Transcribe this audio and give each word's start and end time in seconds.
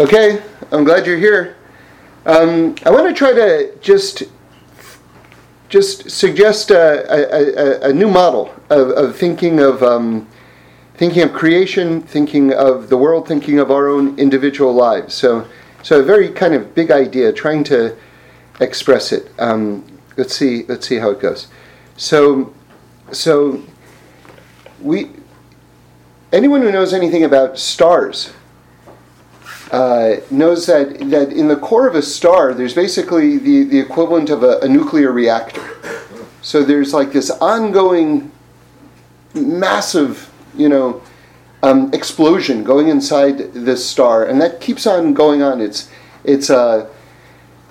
Okay, 0.00 0.42
I'm 0.72 0.82
glad 0.82 1.06
you're 1.06 1.16
here. 1.16 1.54
Um, 2.26 2.74
I 2.84 2.90
want 2.90 3.06
to 3.06 3.14
try 3.14 3.32
to 3.32 3.78
just 3.80 4.24
just 5.68 6.10
suggest 6.10 6.72
a, 6.72 7.06
a, 7.12 7.86
a, 7.86 7.90
a 7.90 7.92
new 7.92 8.08
model 8.08 8.52
of, 8.70 8.90
of 8.90 9.14
thinking 9.14 9.60
of 9.60 9.84
um, 9.84 10.28
thinking 10.96 11.22
of 11.22 11.32
creation, 11.32 12.02
thinking 12.02 12.52
of 12.52 12.88
the 12.88 12.96
world, 12.96 13.28
thinking 13.28 13.60
of 13.60 13.70
our 13.70 13.86
own 13.86 14.18
individual 14.18 14.74
lives. 14.74 15.14
So, 15.14 15.46
so 15.84 16.00
a 16.00 16.02
very 16.02 16.28
kind 16.28 16.54
of 16.54 16.74
big 16.74 16.90
idea, 16.90 17.32
trying 17.32 17.62
to 17.64 17.96
express 18.58 19.12
it. 19.12 19.30
Um, 19.38 19.86
let's 20.16 20.34
see. 20.34 20.64
Let's 20.64 20.88
see 20.88 20.96
how 20.96 21.10
it 21.10 21.20
goes. 21.20 21.46
So, 21.96 22.52
so 23.12 23.62
we. 24.80 25.10
Anyone 26.32 26.62
who 26.62 26.72
knows 26.72 26.92
anything 26.92 27.22
about 27.22 27.60
stars 27.60 28.32
uh, 29.70 30.16
knows 30.30 30.66
that, 30.66 30.98
that 31.10 31.32
in 31.32 31.48
the 31.48 31.56
core 31.56 31.88
of 31.88 31.94
a 31.94 32.02
star, 32.02 32.54
there's 32.54 32.74
basically 32.74 33.38
the, 33.38 33.64
the 33.64 33.78
equivalent 33.78 34.30
of 34.30 34.42
a, 34.42 34.58
a 34.60 34.68
nuclear 34.68 35.12
reactor. 35.12 35.62
So 36.42 36.62
there's 36.62 36.92
like 36.92 37.12
this 37.12 37.30
ongoing, 37.30 38.30
massive, 39.34 40.30
you 40.56 40.68
know, 40.68 41.02
um, 41.62 41.90
explosion 41.94 42.62
going 42.62 42.88
inside 42.88 43.38
this 43.54 43.88
star, 43.88 44.26
and 44.26 44.40
that 44.40 44.60
keeps 44.60 44.86
on 44.86 45.14
going 45.14 45.42
on. 45.42 45.60
It's, 45.60 45.88
it's, 46.22 46.50
uh, 46.50 46.88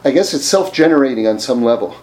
I 0.03 0.11
guess, 0.11 0.33
it's 0.33 0.45
self-generating 0.45 1.27
on 1.27 1.39
some 1.39 1.63
level, 1.63 1.95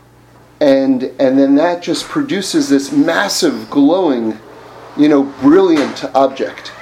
and 0.60 1.02
and 1.18 1.38
then 1.38 1.56
that 1.56 1.82
just 1.82 2.06
produces 2.06 2.68
this 2.68 2.92
massive, 2.92 3.68
glowing, 3.68 4.38
you 4.96 5.08
know, 5.08 5.24
brilliant 5.42 6.04
object. 6.14 6.72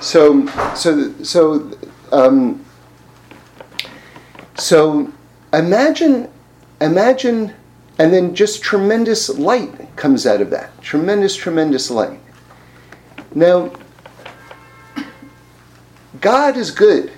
So, 0.00 0.46
so, 0.74 1.12
so 1.22 1.70
um, 2.12 2.64
so 4.56 5.12
imagine, 5.52 6.28
imagine, 6.80 7.54
and 7.98 8.12
then 8.12 8.34
just 8.34 8.62
tremendous 8.62 9.28
light 9.28 9.96
comes 9.96 10.26
out 10.26 10.40
of 10.40 10.50
that. 10.50 10.80
Tremendous, 10.82 11.36
tremendous 11.36 11.90
light. 11.90 12.20
Now, 13.34 13.72
God 16.20 16.56
is 16.56 16.70
good, 16.70 17.12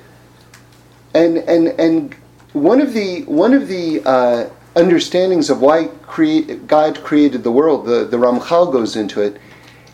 and 1.15 1.39
and 1.39 1.69
and 1.81 2.15
one 2.53 2.81
of 2.81 2.93
the 2.93 3.23
one 3.23 3.55
of 3.55 3.69
the 3.69 4.03
uh, 4.05 4.51
understandings 4.77 5.51
of 5.51 5.61
why 5.61 5.87
create, 6.03 6.67
God 6.67 7.03
created 7.03 7.43
the 7.43 7.53
world, 7.53 7.87
the 7.87 8.05
the 8.05 8.19
Ramchal 8.19 8.73
goes 8.73 8.95
into 8.95 9.23
it, 9.23 9.39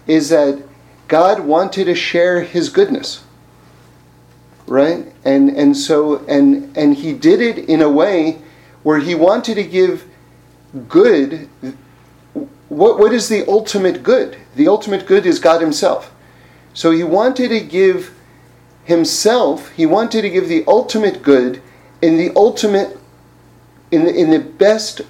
is 0.06 0.28
that 0.30 0.62
God 1.06 1.40
wanted 1.40 1.84
to 1.84 1.94
share 1.94 2.42
His 2.42 2.68
goodness 2.68 3.22
right? 4.68 5.12
And 5.24 5.48
and 5.50 5.76
so 5.76 6.24
and 6.26 6.76
and 6.76 6.94
he 6.94 7.12
did 7.12 7.40
it 7.40 7.68
in 7.68 7.82
a 7.82 7.88
way 7.88 8.38
where 8.82 8.98
he 8.98 9.14
wanted 9.14 9.56
to 9.56 9.64
give 9.64 10.04
good. 10.88 11.48
What 12.68 12.98
what 12.98 13.12
is 13.12 13.28
the 13.28 13.46
ultimate 13.48 14.02
good? 14.02 14.36
The 14.54 14.68
ultimate 14.68 15.06
good 15.06 15.26
is 15.26 15.38
God 15.38 15.60
Himself. 15.60 16.12
So 16.74 16.92
he 16.92 17.02
wanted 17.02 17.48
to 17.48 17.60
give 17.60 18.14
himself. 18.84 19.70
He 19.72 19.84
wanted 19.84 20.22
to 20.22 20.30
give 20.30 20.48
the 20.48 20.64
ultimate 20.68 21.22
good 21.22 21.60
in 22.00 22.16
the 22.16 22.30
ultimate 22.36 22.96
in 23.90 24.04
the, 24.04 24.14
in 24.14 24.30
the 24.30 24.38
best 24.38 25.00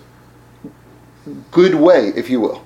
good 1.50 1.74
way, 1.74 2.08
if 2.16 2.30
you 2.30 2.40
will. 2.40 2.64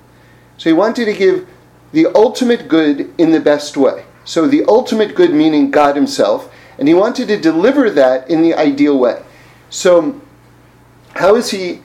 So 0.57 0.69
he 0.69 0.73
wanted 0.73 1.05
to 1.05 1.13
give 1.13 1.47
the 1.91 2.07
ultimate 2.15 2.67
good 2.67 3.13
in 3.17 3.31
the 3.31 3.39
best 3.39 3.75
way. 3.75 4.05
So 4.25 4.47
the 4.47 4.63
ultimate 4.65 5.15
good 5.15 5.33
meaning 5.33 5.69
God 5.69 5.95
Himself, 5.95 6.49
and 6.77 6.87
he 6.87 6.93
wanted 6.93 7.27
to 7.27 7.39
deliver 7.39 7.89
that 7.89 8.29
in 8.29 8.41
the 8.41 8.53
ideal 8.53 8.97
way. 8.97 9.21
So, 9.69 10.21
how 11.15 11.35
is 11.35 11.51
he? 11.51 11.81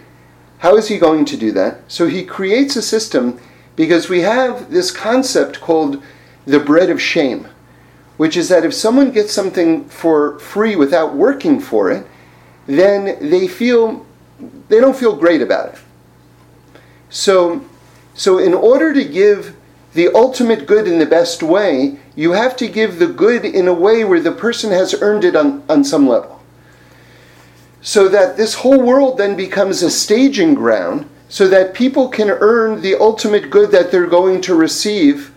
How 0.59 0.77
is 0.77 0.89
he 0.89 0.99
going 0.99 1.25
to 1.27 1.37
do 1.37 1.53
that? 1.53 1.81
So 1.87 2.09
he 2.09 2.25
creates 2.25 2.75
a 2.75 2.83
system 2.83 3.41
because 3.77 4.09
we 4.09 4.21
have 4.23 4.71
this 4.71 4.91
concept 4.91 5.61
called 5.61 6.03
the 6.47 6.59
bread 6.59 6.91
of 6.91 7.01
shame, 7.01 7.47
which 8.17 8.37
is 8.37 8.49
that 8.49 8.65
if 8.65 8.75
someone 8.75 9.13
gets 9.13 9.33
something 9.33 9.85
for 9.89 10.39
free 10.41 10.75
without 10.75 11.15
working 11.15 11.61
for 11.61 11.93
it, 11.93 12.07
then 12.67 13.31
they 13.31 13.47
feel 13.47 14.05
they 14.69 14.81
don't 14.81 14.97
feel 14.97 15.17
great 15.17 15.43
about 15.43 15.75
it. 15.75 15.79
So, 17.09 17.65
so 18.15 18.39
in 18.39 18.53
order 18.53 18.93
to 18.93 19.05
give 19.05 19.57
the 19.95 20.09
ultimate 20.15 20.67
good 20.67 20.87
in 20.87 20.99
the 20.99 21.07
best 21.07 21.43
way, 21.43 21.99
you 22.19 22.33
have 22.33 22.57
to 22.57 22.67
give 22.67 22.99
the 22.99 23.07
good 23.07 23.45
in 23.45 23.69
a 23.69 23.73
way 23.73 24.03
where 24.03 24.19
the 24.19 24.33
person 24.33 24.73
has 24.73 24.93
earned 25.01 25.23
it 25.23 25.37
on, 25.37 25.63
on 25.69 25.85
some 25.85 26.09
level. 26.09 26.43
So 27.81 28.09
that 28.09 28.37
this 28.37 28.55
whole 28.55 28.83
world 28.83 29.19
then 29.19 29.37
becomes 29.37 29.85
a 29.85 29.91
staging 29.91 30.55
ground 30.55 31.09
so 31.29 31.47
that 31.47 31.75
people 31.75 32.09
can 32.09 32.29
earn 32.29 32.81
the 32.81 32.97
ultimate 32.97 33.51
good 33.51 33.71
that 33.71 33.93
they're 33.93 34.09
going 34.09 34.41
to 34.41 34.57
receive 34.57 35.33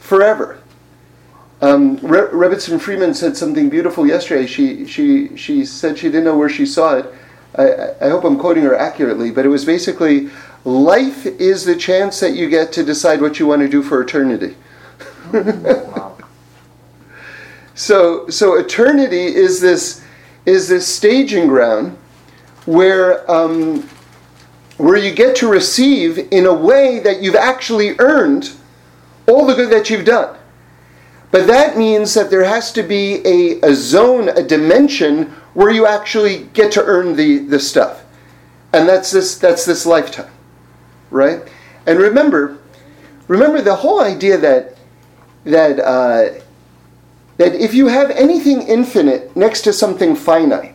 forever. 0.00 0.58
Um, 1.60 1.98
Re- 1.98 2.58
Freeman 2.58 3.12
said 3.12 3.36
something 3.36 3.68
beautiful 3.68 4.06
yesterday. 4.06 4.46
She, 4.46 4.86
she, 4.86 5.36
she 5.36 5.66
said 5.66 5.98
she 5.98 6.06
didn't 6.06 6.24
know 6.24 6.38
where 6.38 6.48
she 6.48 6.64
saw 6.64 6.96
it. 6.96 7.14
I, 7.54 8.06
I 8.06 8.08
hope 8.08 8.24
I'm 8.24 8.38
quoting 8.38 8.62
her 8.62 8.74
accurately, 8.74 9.30
but 9.30 9.44
it 9.44 9.50
was 9.50 9.66
basically 9.66 10.30
Life 10.64 11.26
is 11.26 11.66
the 11.66 11.76
chance 11.76 12.18
that 12.20 12.32
you 12.32 12.48
get 12.48 12.72
to 12.72 12.82
decide 12.82 13.20
what 13.20 13.38
you 13.38 13.46
want 13.46 13.60
to 13.60 13.68
do 13.68 13.82
for 13.82 14.00
eternity. 14.00 14.56
so, 17.74 18.28
so 18.28 18.58
eternity 18.58 19.26
is 19.26 19.60
this 19.60 20.04
is 20.46 20.68
this 20.68 20.86
staging 20.86 21.46
ground 21.46 21.98
where 22.64 23.30
um, 23.30 23.82
where 24.78 24.96
you 24.96 25.12
get 25.12 25.36
to 25.36 25.48
receive 25.48 26.18
in 26.32 26.46
a 26.46 26.54
way 26.54 27.00
that 27.00 27.20
you've 27.20 27.34
actually 27.34 27.94
earned 27.98 28.52
all 29.26 29.44
the 29.46 29.54
good 29.54 29.70
that 29.70 29.90
you've 29.90 30.04
done. 30.04 30.36
But 31.30 31.46
that 31.46 31.76
means 31.76 32.14
that 32.14 32.30
there 32.30 32.44
has 32.44 32.72
to 32.72 32.82
be 32.82 33.16
a, 33.26 33.60
a 33.60 33.74
zone, 33.74 34.30
a 34.30 34.42
dimension 34.42 35.26
where 35.52 35.70
you 35.70 35.86
actually 35.86 36.44
get 36.54 36.72
to 36.72 36.84
earn 36.84 37.16
the, 37.16 37.38
the 37.38 37.60
stuff. 37.60 38.04
And 38.72 38.88
that's 38.88 39.10
this 39.10 39.36
that's 39.38 39.66
this 39.66 39.84
lifetime 39.84 40.30
right? 41.10 41.42
And 41.86 41.98
remember, 41.98 42.58
remember 43.28 43.62
the 43.62 43.76
whole 43.76 44.00
idea 44.00 44.38
that 44.38 44.77
that 45.44 45.78
uh, 45.78 46.40
that 47.38 47.54
if 47.54 47.72
you 47.74 47.86
have 47.86 48.10
anything 48.10 48.62
infinite 48.62 49.36
next 49.36 49.62
to 49.62 49.72
something 49.72 50.16
finite, 50.16 50.74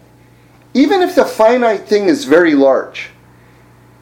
even 0.73 1.01
if 1.01 1.15
the 1.15 1.25
finite 1.25 1.87
thing 1.87 2.05
is 2.05 2.25
very 2.25 2.55
large, 2.55 3.09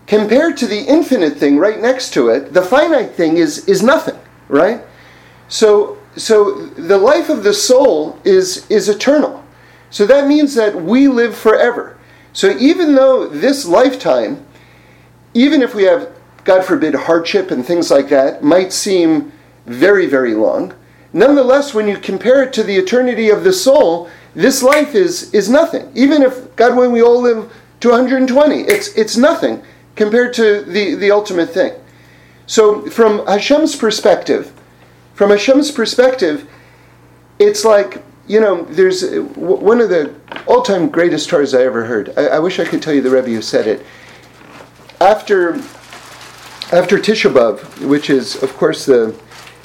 compared 0.07 0.57
to 0.57 0.67
the 0.67 0.81
infinite 0.81 1.37
thing 1.37 1.57
right 1.57 1.79
next 1.79 2.13
to 2.13 2.29
it, 2.29 2.53
the 2.53 2.61
finite 2.61 3.11
thing 3.11 3.37
is 3.37 3.67
is 3.67 3.81
nothing, 3.81 4.19
right? 4.47 4.81
So 5.47 5.97
so 6.15 6.65
the 6.65 6.97
life 6.97 7.29
of 7.29 7.43
the 7.43 7.53
soul 7.53 8.19
is 8.23 8.69
is 8.69 8.89
eternal. 8.89 9.43
So 9.89 10.05
that 10.05 10.27
means 10.27 10.55
that 10.55 10.75
we 10.75 11.07
live 11.07 11.35
forever. 11.35 11.97
So 12.33 12.55
even 12.57 12.95
though 12.95 13.27
this 13.27 13.65
lifetime, 13.65 14.45
even 15.33 15.61
if 15.61 15.75
we 15.75 15.83
have 15.83 16.09
God 16.43 16.65
forbid, 16.65 16.95
hardship 16.95 17.51
and 17.51 17.65
things 17.65 17.91
like 17.91 18.09
that 18.09 18.43
might 18.43 18.73
seem 18.73 19.31
very, 19.65 20.07
very 20.07 20.33
long. 20.33 20.73
Nonetheless, 21.13 21.73
when 21.73 21.87
you 21.87 21.97
compare 21.97 22.43
it 22.43 22.53
to 22.53 22.63
the 22.63 22.75
eternity 22.75 23.29
of 23.29 23.43
the 23.43 23.53
soul, 23.53 24.09
this 24.33 24.63
life 24.63 24.95
is, 24.95 25.33
is 25.33 25.49
nothing. 25.49 25.91
Even 25.93 26.21
if, 26.21 26.55
God 26.55 26.75
willing, 26.75 26.91
we 26.91 27.01
all 27.01 27.21
live 27.21 27.51
to 27.81 27.89
120, 27.89 28.61
it's, 28.61 28.95
it's 28.95 29.17
nothing 29.17 29.61
compared 29.95 30.33
to 30.35 30.61
the, 30.61 30.95
the 30.95 31.11
ultimate 31.11 31.49
thing. 31.49 31.73
So, 32.47 32.89
from 32.89 33.25
Hashem's 33.27 33.75
perspective, 33.75 34.53
from 35.13 35.29
Hashem's 35.29 35.71
perspective, 35.71 36.49
it's 37.39 37.65
like, 37.65 38.03
you 38.27 38.39
know, 38.39 38.63
there's 38.63 39.09
one 39.35 39.81
of 39.81 39.89
the 39.89 40.13
all 40.47 40.61
time 40.61 40.89
greatest 40.89 41.25
stories 41.25 41.53
I 41.53 41.63
ever 41.63 41.85
heard. 41.85 42.13
I, 42.17 42.27
I 42.27 42.39
wish 42.39 42.59
I 42.59 42.65
could 42.65 42.81
tell 42.81 42.93
you 42.93 43.01
the 43.01 43.09
Rebbe 43.09 43.29
who 43.29 43.41
said 43.41 43.67
it. 43.67 43.85
After 44.99 45.55
after 46.71 46.97
Tisha 46.97 47.31
B'Av, 47.31 47.85
which 47.85 48.09
is, 48.09 48.41
of 48.41 48.55
course, 48.55 48.85
the 48.85 49.13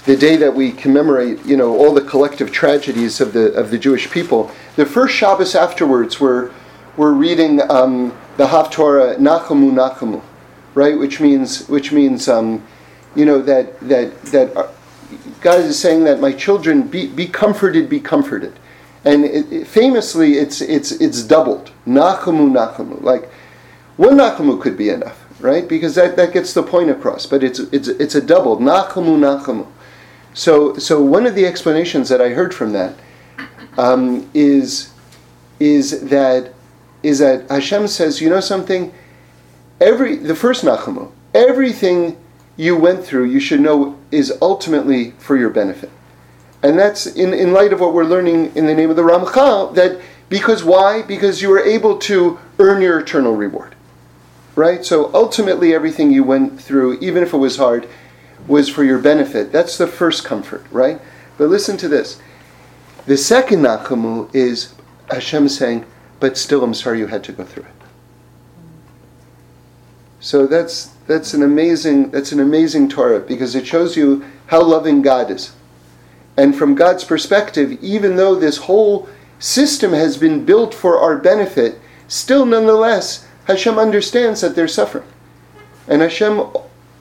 the 0.07 0.17
day 0.17 0.37
that 0.37 0.55
we 0.55 0.71
commemorate, 0.71 1.45
you 1.45 1.57
know, 1.57 1.77
all 1.77 1.93
the 1.93 2.01
collective 2.01 2.53
tragedies 2.53 3.21
of 3.21 3.33
the 3.33 3.53
of 3.55 3.71
the 3.71 3.79
Jewish 3.79 4.09
people, 4.11 4.51
the 4.77 4.87
first 4.87 5.15
Shabbos 5.15 5.55
afterwards, 5.55 6.21
we're 6.21 6.53
we're 6.97 7.13
reading 7.13 7.61
um, 7.71 8.17
the 8.37 8.47
Haftorah 8.47 9.19
Nachamu 9.19 9.73
Nachamu, 9.73 10.23
right? 10.75 10.97
Which 10.97 11.21
means 11.21 11.69
which 11.69 11.91
means 11.91 12.29
um, 12.29 12.65
you 13.17 13.25
know 13.25 13.43
that 13.43 13.81
that 13.81 14.23
that 14.27 14.57
uh, 14.57 14.69
God 15.41 15.61
is 15.61 15.79
saying 15.79 16.05
that 16.05 16.21
my 16.21 16.33
children 16.33 16.83
be 16.83 17.09
be 17.09 17.27
comforted, 17.27 17.89
be 17.89 17.99
comforted, 17.99 18.57
and 19.05 19.25
it, 19.25 19.53
it, 19.53 19.67
famously 19.67 20.35
it's 20.35 20.61
it's 20.61 20.93
it's 20.93 21.25
doubled 21.25 21.73
Nachamu 21.85 22.49
Nachamu. 22.53 23.03
Like 23.03 23.29
one 23.97 24.17
Nachamu 24.17 24.61
could 24.63 24.79
be 24.79 24.89
enough 24.89 25.27
right? 25.41 25.69
Because 25.69 25.95
that, 25.97 26.17
that 26.17 26.33
gets 26.33 26.55
the 26.55 26.63
point 26.63 26.91
across. 26.91 27.27
But 27.27 27.43
it's 27.43 27.59
it's 27.59 27.89
it's 27.89 28.15
a 28.15 28.21
double 28.21 28.57
nachamu 28.59 29.19
nachamu. 29.19 29.67
So 30.37 30.77
so 30.77 31.01
one 31.01 31.25
of 31.25 31.35
the 31.35 31.47
explanations 31.47 32.11
that 32.11 32.21
I 32.21 32.29
heard 32.29 32.55
from 32.55 32.73
that 32.73 32.95
um, 33.79 34.29
is 34.35 34.93
is 35.59 36.09
that 36.11 36.53
is 37.03 37.21
that 37.21 37.51
Hashem 37.51 37.89
says, 37.89 38.21
you 38.21 38.29
know 38.29 38.41
something? 38.41 38.93
Every 39.81 40.17
the 40.17 40.35
first 40.35 40.63
Nachamu, 40.63 41.11
everything 41.35 42.19
you 42.59 42.77
went 42.77 43.03
through, 43.03 43.25
you 43.25 43.41
should 43.41 43.61
know 43.61 43.99
is 44.11 44.31
ultimately 44.43 45.13
for 45.13 45.39
your 45.39 45.49
benefit. 45.49 45.91
And 46.63 46.79
that's 46.79 47.07
in, 47.07 47.33
in 47.33 47.55
light 47.55 47.73
of 47.73 47.81
what 47.81 47.95
we're 47.95 48.05
learning 48.05 48.55
in 48.57 48.67
the 48.67 48.75
name 48.75 48.91
of 48.91 48.97
the 48.97 49.03
Ramchal, 49.03 49.75
that 49.75 50.01
because 50.29 50.63
why? 50.63 51.01
Because 51.01 51.41
you 51.41 51.49
were 51.49 51.61
able 51.61 51.97
to 51.99 52.39
earn 52.59 52.83
your 52.83 52.99
eternal 52.99 53.35
reward. 53.35 53.75
Right? 54.55 54.85
So 54.85 55.11
ultimately 55.15 55.75
everything 55.75 56.11
you 56.11 56.25
went 56.25 56.61
through, 56.61 56.99
even 57.01 57.23
if 57.23 57.33
it 57.33 57.39
was 57.39 57.57
hard, 57.57 57.89
was 58.47 58.69
for 58.69 58.85
your 58.85 58.99
benefit. 58.99 59.53
That's 59.53 59.77
the 59.77 59.87
first 59.87 60.25
comfort, 60.25 60.65
right? 60.71 61.01
But 61.39 61.49
listen 61.49 61.77
to 61.79 61.89
this. 61.89 62.21
The 63.07 63.17
second 63.17 63.61
Nachamu 63.61 64.35
is 64.35 64.75
Hashem 65.11 65.49
saying, 65.49 65.85
but 66.19 66.37
still 66.37 66.65
I'm 66.65 66.75
sorry 66.75 66.99
you 66.99 67.07
had 67.07 67.25
to 67.25 67.33
go 67.33 67.45
through 67.45 67.65
it. 67.65 67.71
So 70.21 70.47
that's 70.47 70.87
that's 71.07 71.35
an 71.35 71.43
amazing 71.43 72.11
that's 72.11 72.33
an 72.33 72.41
amazing 72.41 72.89
Torah 72.89 73.21
because 73.21 73.55
it 73.55 73.67
shows 73.67 73.97
you 73.97 74.25
how 74.47 74.63
loving 74.63 75.03
God 75.03 75.31
is. 75.31 75.55
And 76.37 76.57
from 76.57 76.75
God's 76.75 77.05
perspective, 77.05 77.79
even 77.83 78.17
though 78.17 78.35
this 78.35 78.57
whole 78.59 79.09
system 79.39 79.93
has 79.93 80.17
been 80.17 80.45
built 80.45 80.75
for 80.75 80.99
our 80.99 81.17
benefit, 81.17 81.79
still 82.09 82.45
nonetheless 82.45 83.27
Hashem 83.45 83.79
understands 83.79 84.41
that 84.41 84.57
they're 84.57 84.67
suffering. 84.67 85.07
And 85.87 86.03
Hashem 86.03 86.45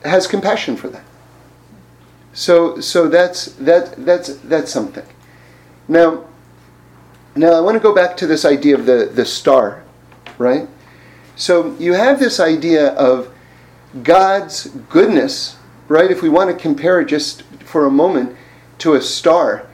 has 0.04 0.26
compassion 0.26 0.76
for 0.76 0.88
them. 0.88 1.04
So 2.36 2.80
so 2.80 3.08
that's 3.08 3.46
that 3.54 4.04
that's 4.04 4.34
that's 4.44 4.70
something. 4.70 5.06
Now 5.88 6.26
now 7.34 7.54
I 7.54 7.60
want 7.60 7.76
to 7.76 7.80
go 7.80 7.94
back 7.94 8.14
to 8.18 8.26
this 8.26 8.44
idea 8.44 8.74
of 8.74 8.84
the, 8.84 9.10
the 9.10 9.24
star, 9.24 9.82
right? 10.36 10.68
So 11.34 11.74
you 11.78 11.94
have 11.94 12.20
this 12.20 12.38
idea 12.38 12.88
of 12.92 13.34
God's 14.02 14.66
goodness, 14.90 15.56
right? 15.88 16.10
If 16.10 16.20
we 16.20 16.28
want 16.28 16.50
to 16.50 16.62
compare 16.62 17.00
it 17.00 17.06
just 17.06 17.42
for 17.64 17.86
a 17.86 17.90
moment 17.90 18.36
to 18.78 18.94
a 18.94 19.00
star, 19.00 19.66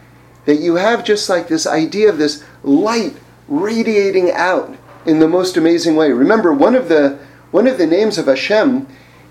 that 0.45 0.61
you 0.61 0.77
have 0.77 1.05
just 1.05 1.29
like 1.29 1.49
this 1.49 1.67
idea 1.67 2.09
of 2.09 2.17
this 2.17 2.45
light 2.63 3.17
radiating 3.49 4.31
out 4.31 4.77
in 5.05 5.19
the 5.19 5.29
most 5.29 5.57
amazing 5.57 5.97
way. 5.97 6.13
Remember, 6.13 6.53
one 6.53 6.77
of 6.77 6.89
the 6.89 7.19
one 7.51 7.67
of 7.67 7.77
the 7.77 7.89
names 7.89 8.19
of 8.19 8.27
Hashem 8.27 8.87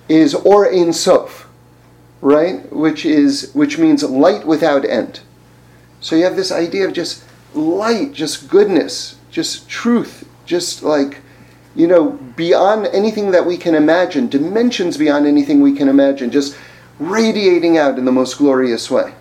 is 0.10 0.36
Or 0.36 0.70
Ein 0.70 0.92
Sof, 0.92 1.48
right? 2.22 2.72
Which 2.72 3.06
is 3.06 3.52
which 3.54 3.78
means 3.78 4.04
light 4.04 4.46
without 4.46 4.86
end. 4.86 5.22
So 6.00 6.16
you 6.16 6.24
have 6.24 6.36
this 6.36 6.52
idea 6.52 6.88
of 6.88 6.94
just 6.94 7.24
light, 7.54 8.14
just 8.14 8.50
goodness, 8.50 9.18
just 9.30 9.68
truth, 9.68 10.28
just 10.46 10.84
like 10.84 11.20
you 11.76 11.88
know, 11.88 12.12
beyond 12.36 12.88
anything 12.88 13.32
that 13.32 13.46
we 13.46 13.58
can 13.58 13.76
imagine, 13.76 14.28
dimensions 14.28 14.98
beyond 14.98 15.26
anything 15.26 15.62
we 15.62 15.74
can 15.74 15.88
imagine, 15.88 16.30
just 16.30 16.58
radiating 17.00 17.78
out 17.78 17.98
in 17.98 18.06
the 18.06 18.12
most 18.12 18.38
glorious 18.38 18.92
way, 18.92 19.14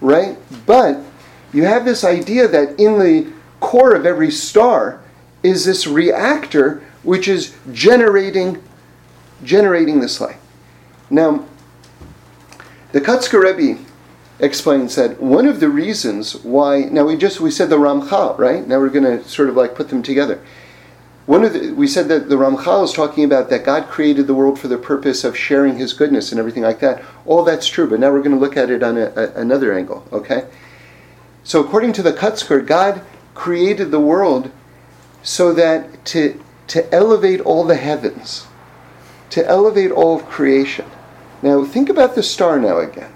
right? 0.00 0.38
But 0.66 1.00
you 1.52 1.64
have 1.64 1.84
this 1.84 2.04
idea 2.04 2.46
that 2.48 2.78
in 2.78 2.98
the 2.98 3.32
core 3.60 3.94
of 3.94 4.06
every 4.06 4.30
star 4.30 5.00
is 5.42 5.64
this 5.64 5.86
reactor 5.86 6.82
which 7.02 7.28
is 7.28 7.56
generating 7.72 8.62
generating 9.44 10.00
this 10.00 10.20
light. 10.20 10.38
Now, 11.10 11.44
the 12.96 13.04
Kotzker 13.04 13.42
Rebbe 13.42 13.80
explains 14.38 14.94
that 14.96 15.20
one 15.20 15.46
of 15.46 15.60
the 15.60 15.68
reasons 15.68 16.34
why 16.44 16.80
now 16.80 17.04
we 17.04 17.16
just 17.16 17.40
we 17.40 17.50
said 17.50 17.68
the 17.68 17.76
Ramchal, 17.76 18.38
right? 18.38 18.66
Now 18.66 18.78
we're 18.78 18.90
going 18.90 19.04
to 19.04 19.22
sort 19.28 19.48
of 19.48 19.56
like 19.56 19.74
put 19.74 19.88
them 19.88 20.02
together 20.02 20.40
one 21.26 21.42
of 21.42 21.52
the, 21.52 21.72
we 21.72 21.88
said 21.88 22.06
that 22.08 22.28
the 22.28 22.36
Ramchal 22.36 22.84
is 22.84 22.92
talking 22.92 23.24
about 23.24 23.50
that 23.50 23.64
God 23.64 23.88
created 23.88 24.28
the 24.28 24.34
world 24.34 24.60
for 24.60 24.68
the 24.68 24.78
purpose 24.78 25.24
of 25.24 25.36
sharing 25.36 25.76
His 25.76 25.92
goodness 25.92 26.30
and 26.30 26.38
everything 26.38 26.62
like 26.62 26.78
that. 26.80 27.02
All 27.26 27.42
that's 27.42 27.66
true, 27.66 27.90
but 27.90 27.98
now 27.98 28.12
we're 28.12 28.22
going 28.22 28.36
to 28.36 28.40
look 28.40 28.56
at 28.56 28.70
it 28.70 28.82
on 28.82 28.96
a, 28.96 29.12
a, 29.16 29.32
another 29.34 29.76
angle. 29.76 30.06
Okay, 30.12 30.46
so 31.42 31.60
according 31.60 31.92
to 31.94 32.02
the 32.02 32.12
Kotzker, 32.12 32.64
God 32.64 33.02
created 33.34 33.90
the 33.90 34.00
world 34.00 34.52
so 35.22 35.52
that 35.52 36.04
to 36.06 36.40
to 36.68 36.92
elevate 36.94 37.40
all 37.40 37.64
the 37.64 37.76
heavens, 37.76 38.46
to 39.30 39.44
elevate 39.46 39.90
all 39.90 40.16
of 40.16 40.26
creation. 40.26 40.86
Now 41.42 41.64
think 41.64 41.88
about 41.88 42.14
the 42.14 42.22
star 42.22 42.58
now 42.58 42.78
again. 42.78 43.12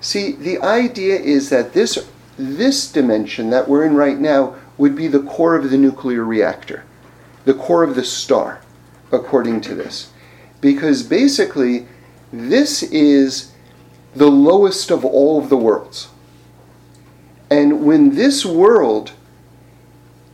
See, 0.00 0.32
the 0.32 0.60
idea 0.60 1.16
is 1.16 1.50
that 1.50 1.72
this 1.72 2.08
this 2.36 2.90
dimension 2.90 3.50
that 3.50 3.68
we're 3.68 3.84
in 3.84 3.94
right 3.94 4.18
now 4.18 4.56
would 4.76 4.96
be 4.96 5.06
the 5.06 5.22
core 5.22 5.54
of 5.54 5.70
the 5.70 5.78
nuclear 5.78 6.24
reactor 6.24 6.84
the 7.44 7.54
core 7.54 7.82
of 7.82 7.94
the 7.94 8.04
star, 8.04 8.60
according 9.12 9.60
to 9.62 9.74
this. 9.74 10.10
Because 10.60 11.02
basically, 11.02 11.86
this 12.32 12.82
is 12.82 13.52
the 14.14 14.30
lowest 14.30 14.90
of 14.90 15.04
all 15.04 15.38
of 15.38 15.48
the 15.48 15.56
worlds. 15.56 16.08
And 17.50 17.84
when 17.84 18.14
this 18.14 18.44
world 18.44 19.12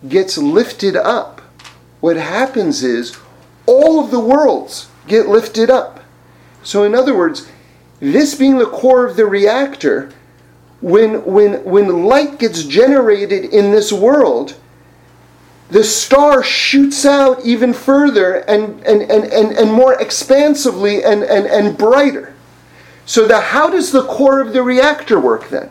gets 0.09 0.39
lifted 0.39 0.97
up, 0.97 1.41
what 2.01 2.17
happens 2.17 2.83
is 2.83 3.19
all 3.67 4.03
of 4.03 4.11
the 4.11 4.21
worlds 4.21 4.89
get 5.07 5.29
lifted 5.29 5.69
up. 5.69 6.00
So, 6.63 6.85
in 6.85 6.95
other 6.95 7.17
words, 7.17 7.49
this 8.01 8.35
being 8.35 8.59
the 8.59 8.67
core 8.67 9.07
of 9.07 9.17
the 9.17 9.27
reactor, 9.27 10.11
when, 10.81 11.25
when, 11.25 11.65
when 11.65 12.05
light 12.05 12.39
gets 12.39 12.65
generated 12.65 13.45
in 13.45 13.71
this 13.71 13.93
world, 13.93 14.57
the 15.71 15.85
star 15.85 16.43
shoots 16.43 17.07
out 17.07 17.45
even 17.45 17.73
further 17.73 18.37
and, 18.49 18.85
and, 18.85 19.03
and, 19.03 19.25
and, 19.25 19.57
and 19.57 19.73
more 19.73 20.01
expansively 20.01 21.05
and, 21.05 21.23
and, 21.23 21.47
and 21.47 21.79
brighter. 21.79 22.35
So 23.07 23.27
the, 23.27 23.41
how 23.41 23.71
does 23.71 23.93
the 23.93 24.05
core 24.05 24.41
of 24.41 24.53
the 24.53 24.63
reactor 24.63 25.21
work 25.21 25.49
then? 25.49 25.71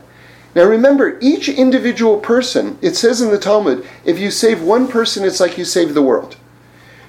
Now 0.55 0.63
remember, 0.63 1.17
each 1.21 1.49
individual 1.49 2.19
person, 2.19 2.77
it 2.81 2.95
says 2.95 3.21
in 3.21 3.29
the 3.31 3.37
Talmud, 3.37 3.85
if 4.03 4.19
you 4.19 4.31
save 4.31 4.61
one 4.61 4.87
person, 4.87 5.23
it's 5.23 5.39
like 5.39 5.57
you 5.57 5.65
save 5.65 5.93
the 5.93 6.01
world. 6.01 6.37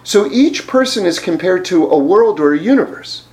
So 0.03 0.31
each 0.31 0.67
person 0.67 1.06
is 1.06 1.19
compared 1.19 1.65
to 1.67 1.87
a 1.87 1.99
world 1.99 2.41
or 2.41 2.53
a 2.53 2.59
universe. 2.59 3.27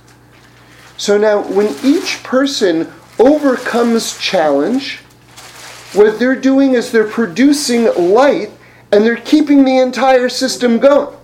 So 0.98 1.16
now, 1.16 1.40
when 1.40 1.74
each 1.84 2.22
person 2.22 2.92
overcomes 3.18 4.18
challenge, 4.18 4.98
what 5.94 6.18
they're 6.18 6.38
doing 6.38 6.74
is 6.74 6.92
they're 6.92 7.08
producing 7.08 7.84
light 8.12 8.50
and 8.92 9.04
they're 9.04 9.16
keeping 9.16 9.64
the 9.64 9.78
entire 9.78 10.28
system 10.28 10.78
going. 10.78 11.16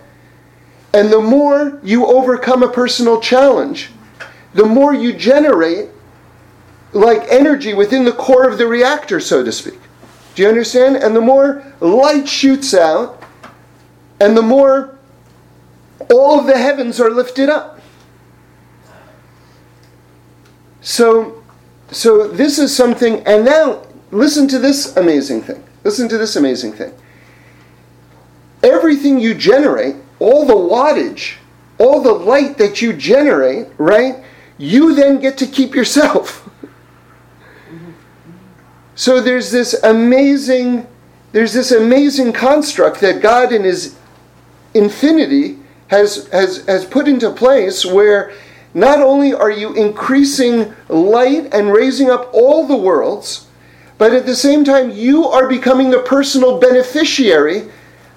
And 0.93 1.12
the 1.12 1.21
more 1.21 1.81
you 1.83 2.07
overcome 2.07 2.62
a 2.62 2.69
personal 2.69 3.21
challenge, 3.21 3.90
the 4.54 4.64
more 4.64 4.95
you 4.95 5.12
generate 5.12 5.88
like 6.93 7.23
energy 7.28 7.75
within 7.75 8.04
the 8.04 8.12
core 8.12 8.49
of 8.49 8.59
the 8.59 8.66
reactor, 8.66 9.19
so 9.19 9.45
to 9.45 9.50
speak. 9.50 9.81
Do 10.37 10.43
you 10.43 10.49
understand? 10.49 10.97
And 10.97 11.16
the 11.16 11.21
more 11.21 11.64
light 11.81 12.28
shoots 12.28 12.75
out, 12.75 13.23
and 14.21 14.37
the 14.37 14.43
more 14.43 14.97
all 16.12 16.38
of 16.38 16.47
the 16.47 16.57
heavens 16.57 17.00
are 17.00 17.11
lifted 17.11 17.49
up. 17.49 17.74
So, 20.85 21.43
so 21.91 22.29
this 22.29 22.59
is 22.59 22.76
something, 22.76 23.26
and 23.26 23.45
now 23.45 23.83
listen 24.11 24.47
to 24.49 24.59
this 24.59 24.95
amazing 24.97 25.43
thing. 25.43 25.64
Listen 25.83 26.09
to 26.11 26.19
this 26.19 26.37
amazing 26.37 26.75
thing 26.75 26.93
everything 28.62 29.19
you 29.21 29.35
generate, 29.35 29.95
all 30.19 30.47
the 30.47 30.55
wattage, 30.55 31.35
all 31.79 32.03
the 32.03 32.12
light 32.12 32.57
that 32.57 32.81
you 32.81 32.95
generate, 32.95 33.67
right, 33.76 34.25
you 34.57 34.95
then 34.95 35.21
get 35.21 35.37
to 35.37 35.47
keep 35.47 35.75
yourself. 35.75 36.49
so 38.95 39.21
there's 39.21 39.50
this 39.50 39.75
amazing 39.83 40.87
there's 41.33 41.53
this 41.53 41.73
amazing 41.73 42.33
construct 42.33 43.00
that 43.00 43.21
God 43.21 43.53
in 43.53 43.64
his 43.64 43.97
infinity 44.75 45.59
has 45.88 46.29
has 46.29 46.64
has 46.67 46.85
put 46.85 47.09
into 47.09 47.31
place 47.31 47.85
where 47.85 48.33
not 48.75 49.00
only 49.00 49.33
are 49.33 49.50
you 49.50 49.73
increasing 49.75 50.75
light 50.88 51.54
and 51.54 51.73
raising 51.73 52.11
up 52.11 52.28
all 52.33 52.66
the 52.66 52.76
worlds, 52.76 53.47
but 53.97 54.12
at 54.12 54.26
the 54.26 54.35
same 54.35 54.64
time 54.64 54.90
you 54.90 55.26
are 55.26 55.49
becoming 55.49 55.90
the 55.90 56.00
personal 56.00 56.59
beneficiary 56.59 57.71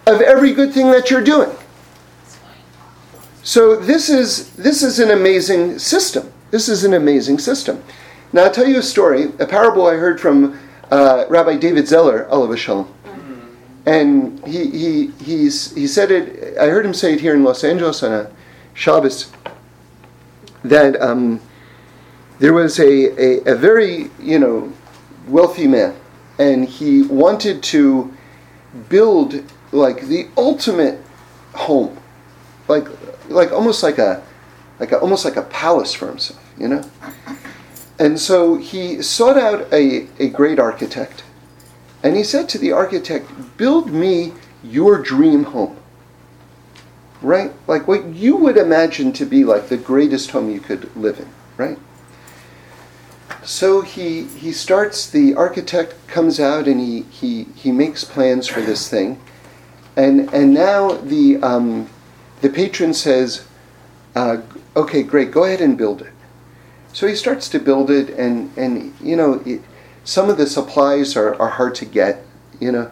of 0.07 0.21
every 0.21 0.53
good 0.53 0.73
thing 0.73 0.91
that 0.91 1.11
you're 1.11 1.23
doing. 1.23 1.51
So 3.43 3.75
this 3.75 4.09
is 4.09 4.51
this 4.53 4.83
is 4.83 4.99
an 4.99 5.11
amazing 5.11 5.79
system. 5.79 6.33
This 6.51 6.67
is 6.67 6.83
an 6.83 6.95
amazing 6.95 7.39
system. 7.39 7.83
Now 8.33 8.43
I'll 8.43 8.51
tell 8.51 8.67
you 8.67 8.79
a 8.79 8.83
story, 8.83 9.31
a 9.39 9.45
parable 9.45 9.87
I 9.87 9.95
heard 9.95 10.19
from 10.19 10.59
uh, 10.91 11.25
Rabbi 11.29 11.57
David 11.57 11.87
Zeller, 11.87 12.27
Allah 12.29 12.57
Shalom. 12.57 12.93
And 13.85 14.45
he, 14.45 14.69
he, 14.69 15.07
he's, 15.23 15.73
he 15.73 15.87
said 15.87 16.11
it, 16.11 16.57
I 16.57 16.67
heard 16.67 16.85
him 16.85 16.93
say 16.93 17.13
it 17.13 17.21
here 17.21 17.33
in 17.33 17.43
Los 17.45 17.63
Angeles 17.63 18.03
on 18.03 18.11
a 18.11 18.31
Shabbos, 18.73 19.31
that 20.69 20.99
um, 21.01 21.41
there 22.39 22.53
was 22.53 22.79
a, 22.79 22.83
a, 22.83 23.53
a 23.53 23.55
very, 23.55 24.09
you 24.19 24.39
know, 24.39 24.71
wealthy 25.27 25.67
man, 25.67 25.95
and 26.39 26.67
he 26.67 27.03
wanted 27.03 27.63
to 27.63 28.13
build 28.89 29.43
like 29.71 30.07
the 30.07 30.27
ultimate 30.37 31.01
home, 31.53 31.97
like 32.67 32.87
like 33.29 33.51
almost 33.51 33.83
like 33.83 33.97
a 33.97 34.23
like 34.79 34.91
a, 34.91 34.99
almost 34.99 35.25
like 35.25 35.35
a 35.35 35.43
palace 35.43 35.93
for 35.93 36.07
himself, 36.07 36.43
you 36.57 36.67
know. 36.67 36.83
And 37.99 38.19
so 38.19 38.55
he 38.55 39.01
sought 39.01 39.37
out 39.37 39.73
a, 39.73 40.07
a 40.19 40.29
great 40.29 40.59
architect, 40.59 41.23
and 42.03 42.15
he 42.15 42.23
said 42.23 42.47
to 42.49 42.57
the 42.57 42.71
architect, 42.71 43.29
"Build 43.57 43.91
me 43.91 44.33
your 44.63 45.01
dream 45.01 45.45
home." 45.45 45.76
Right, 47.21 47.51
like 47.65 47.87
what 47.87 48.05
you 48.05 48.35
would 48.35 48.57
imagine 48.57 49.11
to 49.13 49.25
be 49.25 49.43
like 49.43 49.69
the 49.69 49.77
greatest 49.77 50.31
home 50.31 50.51
you 50.51 50.59
could 50.59 50.95
live 50.95 51.19
in, 51.19 51.27
right? 51.57 51.79
So 53.43 53.81
he 53.81 54.25
he 54.25 54.51
starts. 54.51 55.09
The 55.09 55.33
architect 55.33 55.95
comes 56.07 56.39
out 56.39 56.67
and 56.67 56.79
he 56.79 57.01
he 57.03 57.43
he 57.55 57.71
makes 57.71 58.03
plans 58.03 58.45
for 58.45 58.61
this 58.61 58.87
thing, 58.87 59.19
and 59.95 60.31
and 60.33 60.53
now 60.53 60.91
the 60.91 61.37
um, 61.37 61.89
the 62.41 62.49
patron 62.49 62.93
says, 62.93 63.47
uh, 64.15 64.37
"Okay, 64.75 65.01
great, 65.01 65.31
go 65.31 65.45
ahead 65.45 65.61
and 65.61 65.77
build 65.77 66.01
it." 66.01 66.13
So 66.93 67.07
he 67.07 67.15
starts 67.15 67.49
to 67.49 67.59
build 67.59 67.89
it, 67.89 68.09
and 68.11 68.51
and 68.57 68.93
you 69.01 69.15
know, 69.15 69.41
it, 69.45 69.61
some 70.03 70.29
of 70.29 70.37
the 70.37 70.45
supplies 70.45 71.15
are, 71.15 71.33
are 71.41 71.49
hard 71.49 71.73
to 71.75 71.85
get. 71.85 72.23
You 72.59 72.71
know, 72.71 72.91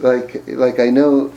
like 0.00 0.42
like 0.46 0.78
I 0.78 0.90
know, 0.90 1.32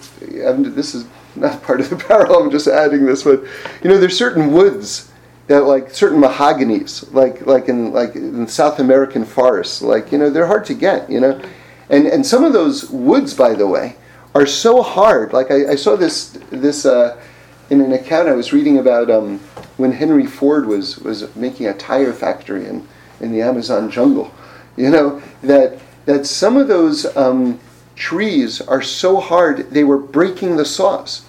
I'm, 0.46 0.76
this 0.76 0.94
is 0.94 1.06
not 1.36 1.62
part 1.64 1.82
of 1.82 1.90
the 1.90 1.96
parallel. 2.08 2.44
I'm 2.44 2.52
just 2.52 2.68
adding 2.68 3.06
this, 3.06 3.24
but 3.24 3.44
you 3.84 3.90
know, 3.90 3.98
there's 3.98 4.18
certain 4.18 4.52
woods 4.52 5.12
that 5.48 5.66
like 5.66 5.92
certain 5.92 6.22
mahoganies, 6.22 7.12
like 7.14 7.46
like 7.46 7.68
in 7.68 7.92
like 7.92 8.16
in 8.16 8.48
South 8.48 8.80
American 8.80 9.26
forests, 9.26 9.82
like 9.82 10.12
you 10.12 10.18
know 10.18 10.30
they're 10.30 10.48
hard 10.48 10.66
to 10.66 10.74
get, 10.74 11.10
you 11.10 11.20
know, 11.20 11.42
and 11.90 12.08
and 12.08 12.26
some 12.26 12.44
of 12.44 12.54
those 12.54 12.90
woods, 12.90 13.34
by 13.34 13.54
the 13.54 13.68
way, 13.68 13.96
are 14.34 14.46
so 14.46 14.82
hard. 14.82 15.34
Like 15.34 15.52
I, 15.52 15.72
I 15.72 15.76
saw 15.76 15.96
this 15.96 16.38
this 16.50 16.86
uh, 16.86 17.22
in 17.70 17.82
an 17.82 17.94
account 17.94 18.30
I 18.30 18.34
was 18.34 18.54
reading 18.54 18.78
about 18.78 19.10
um, 19.10 19.40
when 19.78 19.92
Henry 19.92 20.26
Ford 20.26 20.66
was 20.68 20.98
was 21.00 21.34
making 21.36 21.68
a 21.68 21.74
tire 21.74 22.14
factory 22.14 22.66
in 22.66 22.88
in 23.20 23.32
the 23.32 23.42
Amazon 23.42 23.92
jungle, 23.92 24.34
you 24.78 24.90
know 24.90 25.22
that 25.44 25.80
that 26.06 26.26
some 26.26 26.58
of 26.58 26.68
those 26.68 27.06
um, 27.18 27.60
trees 28.02 28.60
are 28.62 28.82
so 28.82 29.20
hard 29.20 29.70
they 29.70 29.84
were 29.84 29.98
breaking 30.00 30.58
the 30.58 30.66
saws 30.66 31.24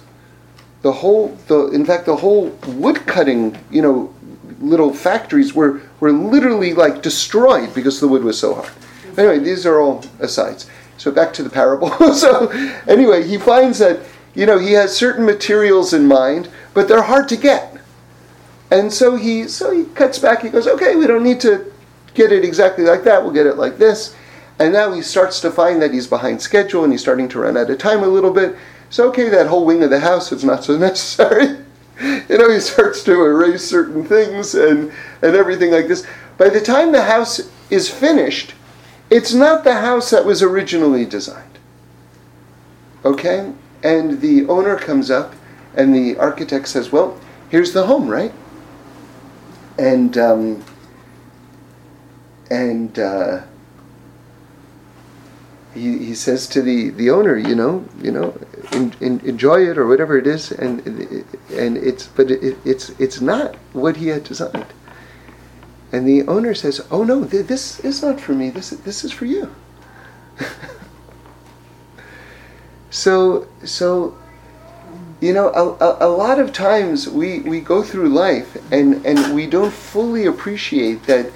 the 0.81 0.91
whole 0.91 1.27
the 1.47 1.67
in 1.67 1.85
fact 1.85 2.07
the 2.07 2.15
whole 2.15 2.49
wood 2.67 2.97
cutting 3.05 3.55
you 3.69 3.81
know 3.81 4.11
little 4.59 4.91
factories 4.91 5.53
were 5.53 5.81
were 5.99 6.11
literally 6.11 6.73
like 6.73 7.03
destroyed 7.03 7.73
because 7.75 7.99
the 7.99 8.07
wood 8.07 8.23
was 8.23 8.39
so 8.39 8.55
hard. 8.55 8.71
Anyway 9.17 9.37
these 9.37 9.65
are 9.65 9.79
all 9.79 10.03
asides. 10.19 10.69
So 10.97 11.11
back 11.11 11.33
to 11.33 11.43
the 11.43 11.49
parable. 11.49 11.89
So 12.13 12.49
anyway 12.87 13.23
he 13.23 13.37
finds 13.37 13.79
that 13.79 13.99
you 14.33 14.45
know 14.47 14.57
he 14.57 14.71
has 14.73 14.95
certain 14.95 15.25
materials 15.25 15.93
in 15.93 16.07
mind 16.07 16.49
but 16.73 16.87
they're 16.87 17.03
hard 17.03 17.29
to 17.29 17.37
get. 17.37 17.77
And 18.71 18.91
so 18.91 19.15
he 19.15 19.47
so 19.47 19.71
he 19.71 19.85
cuts 19.93 20.17
back. 20.17 20.41
He 20.41 20.49
goes 20.49 20.67
okay 20.67 20.95
we 20.95 21.05
don't 21.05 21.23
need 21.23 21.39
to 21.41 21.71
get 22.13 22.31
it 22.31 22.43
exactly 22.43 22.83
like 22.83 23.03
that. 23.03 23.23
We'll 23.23 23.33
get 23.33 23.45
it 23.45 23.57
like 23.57 23.77
this 23.77 24.15
and 24.59 24.73
now 24.73 24.91
he 24.93 25.01
starts 25.01 25.39
to 25.41 25.51
find 25.51 25.81
that 25.81 25.93
he's 25.93 26.07
behind 26.07 26.41
schedule 26.41 26.83
and 26.83 26.93
he's 26.93 27.01
starting 27.01 27.27
to 27.29 27.39
run 27.39 27.57
out 27.57 27.69
of 27.69 27.77
time 27.77 28.03
a 28.03 28.07
little 28.07 28.31
bit 28.31 28.55
so, 28.93 29.09
okay, 29.09 29.27
that 29.29 29.47
whole 29.47 29.65
wing 29.65 29.81
of 29.81 29.89
the 29.89 30.01
house 30.01 30.31
is 30.31 30.43
not 30.43 30.63
so 30.63 30.77
necessary. 30.89 31.57
you 32.29 32.37
know, 32.37 32.51
he 32.51 32.59
starts 32.59 33.01
to 33.05 33.23
erase 33.23 33.67
certain 33.67 34.05
things 34.05 34.53
and, 34.53 34.91
and 35.23 35.35
everything 35.35 35.71
like 35.71 35.87
this. 35.87 36.05
By 36.37 36.49
the 36.49 36.61
time 36.61 36.91
the 36.91 37.01
house 37.01 37.49
is 37.71 37.89
finished, 37.89 38.53
it's 39.09 39.33
not 39.33 39.63
the 39.63 39.73
house 39.73 40.11
that 40.11 40.25
was 40.25 40.43
originally 40.43 41.05
designed. 41.05 41.57
Okay? 43.03 43.51
And 43.81 44.21
the 44.21 44.45
owner 44.45 44.77
comes 44.77 45.09
up 45.09 45.33
and 45.75 45.95
the 45.95 46.15
architect 46.17 46.67
says, 46.67 46.91
Well, 46.91 47.19
here's 47.49 47.73
the 47.73 47.87
home, 47.87 48.07
right? 48.07 48.31
And, 49.79 50.15
um, 50.19 50.63
and, 52.51 52.99
uh, 52.99 53.41
he, 55.73 55.97
he 55.97 56.15
says 56.15 56.47
to 56.47 56.61
the, 56.61 56.89
the 56.91 57.09
owner, 57.09 57.37
you 57.37 57.55
know, 57.55 57.85
you 58.01 58.11
know, 58.11 58.37
in, 58.71 58.93
in, 58.99 59.19
enjoy 59.21 59.67
it 59.69 59.77
or 59.77 59.87
whatever 59.87 60.17
it 60.17 60.27
is, 60.27 60.51
and 60.51 60.85
and 61.51 61.77
it's 61.77 62.07
but 62.07 62.29
it, 62.29 62.57
it's 62.63 62.89
it's 62.99 63.21
not 63.21 63.55
what 63.73 63.97
he 63.97 64.07
had 64.07 64.23
designed. 64.23 64.67
And 65.91 66.07
the 66.07 66.23
owner 66.27 66.53
says, 66.53 66.85
"Oh 66.91 67.03
no, 67.03 67.25
th- 67.25 67.47
this 67.47 67.79
is 67.79 68.03
not 68.03 68.19
for 68.19 68.33
me. 68.33 68.49
This 68.49 68.69
this 68.69 69.03
is 69.03 69.11
for 69.11 69.25
you." 69.25 69.53
so 72.89 73.47
so, 73.63 74.15
you 75.21 75.33
know, 75.33 75.49
a, 75.49 75.83
a, 75.83 76.07
a 76.07 76.09
lot 76.09 76.39
of 76.39 76.53
times 76.53 77.09
we 77.09 77.39
we 77.39 77.59
go 77.59 77.81
through 77.81 78.09
life 78.09 78.57
and 78.71 79.05
and 79.05 79.33
we 79.35 79.47
don't 79.47 79.73
fully 79.73 80.25
appreciate 80.25 81.03
that 81.03 81.31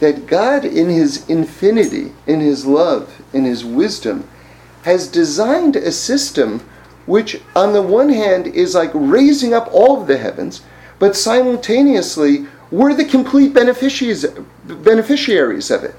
that 0.00 0.26
God, 0.26 0.64
in 0.64 0.88
His 0.88 1.28
infinity, 1.28 2.12
in 2.26 2.40
His 2.40 2.64
love, 2.66 3.17
in 3.32 3.44
His 3.44 3.64
wisdom, 3.64 4.28
has 4.82 5.08
designed 5.08 5.76
a 5.76 5.92
system 5.92 6.60
which, 7.06 7.40
on 7.56 7.72
the 7.72 7.82
one 7.82 8.10
hand, 8.10 8.46
is 8.46 8.74
like 8.74 8.90
raising 8.94 9.54
up 9.54 9.68
all 9.72 10.00
of 10.00 10.06
the 10.06 10.18
heavens, 10.18 10.62
but 10.98 11.16
simultaneously, 11.16 12.46
we're 12.70 12.94
the 12.94 13.04
complete 13.04 13.54
beneficiaries, 13.54 14.26
beneficiaries 14.64 15.70
of 15.70 15.84
it. 15.84 15.94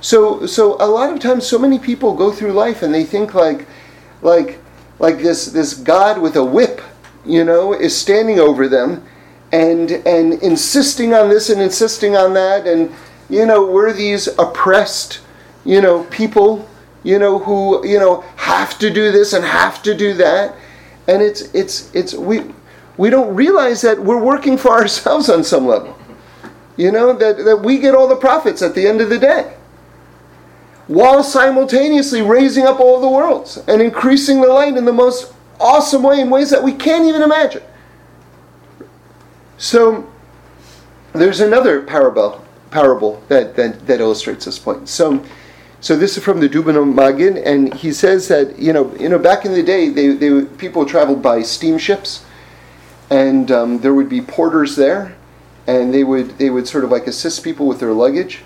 So, 0.00 0.46
so 0.46 0.76
a 0.82 0.88
lot 0.88 1.12
of 1.12 1.20
times, 1.20 1.46
so 1.46 1.58
many 1.58 1.78
people 1.78 2.14
go 2.14 2.32
through 2.32 2.52
life 2.52 2.82
and 2.82 2.94
they 2.94 3.04
think 3.04 3.34
like, 3.34 3.66
like, 4.22 4.58
like 4.98 5.18
this, 5.18 5.46
this 5.46 5.74
God 5.74 6.20
with 6.20 6.36
a 6.36 6.44
whip, 6.44 6.80
you 7.26 7.44
know, 7.44 7.74
is 7.74 7.96
standing 7.96 8.40
over 8.40 8.66
them, 8.66 9.04
and 9.52 9.90
and 9.90 10.34
insisting 10.34 11.12
on 11.12 11.28
this 11.28 11.50
and 11.50 11.60
insisting 11.60 12.16
on 12.16 12.34
that, 12.34 12.66
and 12.66 12.90
you 13.28 13.44
know, 13.44 13.66
we're 13.66 13.92
these 13.92 14.28
oppressed, 14.38 15.20
you 15.64 15.80
know, 15.80 16.04
people, 16.04 16.68
you 17.02 17.18
know, 17.18 17.38
who, 17.38 17.86
you 17.86 17.98
know, 17.98 18.22
have 18.36 18.78
to 18.78 18.90
do 18.90 19.12
this 19.12 19.32
and 19.32 19.44
have 19.44 19.82
to 19.82 19.94
do 19.94 20.14
that. 20.14 20.56
And 21.08 21.22
it's, 21.22 21.42
it's, 21.54 21.94
it's, 21.94 22.14
we, 22.14 22.52
we 22.96 23.10
don't 23.10 23.34
realize 23.34 23.80
that 23.82 23.98
we're 23.98 24.22
working 24.22 24.56
for 24.56 24.70
ourselves 24.80 25.28
on 25.28 25.44
some 25.44 25.66
level. 25.66 25.96
You 26.76 26.92
know, 26.92 27.12
that, 27.12 27.44
that 27.44 27.56
we 27.58 27.78
get 27.78 27.94
all 27.94 28.08
the 28.08 28.16
profits 28.16 28.62
at 28.62 28.74
the 28.74 28.86
end 28.86 29.00
of 29.00 29.10
the 29.10 29.18
day. 29.18 29.54
While 30.86 31.22
simultaneously 31.22 32.22
raising 32.22 32.66
up 32.66 32.80
all 32.80 33.00
the 33.00 33.08
worlds 33.08 33.58
and 33.68 33.80
increasing 33.80 34.40
the 34.40 34.48
light 34.48 34.76
in 34.76 34.84
the 34.84 34.92
most 34.92 35.32
awesome 35.60 36.02
way 36.02 36.20
in 36.20 36.30
ways 36.30 36.50
that 36.50 36.62
we 36.62 36.72
can't 36.72 37.04
even 37.04 37.22
imagine. 37.22 37.62
So, 39.58 40.10
there's 41.12 41.40
another 41.40 41.82
parable 41.82 42.44
parable 42.70 43.22
that, 43.28 43.56
that, 43.56 43.86
that 43.86 44.00
illustrates 44.00 44.44
this 44.44 44.58
point. 44.58 44.88
So, 44.88 45.24
so 45.80 45.96
this 45.96 46.16
is 46.16 46.24
from 46.24 46.40
the 46.40 46.48
Dubno 46.48 46.84
Maggid, 46.94 47.38
and 47.38 47.72
he 47.74 47.92
says 47.92 48.28
that 48.28 48.58
you 48.58 48.72
know, 48.72 48.94
you 48.96 49.08
know, 49.08 49.18
back 49.18 49.44
in 49.44 49.52
the 49.52 49.62
day, 49.62 49.88
they, 49.88 50.08
they 50.08 50.44
people 50.44 50.84
traveled 50.84 51.22
by 51.22 51.42
steamships, 51.42 52.24
and 53.10 53.50
um, 53.50 53.78
there 53.80 53.94
would 53.94 54.08
be 54.08 54.20
porters 54.20 54.76
there, 54.76 55.16
and 55.66 55.92
they 55.92 56.04
would 56.04 56.38
they 56.38 56.50
would 56.50 56.68
sort 56.68 56.84
of 56.84 56.90
like 56.90 57.06
assist 57.06 57.42
people 57.42 57.66
with 57.66 57.80
their 57.80 57.92
luggage. 57.92 58.42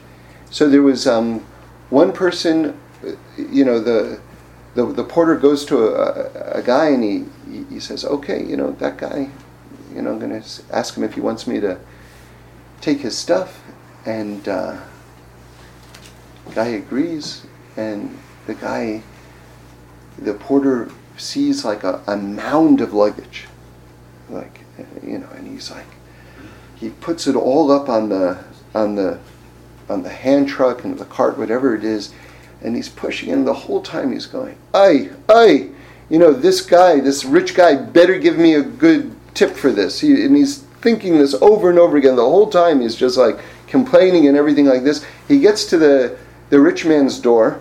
So 0.50 0.68
there 0.68 0.82
was 0.82 1.06
um, 1.06 1.44
one 1.90 2.12
person, 2.12 2.78
you 3.36 3.64
know, 3.64 3.80
the 3.80 4.20
the, 4.74 4.86
the 4.86 5.04
porter 5.04 5.36
goes 5.36 5.64
to 5.66 5.78
a, 5.88 6.58
a 6.58 6.62
guy 6.62 6.88
and 6.88 7.02
he, 7.02 7.64
he 7.70 7.80
says, 7.80 8.04
okay, 8.04 8.44
you 8.44 8.56
know, 8.56 8.72
that 8.72 8.98
guy, 8.98 9.30
you 9.94 10.02
know, 10.02 10.12
I'm 10.12 10.18
going 10.18 10.42
to 10.42 10.62
ask 10.72 10.96
him 10.96 11.04
if 11.04 11.14
he 11.14 11.20
wants 11.20 11.46
me 11.46 11.60
to 11.60 11.78
take 12.80 12.98
his 12.98 13.16
stuff 13.16 13.62
and 14.04 14.48
uh, 14.48 14.80
guy 16.52 16.66
agrees, 16.66 17.46
and 17.76 18.16
the 18.46 18.54
guy, 18.54 19.02
the 20.18 20.34
porter 20.34 20.90
sees 21.16 21.64
like 21.64 21.84
a, 21.84 22.02
a 22.06 22.16
mound 22.16 22.80
of 22.80 22.92
luggage, 22.92 23.46
like 24.28 24.60
you 25.02 25.18
know, 25.18 25.28
and 25.34 25.46
he's 25.46 25.70
like, 25.70 25.86
he 26.76 26.90
puts 26.90 27.26
it 27.26 27.36
all 27.36 27.70
up 27.70 27.88
on 27.88 28.08
the 28.08 28.42
on 28.74 28.94
the 28.94 29.18
on 29.88 30.02
the 30.02 30.10
hand 30.10 30.48
truck 30.48 30.84
and 30.84 30.98
the 30.98 31.04
cart, 31.04 31.38
whatever 31.38 31.74
it 31.74 31.84
is, 31.84 32.12
and 32.62 32.74
he's 32.74 32.88
pushing 32.88 33.30
and 33.30 33.46
the 33.46 33.54
whole 33.54 33.82
time 33.82 34.12
he's 34.12 34.26
going, 34.26 34.56
"Ay, 34.72 35.10
ay, 35.28 35.68
you 36.08 36.18
know, 36.18 36.32
this 36.32 36.60
guy, 36.60 37.00
this 37.00 37.24
rich 37.24 37.54
guy, 37.54 37.76
better 37.76 38.18
give 38.18 38.38
me 38.38 38.54
a 38.54 38.62
good 38.62 39.14
tip 39.34 39.54
for 39.54 39.70
this." 39.70 40.00
He, 40.00 40.24
and 40.24 40.36
he's 40.36 40.58
thinking 40.80 41.18
this 41.18 41.34
over 41.34 41.70
and 41.70 41.78
over 41.78 41.96
again. 41.96 42.16
The 42.16 42.22
whole 42.22 42.50
time 42.50 42.80
he's 42.80 42.94
just 42.94 43.16
like, 43.16 43.38
complaining 43.74 44.28
and 44.28 44.36
everything 44.36 44.66
like 44.66 44.84
this. 44.84 45.04
He 45.26 45.40
gets 45.40 45.64
to 45.66 45.76
the, 45.76 46.16
the 46.50 46.60
rich 46.60 46.84
man's 46.84 47.18
door, 47.18 47.60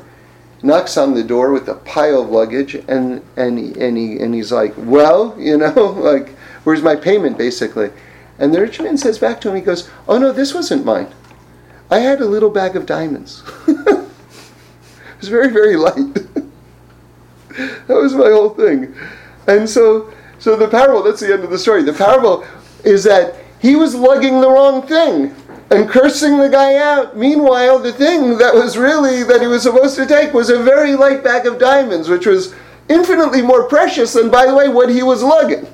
knocks 0.61 0.97
on 0.97 1.13
the 1.13 1.23
door 1.23 1.51
with 1.51 1.67
a 1.67 1.75
pile 1.75 2.21
of 2.21 2.29
luggage, 2.29 2.75
and, 2.75 3.21
and, 3.35 3.77
and, 3.77 3.97
he, 3.97 4.19
and 4.19 4.33
he's 4.33 4.51
like, 4.51 4.73
Well, 4.77 5.35
you 5.37 5.57
know, 5.57 5.73
like, 5.97 6.29
where's 6.63 6.81
my 6.81 6.95
payment, 6.95 7.37
basically? 7.37 7.91
And 8.39 8.53
the 8.53 8.61
rich 8.61 8.81
man 8.81 8.97
says 8.97 9.19
back 9.19 9.41
to 9.41 9.49
him, 9.49 9.55
He 9.55 9.61
goes, 9.61 9.89
Oh, 10.07 10.17
no, 10.17 10.31
this 10.31 10.53
wasn't 10.53 10.85
mine. 10.85 11.13
I 11.91 11.99
had 11.99 12.21
a 12.21 12.25
little 12.25 12.49
bag 12.49 12.75
of 12.75 12.85
diamonds. 12.85 13.43
it 13.67 14.07
was 15.19 15.29
very, 15.29 15.49
very 15.49 15.75
light. 15.75 16.13
that 17.49 17.89
was 17.89 18.13
my 18.15 18.29
whole 18.29 18.49
thing. 18.49 18.95
And 19.47 19.69
so, 19.69 20.11
so 20.39 20.55
the 20.55 20.67
parable, 20.67 21.03
that's 21.03 21.19
the 21.19 21.33
end 21.33 21.43
of 21.43 21.51
the 21.51 21.59
story. 21.59 21.83
The 21.83 21.93
parable 21.93 22.45
is 22.83 23.03
that 23.03 23.35
he 23.59 23.75
was 23.75 23.95
lugging 23.95 24.41
the 24.41 24.49
wrong 24.49 24.85
thing 24.87 25.35
and 25.73 25.89
cursing 25.89 26.37
the 26.37 26.49
guy 26.49 26.75
out. 26.75 27.17
Meanwhile, 27.17 27.79
the 27.79 27.91
thing 27.91 28.37
that 28.37 28.53
was 28.53 28.77
really 28.77 29.23
that 29.23 29.41
he 29.41 29.47
was 29.47 29.63
supposed 29.63 29.95
to 29.95 30.05
take 30.05 30.33
was 30.33 30.49
a 30.49 30.61
very 30.61 30.95
light 30.95 31.23
bag 31.23 31.47
of 31.47 31.59
diamonds, 31.59 32.09
which 32.09 32.27
was 32.27 32.53
infinitely 32.89 33.41
more 33.41 33.67
precious 33.67 34.13
than, 34.13 34.29
by 34.29 34.45
the 34.45 34.55
way, 34.55 34.69
what 34.69 34.89
he 34.89 35.01
was 35.01 35.23
lugging. 35.23 35.67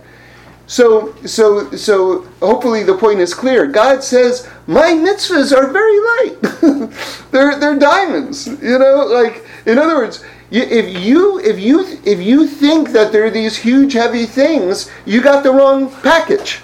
So, 0.68 1.16
so, 1.26 1.72
so 1.72 2.22
hopefully 2.40 2.84
the 2.84 2.98
point 2.98 3.20
is 3.20 3.34
clear. 3.34 3.66
God 3.66 4.04
says, 4.04 4.48
my 4.68 4.92
mitzvahs 4.92 5.52
are 5.52 5.72
very 5.72 6.00
light. 6.00 6.92
they're, 7.32 7.60
they're 7.60 7.80
diamonds. 7.80 8.48
You 8.48 8.78
know, 8.78 9.06
like, 9.06 9.46
in 9.66 9.80
other 9.80 9.96
words, 9.96 10.24
if 10.52 11.04
you, 11.04 11.40
if, 11.40 11.60
you, 11.60 12.00
if 12.06 12.20
you 12.20 12.48
think 12.48 12.90
that 12.90 13.12
they're 13.12 13.32
these 13.32 13.58
huge, 13.58 13.94
heavy 13.94 14.26
things, 14.26 14.90
you 15.06 15.22
got 15.22 15.44
the 15.44 15.52
wrong 15.52 15.92
package. 16.04 16.62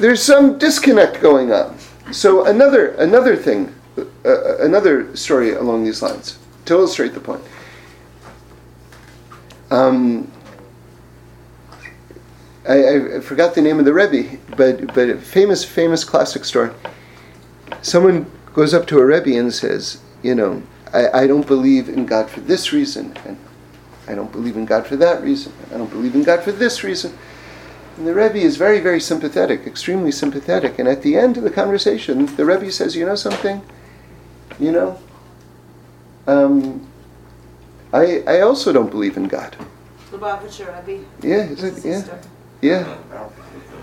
There's 0.00 0.22
some 0.22 0.56
disconnect 0.56 1.20
going 1.20 1.52
on. 1.52 1.76
So 2.10 2.46
another, 2.46 2.92
another 2.92 3.36
thing, 3.36 3.74
uh, 3.98 4.04
uh 4.24 4.56
another 4.60 5.14
story 5.14 5.52
along 5.52 5.84
these 5.84 6.00
lines, 6.00 6.38
to 6.64 6.74
illustrate 6.74 7.12
the 7.12 7.20
point. 7.20 7.42
Um, 9.70 10.32
I, 12.66 13.16
I, 13.16 13.20
forgot 13.20 13.54
the 13.54 13.60
name 13.60 13.78
of 13.78 13.84
the 13.84 13.92
Rebbe, 13.92 14.38
but 14.56 14.86
but 14.94 15.10
a 15.10 15.18
famous 15.18 15.66
famous 15.66 16.02
classic 16.02 16.46
story. 16.46 16.70
Someone 17.82 18.24
goes 18.54 18.72
up 18.72 18.86
to 18.86 18.98
a 19.00 19.04
Rebbe 19.04 19.38
and 19.38 19.52
says, 19.52 20.00
you 20.22 20.34
know, 20.34 20.62
I, 20.94 21.22
I 21.22 21.26
don't 21.26 21.46
believe 21.46 21.90
in 21.90 22.06
God 22.06 22.30
for 22.30 22.40
this 22.40 22.72
reason, 22.72 23.14
and 23.26 23.36
I 24.08 24.14
don't 24.14 24.32
believe 24.32 24.56
in 24.56 24.64
God 24.64 24.86
for 24.86 24.96
that 24.96 25.22
reason, 25.22 25.52
I 25.74 25.76
don't 25.76 25.90
believe 25.90 26.14
in 26.14 26.22
God 26.22 26.42
for 26.42 26.52
this 26.52 26.82
reason. 26.82 27.16
And 28.00 28.08
the 28.08 28.14
Rebbe 28.14 28.38
is 28.38 28.56
very, 28.56 28.80
very 28.80 28.98
sympathetic, 28.98 29.66
extremely 29.66 30.10
sympathetic. 30.10 30.78
And 30.78 30.88
at 30.88 31.02
the 31.02 31.18
end 31.18 31.36
of 31.36 31.42
the 31.42 31.50
conversation, 31.50 32.24
the 32.36 32.46
Rebbe 32.46 32.72
says, 32.72 32.96
You 32.96 33.04
know 33.04 33.14
something? 33.14 33.60
You 34.58 34.72
know, 34.72 34.98
um, 36.26 36.88
I, 37.92 38.22
I 38.26 38.40
also 38.40 38.72
don't 38.72 38.90
believe 38.90 39.18
in 39.18 39.28
God. 39.28 39.54
Lubavitcher 40.10 40.86
Rebbe. 40.86 41.04
Yeah, 41.20 41.42
is 41.42 41.62
it, 41.62 41.84
yeah. 41.84 42.22
Yeah. 42.62 43.28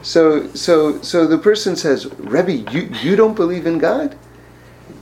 So, 0.01 0.47
so, 0.55 0.99
so 1.03 1.27
the 1.27 1.37
person 1.37 1.75
says, 1.75 2.07
Rebbe, 2.17 2.71
you, 2.71 2.89
you 3.03 3.15
don't 3.15 3.35
believe 3.35 3.67
in 3.67 3.77
God? 3.77 4.17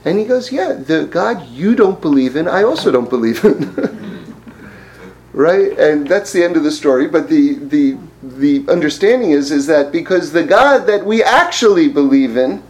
And 0.04 0.18
he 0.18 0.26
goes, 0.26 0.52
Yeah, 0.52 0.74
the 0.74 1.06
God 1.06 1.48
you 1.48 1.74
don't 1.74 2.02
believe 2.02 2.36
in, 2.36 2.48
I 2.48 2.64
also 2.64 2.92
don't 2.92 3.08
believe 3.08 3.42
in. 3.46 3.96
right? 5.32 5.78
And 5.78 6.06
that's 6.06 6.32
the 6.32 6.44
end 6.44 6.58
of 6.58 6.64
the 6.64 6.70
story. 6.70 7.08
But 7.08 7.30
the, 7.30 7.54
the, 7.54 7.96
the 8.38 8.64
understanding 8.68 9.30
is, 9.30 9.50
is 9.50 9.66
that 9.66 9.92
because 9.92 10.32
the 10.32 10.44
God 10.44 10.86
that 10.86 11.04
we 11.04 11.22
actually 11.22 11.88
believe 11.88 12.36
in 12.36 12.62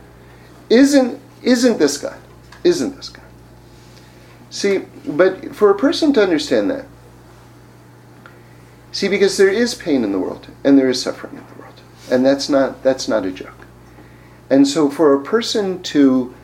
isn't, 0.70 1.20
isn't 1.42 1.78
this 1.78 1.98
God. 1.98 2.18
Isn't 2.64 2.96
this 2.96 3.08
God. 3.08 3.24
See, 4.50 4.78
but 5.06 5.54
for 5.54 5.70
a 5.70 5.74
person 5.74 6.12
to 6.14 6.22
understand 6.22 6.70
that, 6.70 6.86
See, 8.96 9.08
because 9.08 9.36
there 9.36 9.50
is 9.50 9.74
pain 9.74 10.04
in 10.04 10.12
the 10.12 10.18
world 10.18 10.48
and 10.64 10.78
there 10.78 10.88
is 10.88 11.02
suffering 11.02 11.36
in 11.36 11.44
the 11.46 11.60
world. 11.60 11.82
And 12.10 12.24
that's 12.24 12.48
not 12.48 12.82
that's 12.82 13.08
not 13.08 13.26
a 13.26 13.30
joke. 13.30 13.66
And 14.48 14.66
so 14.66 14.88
for 14.88 15.12
a 15.12 15.22
person 15.22 15.82
to 15.82 16.34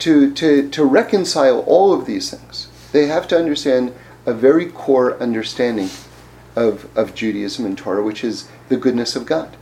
to 0.00 0.34
to, 0.34 0.68
to 0.68 0.84
reconcile 0.84 1.60
all 1.60 1.92
of 1.92 2.06
these 2.06 2.28
things, 2.28 2.66
they 2.90 3.06
have 3.06 3.28
to 3.28 3.38
understand 3.38 3.94
a 4.26 4.34
very 4.34 4.66
core 4.66 5.16
understanding 5.22 5.90
of, 6.56 6.88
of 6.96 7.14
Judaism 7.14 7.64
and 7.64 7.76
Torah, 7.76 8.02
which 8.02 8.24
is 8.24 8.48
the 8.68 8.76
goodness 8.76 9.16
of 9.16 9.26
God. 9.26 9.56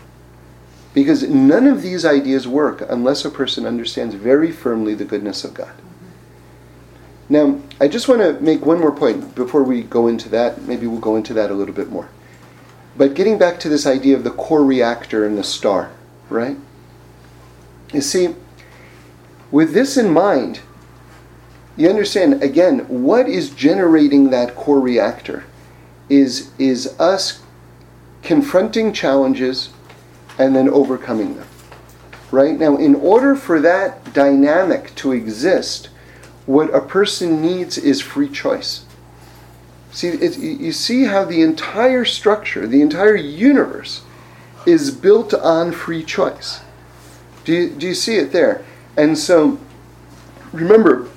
Because 0.94 1.22
none 1.28 1.66
of 1.66 1.82
these 1.82 2.04
ideas 2.04 2.48
work 2.48 2.82
unless 2.88 3.24
a 3.24 3.30
person 3.30 3.66
understands 3.66 4.14
very 4.14 4.50
firmly 4.50 4.94
the 4.94 5.04
goodness 5.04 5.44
of 5.44 5.54
God. 5.54 5.72
Now, 7.28 7.60
I 7.78 7.88
just 7.88 8.08
want 8.08 8.22
to 8.22 8.40
make 8.40 8.64
one 8.64 8.80
more 8.80 8.92
point 8.92 9.34
before 9.34 9.62
we 9.62 9.82
go 9.82 10.08
into 10.08 10.30
that. 10.30 10.62
Maybe 10.62 10.86
we'll 10.86 11.00
go 11.00 11.16
into 11.16 11.34
that 11.34 11.50
a 11.50 11.54
little 11.54 11.74
bit 11.74 11.90
more. 11.90 12.08
But 12.96 13.14
getting 13.14 13.38
back 13.38 13.60
to 13.60 13.68
this 13.68 13.86
idea 13.86 14.16
of 14.16 14.24
the 14.24 14.30
core 14.30 14.64
reactor 14.64 15.26
and 15.26 15.36
the 15.36 15.44
star, 15.44 15.90
right? 16.30 16.56
You 17.92 18.00
see, 18.00 18.34
with 19.50 19.72
this 19.72 19.96
in 19.96 20.10
mind, 20.10 20.60
you 21.76 21.88
understand 21.88 22.42
again 22.42 22.80
what 22.88 23.28
is 23.28 23.50
generating 23.50 24.30
that 24.30 24.56
core 24.56 24.80
reactor 24.80 25.44
is 26.08 26.50
is 26.58 26.98
us 26.98 27.42
confronting 28.22 28.92
challenges 28.92 29.70
and 30.38 30.54
then 30.54 30.68
overcoming 30.68 31.36
them. 31.36 31.46
Right? 32.30 32.58
Now, 32.58 32.76
in 32.76 32.94
order 32.94 33.34
for 33.34 33.60
that 33.60 34.12
dynamic 34.12 34.94
to 34.96 35.12
exist, 35.12 35.88
what 36.46 36.74
a 36.74 36.80
person 36.80 37.40
needs 37.40 37.78
is 37.78 38.00
free 38.00 38.28
choice. 38.28 38.84
See, 39.90 40.08
it, 40.08 40.38
you 40.38 40.72
see 40.72 41.04
how 41.04 41.24
the 41.24 41.42
entire 41.42 42.04
structure, 42.04 42.66
the 42.66 42.82
entire 42.82 43.16
universe, 43.16 44.02
is 44.66 44.90
built 44.90 45.32
on 45.32 45.72
free 45.72 46.04
choice. 46.04 46.60
Do 47.44 47.54
you, 47.54 47.70
do 47.70 47.86
you 47.86 47.94
see 47.94 48.16
it 48.16 48.32
there? 48.32 48.62
And 48.96 49.16
so, 49.16 49.58
remember, 50.52 51.08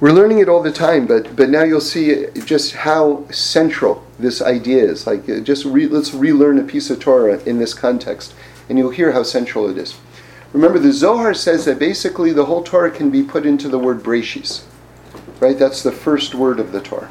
we're 0.00 0.12
learning 0.12 0.40
it 0.40 0.48
all 0.48 0.62
the 0.62 0.72
time, 0.72 1.06
but, 1.06 1.36
but 1.36 1.48
now 1.48 1.62
you'll 1.62 1.80
see 1.80 2.26
just 2.44 2.74
how 2.74 3.28
central 3.30 4.04
this 4.18 4.42
idea 4.42 4.84
is. 4.84 5.06
Like, 5.06 5.28
uh, 5.28 5.40
just 5.40 5.64
re, 5.64 5.86
let's 5.86 6.12
relearn 6.12 6.58
a 6.58 6.64
piece 6.64 6.90
of 6.90 7.00
Torah 7.00 7.40
in 7.44 7.58
this 7.58 7.74
context, 7.74 8.34
and 8.68 8.78
you'll 8.78 8.90
hear 8.90 9.12
how 9.12 9.22
central 9.22 9.68
it 9.68 9.78
is. 9.78 9.96
Remember, 10.52 10.78
the 10.78 10.92
Zohar 10.92 11.34
says 11.34 11.64
that 11.64 11.78
basically 11.78 12.32
the 12.32 12.44
whole 12.44 12.62
Torah 12.62 12.90
can 12.90 13.10
be 13.10 13.22
put 13.22 13.46
into 13.46 13.68
the 13.68 13.78
word 13.78 14.02
Breshis. 14.02 14.64
Right? 15.40 15.58
That's 15.58 15.82
the 15.82 15.92
first 15.92 16.34
word 16.34 16.60
of 16.60 16.72
the 16.72 16.80
Torah. 16.80 17.10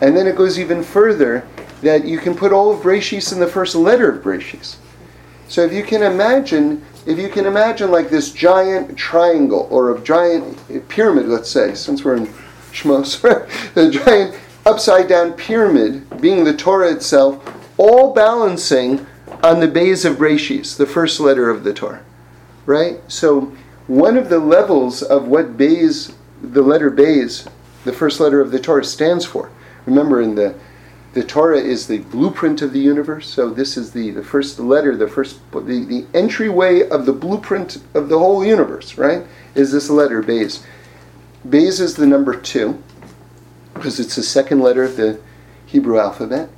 And 0.00 0.16
then 0.16 0.26
it 0.26 0.36
goes 0.36 0.58
even 0.58 0.82
further 0.82 1.46
that 1.82 2.04
you 2.06 2.18
can 2.18 2.34
put 2.34 2.52
all 2.52 2.72
of 2.72 2.80
Breshis 2.82 3.32
in 3.32 3.40
the 3.40 3.46
first 3.46 3.74
letter 3.74 4.10
of 4.10 4.24
Breshis. 4.24 4.76
So 5.48 5.62
if 5.62 5.72
you 5.72 5.82
can 5.82 6.02
imagine, 6.02 6.84
if 7.06 7.18
you 7.18 7.28
can 7.28 7.46
imagine 7.46 7.90
like 7.90 8.10
this 8.10 8.32
giant 8.32 8.96
triangle 8.96 9.68
or 9.70 9.94
a 9.94 10.00
giant 10.00 10.88
pyramid, 10.88 11.26
let's 11.26 11.50
say, 11.50 11.74
since 11.74 12.04
we're 12.04 12.16
in 12.16 12.26
Shmos, 12.72 13.20
the 13.74 13.90
giant 13.90 14.38
upside 14.66 15.08
down 15.08 15.32
pyramid 15.34 16.20
being 16.20 16.44
the 16.44 16.56
Torah 16.56 16.90
itself, 16.90 17.42
all 17.76 18.14
balancing 18.14 19.06
on 19.42 19.60
the 19.60 19.68
base 19.68 20.04
of 20.04 20.16
Breshis, 20.16 20.76
the 20.76 20.86
first 20.86 21.20
letter 21.20 21.50
of 21.50 21.64
the 21.64 21.74
Torah 21.74 22.02
right? 22.66 23.00
So 23.08 23.52
one 23.86 24.16
of 24.16 24.28
the 24.28 24.38
levels 24.38 25.02
of 25.02 25.28
what 25.28 25.56
Bays, 25.56 26.14
the 26.42 26.62
letter 26.62 26.90
Bays, 26.90 27.46
the 27.84 27.92
first 27.92 28.20
letter 28.20 28.40
of 28.40 28.50
the 28.50 28.58
Torah 28.58 28.84
stands 28.84 29.24
for. 29.24 29.50
Remember, 29.86 30.20
in 30.20 30.34
the 30.34 30.54
the 31.14 31.22
Torah 31.22 31.60
is 31.60 31.86
the 31.86 31.98
blueprint 31.98 32.60
of 32.60 32.72
the 32.72 32.80
universe. 32.80 33.28
So 33.28 33.48
this 33.48 33.76
is 33.76 33.92
the, 33.92 34.10
the 34.10 34.24
first 34.24 34.58
letter, 34.58 34.96
the 34.96 35.06
first 35.06 35.38
the, 35.52 35.60
the 35.60 36.06
entryway 36.12 36.88
of 36.88 37.06
the 37.06 37.12
blueprint 37.12 37.78
of 37.94 38.08
the 38.08 38.18
whole 38.18 38.44
universe, 38.44 38.98
right? 38.98 39.24
Is 39.54 39.70
this 39.70 39.88
letter 39.88 40.22
Bays. 40.22 40.64
Bays 41.48 41.78
is 41.78 41.94
the 41.94 42.06
number 42.06 42.34
two, 42.34 42.82
because 43.74 44.00
it's 44.00 44.16
the 44.16 44.24
second 44.24 44.60
letter 44.60 44.82
of 44.82 44.96
the 44.96 45.20
Hebrew 45.66 46.00
alphabet. 46.00 46.50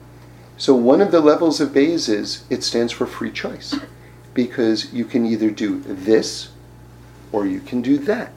So 0.56 0.74
one 0.74 1.02
of 1.02 1.10
the 1.10 1.20
levels 1.20 1.60
of 1.60 1.74
Bays 1.74 2.08
is 2.08 2.44
it 2.48 2.64
stands 2.64 2.92
for 2.92 3.06
free 3.06 3.30
choice 3.30 3.78
because 4.32 4.92
you 4.92 5.04
can 5.04 5.26
either 5.26 5.50
do 5.50 5.80
this 5.80 6.48
or 7.30 7.46
you 7.46 7.60
can 7.60 7.82
do 7.82 7.98
that. 7.98 8.32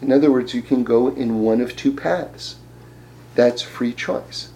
In 0.00 0.12
other 0.12 0.30
words, 0.30 0.54
you 0.54 0.62
can 0.62 0.84
go 0.84 1.08
in 1.08 1.40
one 1.40 1.60
of 1.60 1.74
two 1.74 1.92
paths. 1.92 2.56
That's 3.34 3.62
free 3.62 3.92
choice. 3.92 4.50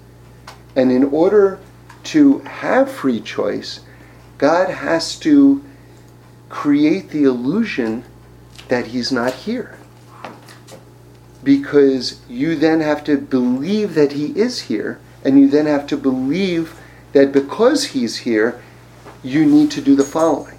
And 0.76 0.92
in 0.92 1.04
order 1.04 1.60
to 2.04 2.38
have 2.40 2.90
free 2.90 3.20
choice, 3.20 3.80
God 4.38 4.70
has 4.70 5.18
to 5.20 5.64
create 6.48 7.10
the 7.10 7.24
illusion 7.24 8.04
that 8.68 8.88
He's 8.88 9.10
not 9.10 9.34
here. 9.34 9.78
Because 11.42 12.20
you 12.28 12.56
then 12.56 12.80
have 12.80 13.04
to 13.04 13.16
believe 13.16 13.94
that 13.94 14.12
He 14.12 14.26
is 14.38 14.62
here, 14.62 15.00
and 15.24 15.38
you 15.38 15.48
then 15.48 15.66
have 15.66 15.86
to 15.88 15.96
believe 15.96 16.78
that 17.12 17.32
because 17.32 17.86
He's 17.86 18.18
here, 18.18 18.62
you 19.22 19.44
need 19.44 19.70
to 19.72 19.80
do 19.80 19.96
the 19.96 20.04
following. 20.04 20.58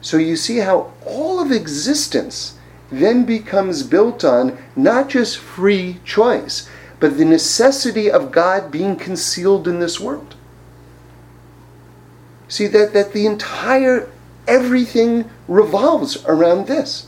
So 0.00 0.16
you 0.16 0.36
see 0.36 0.58
how 0.58 0.92
all 1.06 1.40
of 1.40 1.50
existence 1.50 2.58
then 2.90 3.24
becomes 3.24 3.82
built 3.82 4.24
on 4.24 4.58
not 4.76 5.08
just 5.08 5.38
free 5.38 5.98
choice, 6.04 6.68
but 7.04 7.18
the 7.18 7.24
necessity 7.26 8.10
of 8.10 8.32
God 8.32 8.70
being 8.70 8.96
concealed 8.96 9.68
in 9.68 9.78
this 9.78 10.00
world. 10.00 10.36
See 12.48 12.66
that, 12.68 12.94
that 12.94 13.12
the 13.12 13.26
entire 13.26 14.10
everything 14.48 15.28
revolves 15.46 16.24
around 16.24 16.66
this. 16.66 17.06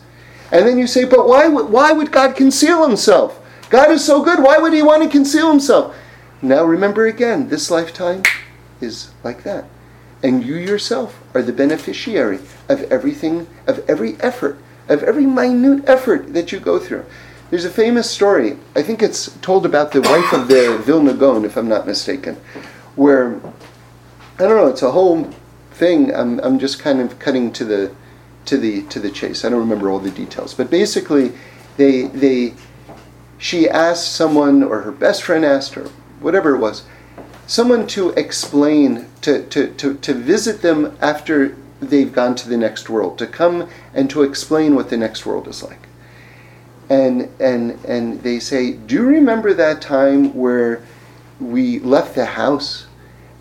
And 0.52 0.68
then 0.68 0.76
you 0.76 0.86
say, 0.86 1.06
but 1.06 1.26
why 1.26 1.48
would, 1.48 1.70
why 1.70 1.92
would 1.92 2.12
God 2.12 2.36
conceal 2.36 2.86
himself? 2.86 3.40
God 3.70 3.90
is 3.90 4.04
so 4.04 4.22
good. 4.22 4.42
Why 4.42 4.58
would 4.58 4.74
he 4.74 4.82
want 4.82 5.02
to 5.02 5.08
conceal 5.08 5.50
himself? 5.50 5.96
Now 6.42 6.62
remember 6.62 7.06
again, 7.06 7.48
this 7.48 7.70
lifetime 7.70 8.22
is 8.82 9.08
like 9.24 9.44
that. 9.44 9.64
And 10.22 10.44
you 10.44 10.56
yourself 10.56 11.18
are 11.32 11.40
the 11.40 11.54
beneficiary 11.54 12.40
of 12.68 12.82
everything, 12.92 13.46
of 13.66 13.82
every 13.88 14.20
effort, 14.20 14.58
of 14.90 15.02
every 15.02 15.24
minute 15.24 15.88
effort 15.88 16.34
that 16.34 16.52
you 16.52 16.60
go 16.60 16.78
through. 16.78 17.06
There's 17.48 17.64
a 17.64 17.70
famous 17.70 18.10
story, 18.10 18.58
I 18.74 18.82
think 18.82 19.02
it's 19.02 19.30
told 19.38 19.64
about 19.64 19.92
the 19.92 20.00
wife 20.00 20.32
of 20.32 20.48
the 20.48 20.78
Vilna 20.84 21.14
Gaon, 21.14 21.44
if 21.44 21.56
I'm 21.56 21.68
not 21.68 21.86
mistaken, 21.86 22.36
where, 22.96 23.36
I 24.38 24.42
don't 24.42 24.56
know, 24.56 24.66
it's 24.66 24.82
a 24.82 24.90
whole 24.90 25.30
thing. 25.70 26.12
I'm, 26.12 26.40
I'm 26.40 26.58
just 26.58 26.80
kind 26.80 27.00
of 27.00 27.20
cutting 27.20 27.52
to 27.52 27.64
the, 27.64 27.94
to, 28.46 28.56
the, 28.56 28.82
to 28.88 28.98
the 28.98 29.10
chase. 29.10 29.44
I 29.44 29.50
don't 29.50 29.60
remember 29.60 29.90
all 29.90 30.00
the 30.00 30.10
details. 30.10 30.54
But 30.54 30.70
basically, 30.70 31.34
they, 31.76 32.08
they, 32.08 32.54
she 33.38 33.68
asked 33.68 34.12
someone, 34.12 34.64
or 34.64 34.80
her 34.80 34.90
best 34.90 35.22
friend 35.22 35.44
asked 35.44 35.74
her, 35.74 35.84
whatever 36.18 36.56
it 36.56 36.58
was, 36.58 36.84
someone 37.46 37.86
to 37.88 38.10
explain, 38.10 39.06
to, 39.20 39.46
to, 39.50 39.72
to, 39.74 39.94
to 39.94 40.14
visit 40.14 40.62
them 40.62 40.98
after 41.00 41.56
they've 41.78 42.12
gone 42.12 42.34
to 42.34 42.48
the 42.48 42.56
next 42.56 42.90
world, 42.90 43.18
to 43.18 43.26
come 43.26 43.68
and 43.94 44.10
to 44.10 44.22
explain 44.22 44.74
what 44.74 44.90
the 44.90 44.96
next 44.96 45.24
world 45.24 45.46
is 45.46 45.62
like. 45.62 45.86
And, 46.88 47.28
and, 47.40 47.84
and 47.84 48.22
they 48.22 48.38
say, 48.38 48.72
Do 48.72 48.94
you 48.94 49.06
remember 49.06 49.52
that 49.54 49.82
time 49.82 50.34
where 50.34 50.82
we 51.40 51.80
left 51.80 52.14
the 52.14 52.24
house 52.24 52.86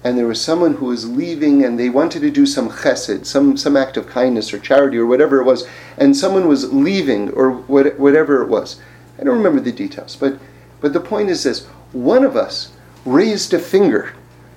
and 0.06 0.18
there 0.18 0.28
was 0.28 0.40
someone 0.40 0.76
who 0.76 0.86
was 0.86 1.10
leaving 1.10 1.66
and 1.66 1.80
they 1.80 1.90
wanted 1.90 2.20
to 2.20 2.30
do 2.30 2.46
some 2.46 2.70
chesed, 2.70 3.26
some, 3.26 3.58
some 3.58 3.76
act 3.76 3.98
of 3.98 4.08
kindness 4.08 4.54
or 4.54 4.60
charity 4.60 4.98
or 4.98 5.06
whatever 5.08 5.42
it 5.42 5.46
was, 5.46 5.68
and 5.98 6.16
someone 6.16 6.48
was 6.48 6.72
leaving 6.72 7.32
or 7.32 7.52
what, 7.52 8.00
whatever 8.00 8.44
it 8.44 8.48
was? 8.48 8.80
I 9.20 9.24
don't 9.24 9.38
remember 9.38 9.62
the 9.62 9.72
details, 9.72 10.16
but, 10.16 10.38
but 10.80 10.94
the 10.94 11.00
point 11.00 11.32
is 11.32 11.44
this 11.44 11.66
one 11.92 12.24
of 12.24 12.36
us 12.36 12.72
raised 13.04 13.52
a 13.56 13.60
finger 13.60 14.14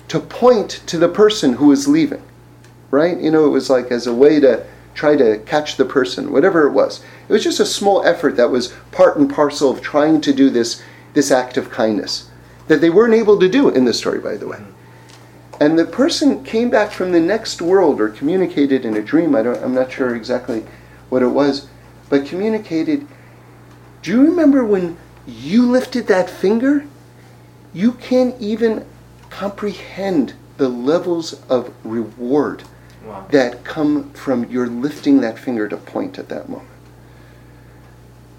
to 0.09 0.19
point 0.19 0.83
to 0.85 0.99
the 0.99 1.09
person 1.09 1.53
who 1.53 1.67
was 1.67 1.87
leaving, 1.87 2.21
right? 2.91 3.19
You 3.19 3.31
know, 3.31 3.47
it 3.47 3.49
was 3.49 3.71
like 3.71 3.91
as 3.91 4.05
a 4.05 4.13
way 4.13 4.39
to 4.39 4.67
try 4.93 5.15
to 5.15 5.39
catch 5.45 5.77
the 5.77 5.85
person, 5.85 6.31
whatever 6.31 6.67
it 6.67 6.71
was. 6.71 7.03
It 7.27 7.33
was 7.33 7.43
just 7.43 7.59
a 7.59 7.65
small 7.65 8.03
effort 8.05 8.35
that 8.37 8.49
was 8.49 8.73
part 8.91 9.17
and 9.17 9.33
parcel 9.33 9.71
of 9.71 9.81
trying 9.81 10.21
to 10.21 10.33
do 10.33 10.49
this, 10.49 10.81
this 11.13 11.31
act 11.31 11.57
of 11.57 11.69
kindness 11.69 12.29
that 12.67 12.81
they 12.81 12.89
weren't 12.89 13.13
able 13.13 13.39
to 13.39 13.49
do 13.49 13.69
in 13.69 13.85
the 13.85 13.93
story, 13.93 14.19
by 14.19 14.37
the 14.37 14.47
way. 14.47 14.59
And 15.59 15.77
the 15.77 15.85
person 15.85 16.43
came 16.43 16.69
back 16.69 16.91
from 16.91 17.11
the 17.11 17.19
next 17.19 17.61
world 17.61 17.99
or 17.99 18.09
communicated 18.09 18.85
in 18.85 18.95
a 18.95 19.01
dream. 19.01 19.35
I 19.35 19.41
don't, 19.41 19.61
I'm 19.61 19.73
not 19.73 19.91
sure 19.91 20.15
exactly 20.15 20.65
what 21.09 21.21
it 21.21 21.27
was, 21.27 21.67
but 22.09 22.25
communicated 22.25 23.07
do 24.01 24.11
you 24.11 24.21
remember 24.21 24.63
when 24.63 24.97
you 25.27 25.69
lifted 25.69 26.07
that 26.07 26.29
finger? 26.29 26.85
You 27.73 27.93
can't 27.93 28.39
even 28.39 28.85
comprehend 29.29 30.33
the 30.57 30.69
levels 30.69 31.33
of 31.49 31.73
reward 31.83 32.63
wow. 33.09 33.25
that 33.31 33.63
come 33.63 34.11
from 34.11 34.45
your 34.45 34.67
lifting 34.67 35.21
that 35.21 35.37
finger 35.37 35.67
to 35.67 35.77
point 35.77 36.19
at 36.19 36.29
that 36.29 36.47
moment. 36.47 36.69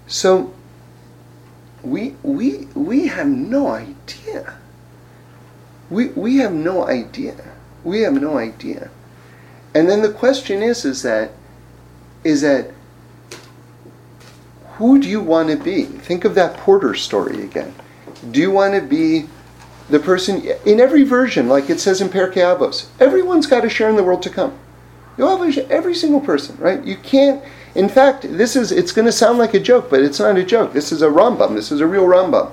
So 0.07 0.53
we 1.83 2.15
we 2.23 2.67
we 2.73 3.07
have 3.07 3.27
no 3.27 3.67
idea. 3.67 4.57
We 5.89 6.07
we 6.09 6.37
have 6.37 6.53
no 6.53 6.87
idea. 6.87 7.53
We 7.83 8.01
have 8.01 8.13
no 8.13 8.37
idea. 8.37 8.89
And 9.73 9.89
then 9.89 10.01
the 10.01 10.11
question 10.11 10.61
is 10.61 10.85
is 10.85 11.01
that 11.03 11.31
is 12.23 12.41
that 12.41 12.71
who 14.73 14.99
do 14.99 15.07
you 15.07 15.21
want 15.21 15.49
to 15.49 15.57
be? 15.57 15.83
Think 15.83 16.25
of 16.25 16.35
that 16.35 16.57
Porter 16.57 16.95
story 16.95 17.43
again. 17.43 17.73
Do 18.31 18.39
you 18.39 18.51
want 18.51 18.73
to 18.73 18.81
be 18.81 19.27
the 19.91 19.99
person 19.99 20.43
in 20.65 20.79
every 20.79 21.03
version, 21.03 21.47
like 21.47 21.69
it 21.69 21.79
says 21.79 22.01
in 22.01 22.09
Pirkei 22.09 22.37
Avos? 22.37 22.87
Everyone's 22.99 23.47
got 23.47 23.65
a 23.65 23.69
share 23.69 23.89
in 23.89 23.95
the 23.95 24.03
world 24.03 24.23
to 24.23 24.29
come. 24.29 24.57
You 25.17 25.27
have 25.27 25.41
a, 25.41 25.71
every 25.71 25.93
single 25.93 26.21
person, 26.21 26.57
right? 26.57 26.83
You 26.83 26.97
can't. 26.97 27.43
In 27.75 27.89
fact, 27.89 28.23
this 28.23 28.55
is. 28.55 28.71
It's 28.71 28.91
going 28.91 29.05
to 29.05 29.11
sound 29.11 29.37
like 29.37 29.53
a 29.53 29.59
joke, 29.59 29.89
but 29.89 30.01
it's 30.01 30.19
not 30.19 30.37
a 30.37 30.43
joke. 30.43 30.73
This 30.73 30.91
is 30.91 31.01
a 31.01 31.07
Rambam. 31.07 31.55
This 31.55 31.71
is 31.71 31.81
a 31.81 31.87
real 31.87 32.05
Rambam. 32.05 32.51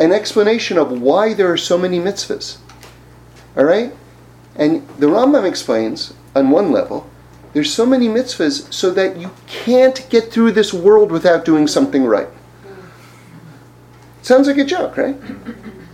An 0.00 0.12
explanation 0.12 0.78
of 0.78 1.02
why 1.02 1.34
there 1.34 1.52
are 1.52 1.56
so 1.56 1.76
many 1.76 1.98
mitzvahs. 1.98 2.58
All 3.56 3.64
right, 3.64 3.92
and 4.54 4.86
the 4.98 5.06
Rambam 5.06 5.44
explains 5.44 6.14
on 6.34 6.50
one 6.50 6.70
level 6.70 7.10
there's 7.52 7.72
so 7.72 7.86
many 7.86 8.08
mitzvahs 8.08 8.72
so 8.72 8.90
that 8.90 9.16
you 9.16 9.30
can't 9.46 10.06
get 10.10 10.30
through 10.30 10.52
this 10.52 10.72
world 10.72 11.10
without 11.10 11.44
doing 11.44 11.66
something 11.66 12.04
right. 12.04 12.28
Sounds 14.22 14.46
like 14.46 14.58
a 14.58 14.64
joke, 14.64 14.96
right? 14.96 15.16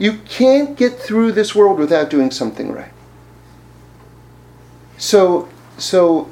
You 0.04 0.18
can't 0.28 0.76
get 0.76 0.98
through 0.98 1.32
this 1.32 1.54
world 1.54 1.78
without 1.78 2.10
doing 2.10 2.30
something 2.30 2.70
right. 2.70 2.92
So, 4.98 5.48
so, 5.78 6.28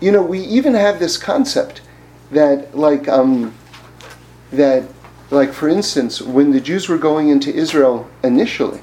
you 0.00 0.10
know, 0.10 0.22
we 0.22 0.40
even 0.40 0.74
have 0.74 0.98
this 0.98 1.16
concept 1.16 1.82
that, 2.32 2.76
like, 2.76 3.06
um, 3.06 3.54
that, 4.50 4.82
like, 5.30 5.52
for 5.52 5.68
instance, 5.68 6.20
when 6.20 6.50
the 6.50 6.60
Jews 6.60 6.88
were 6.88 6.98
going 6.98 7.28
into 7.28 7.54
Israel 7.54 8.10
initially, 8.24 8.80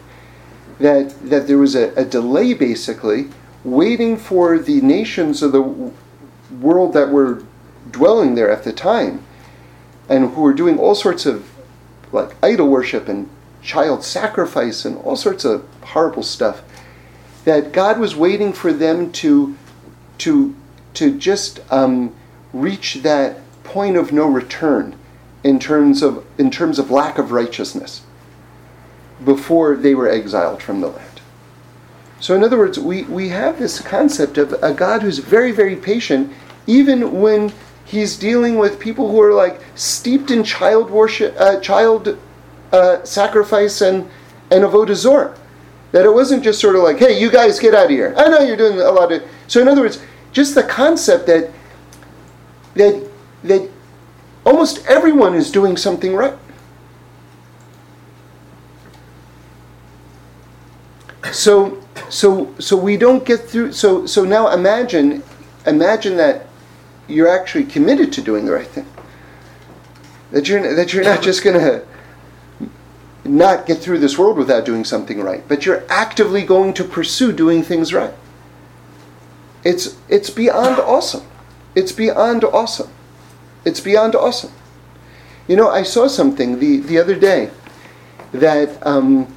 that 0.79 1.09
that 1.29 1.47
there 1.47 1.57
was 1.57 1.75
a, 1.75 1.93
a 1.95 2.05
delay 2.05 2.53
basically 2.53 3.27
waiting 3.65 4.15
for 4.15 4.57
the 4.57 4.79
nations 4.79 5.43
of 5.43 5.51
the 5.51 5.91
world 6.61 6.93
that 6.93 7.09
were 7.09 7.43
dwelling 7.91 8.35
there 8.35 8.49
at 8.49 8.63
the 8.63 8.71
time 8.71 9.21
and 10.07 10.33
who 10.33 10.41
were 10.43 10.53
doing 10.53 10.79
all 10.79 10.95
sorts 10.95 11.25
of 11.25 11.45
like 12.13 12.31
idol 12.41 12.69
worship 12.69 13.09
and 13.09 13.29
child 13.63 14.03
sacrifice 14.03 14.85
and 14.85 14.97
all 14.99 15.15
sorts 15.15 15.45
of 15.45 15.65
horrible 15.81 16.23
stuff 16.23 16.61
that 17.45 17.71
God 17.71 17.99
was 17.99 18.15
waiting 18.15 18.53
for 18.53 18.71
them 18.71 19.11
to 19.13 19.57
to 20.19 20.55
to 20.93 21.17
just 21.17 21.59
um, 21.71 22.13
reach 22.51 22.95
that 22.95 23.39
point 23.63 23.97
of 23.97 24.11
no 24.11 24.27
return 24.27 24.95
in 25.43 25.59
terms 25.59 26.01
of 26.01 26.25
in 26.37 26.51
terms 26.51 26.77
of 26.77 26.91
lack 26.91 27.17
of 27.17 27.31
righteousness 27.31 28.03
before 29.23 29.75
they 29.75 29.95
were 29.95 30.09
exiled 30.09 30.61
from 30.61 30.81
the 30.81 30.87
land. 30.87 31.13
So, 32.19 32.35
in 32.35 32.43
other 32.43 32.57
words, 32.57 32.79
we, 32.79 33.03
we 33.03 33.29
have 33.29 33.59
this 33.59 33.81
concept 33.81 34.37
of 34.37 34.53
a 34.63 34.73
God 34.73 35.01
who's 35.01 35.17
very, 35.17 35.51
very 35.51 35.75
patient, 35.75 36.31
even 36.65 37.19
when 37.19 37.51
he's 37.83 38.15
dealing 38.15 38.57
with 38.57 38.79
people 38.79 39.11
who 39.11 39.21
are 39.21 39.33
like 39.33 39.59
steeped 39.75 40.31
in 40.31 40.43
child 40.45 40.89
worship, 40.89 41.35
uh, 41.37 41.59
child 41.59 42.17
uh, 42.73 43.03
sacrifice, 43.05 43.79
and, 43.81 44.09
and 44.51 44.63
avodah 44.63 44.95
zorah. 44.95 45.37
That 45.93 46.05
it 46.05 46.13
wasn't 46.13 46.43
just 46.43 46.59
sort 46.59 46.75
of 46.75 46.81
like, 46.81 46.97
hey, 46.97 47.19
you 47.19 47.29
guys 47.29 47.59
get 47.59 47.75
out 47.75 47.85
of 47.85 47.91
here. 47.91 48.13
I 48.17 48.27
know 48.27 48.39
you're 48.39 48.57
doing 48.57 48.79
a 48.79 48.91
lot 48.91 49.11
of. 49.11 49.23
So, 49.47 49.61
in 49.61 49.67
other 49.67 49.81
words, 49.81 50.01
just 50.31 50.55
the 50.55 50.63
concept 50.63 51.27
that 51.27 51.51
that 52.73 53.07
that 53.43 53.69
almost 54.45 54.85
everyone 54.87 55.35
is 55.35 55.51
doing 55.51 55.77
something 55.77 56.15
right. 56.15 56.33
So 61.31 61.83
so 62.09 62.53
so 62.59 62.75
we 62.75 62.97
don't 62.97 63.25
get 63.25 63.41
through 63.41 63.71
so 63.73 64.05
so 64.05 64.23
now 64.23 64.49
imagine 64.53 65.23
imagine 65.65 66.17
that 66.17 66.47
you're 67.07 67.27
actually 67.27 67.65
committed 67.65 68.11
to 68.13 68.21
doing 68.21 68.45
the 68.45 68.51
right 68.51 68.67
thing 68.67 68.85
that 70.31 70.47
you're 70.47 70.75
that 70.75 70.93
you're 70.93 71.03
not 71.03 71.21
just 71.21 71.43
to 71.59 71.85
not 73.25 73.65
get 73.65 73.79
through 73.79 73.99
this 73.99 74.17
world 74.17 74.37
without 74.37 74.65
doing 74.65 74.83
something 74.83 75.21
right 75.21 75.47
but 75.47 75.65
you're 75.65 75.83
actively 75.89 76.43
going 76.43 76.73
to 76.73 76.83
pursue 76.83 77.31
doing 77.31 77.63
things 77.63 77.93
right 77.93 78.13
it's 79.63 79.97
it's 80.09 80.29
beyond 80.29 80.79
awesome 80.79 81.25
it's 81.75 81.91
beyond 81.91 82.43
awesome 82.43 82.89
it's 83.65 83.79
beyond 83.79 84.15
awesome 84.15 84.51
you 85.47 85.55
know 85.55 85.69
i 85.69 85.83
saw 85.83 86.07
something 86.07 86.59
the 86.59 86.77
the 86.77 86.97
other 86.97 87.15
day 87.15 87.49
that 88.33 88.85
um, 88.85 89.33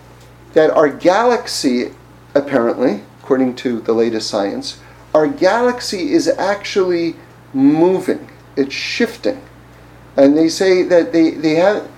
that 0.54 0.70
our 0.70 0.88
galaxy 0.88 1.92
apparently, 2.36 3.02
according 3.22 3.56
to 3.56 3.80
the 3.80 3.92
latest 3.92 4.28
science, 4.28 4.78
our 5.14 5.26
galaxy 5.26 6.12
is 6.12 6.28
actually 6.28 7.16
moving. 7.52 8.30
It's 8.56 8.74
shifting. 8.74 9.42
And 10.16 10.36
they 10.36 10.48
say 10.48 10.82
that 10.82 11.12
they, 11.12 11.30
they 11.30 11.54
have 11.54 11.90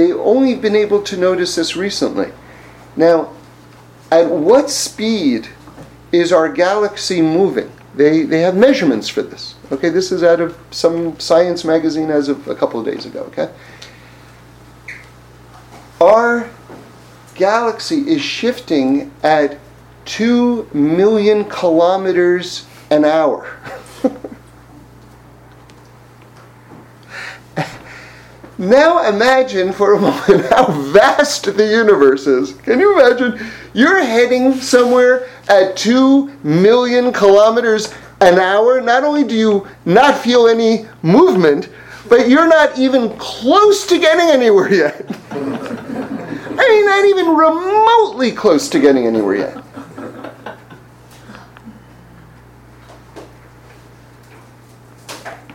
they've 0.00 0.16
only 0.16 0.54
been 0.54 0.74
able 0.74 1.02
to 1.02 1.16
notice 1.16 1.56
this 1.56 1.76
recently. 1.76 2.32
Now, 2.96 3.32
at 4.10 4.30
what 4.30 4.70
speed 4.70 5.48
is 6.10 6.32
our 6.32 6.48
galaxy 6.48 7.20
moving? 7.20 7.70
They, 7.94 8.22
they 8.22 8.40
have 8.40 8.56
measurements 8.56 9.08
for 9.08 9.22
this. 9.22 9.56
Okay, 9.70 9.90
this 9.90 10.10
is 10.10 10.22
out 10.22 10.40
of 10.40 10.56
some 10.70 11.18
science 11.20 11.64
magazine 11.64 12.10
as 12.10 12.28
of 12.28 12.48
a 12.48 12.54
couple 12.54 12.80
of 12.80 12.86
days 12.86 13.04
ago, 13.04 13.20
okay? 13.24 13.52
Our 16.00 16.48
galaxy 17.34 18.08
is 18.08 18.22
shifting 18.22 19.12
at 19.22 19.58
2 20.06 20.70
million 20.72 21.44
kilometers 21.44 22.66
an 22.90 23.04
hour. 23.04 23.58
now 28.60 29.08
imagine 29.08 29.72
for 29.72 29.94
a 29.94 30.00
moment 30.00 30.44
how 30.50 30.70
vast 30.92 31.56
the 31.56 31.66
universe 31.66 32.26
is. 32.26 32.52
Can 32.58 32.78
you 32.78 33.00
imagine? 33.00 33.50
You're 33.72 34.02
heading 34.02 34.54
somewhere 34.54 35.28
at 35.48 35.76
2 35.76 36.28
million 36.44 37.12
kilometers 37.12 37.92
an 38.20 38.38
hour. 38.38 38.80
Not 38.80 39.02
only 39.02 39.24
do 39.24 39.34
you 39.34 39.66
not 39.84 40.18
feel 40.18 40.46
any 40.46 40.86
movement, 41.02 41.68
but 42.08 42.28
you're 42.28 42.48
not 42.48 42.78
even 42.78 43.16
close 43.16 43.86
to 43.86 43.98
getting 43.98 44.28
anywhere 44.28 44.72
yet. 44.72 45.06
I 45.32 46.68
mean, 46.68 46.84
not 46.84 47.04
even 47.06 47.34
remotely 47.34 48.32
close 48.32 48.68
to 48.68 48.80
getting 48.80 49.06
anywhere 49.06 49.36
yet. 49.36 49.64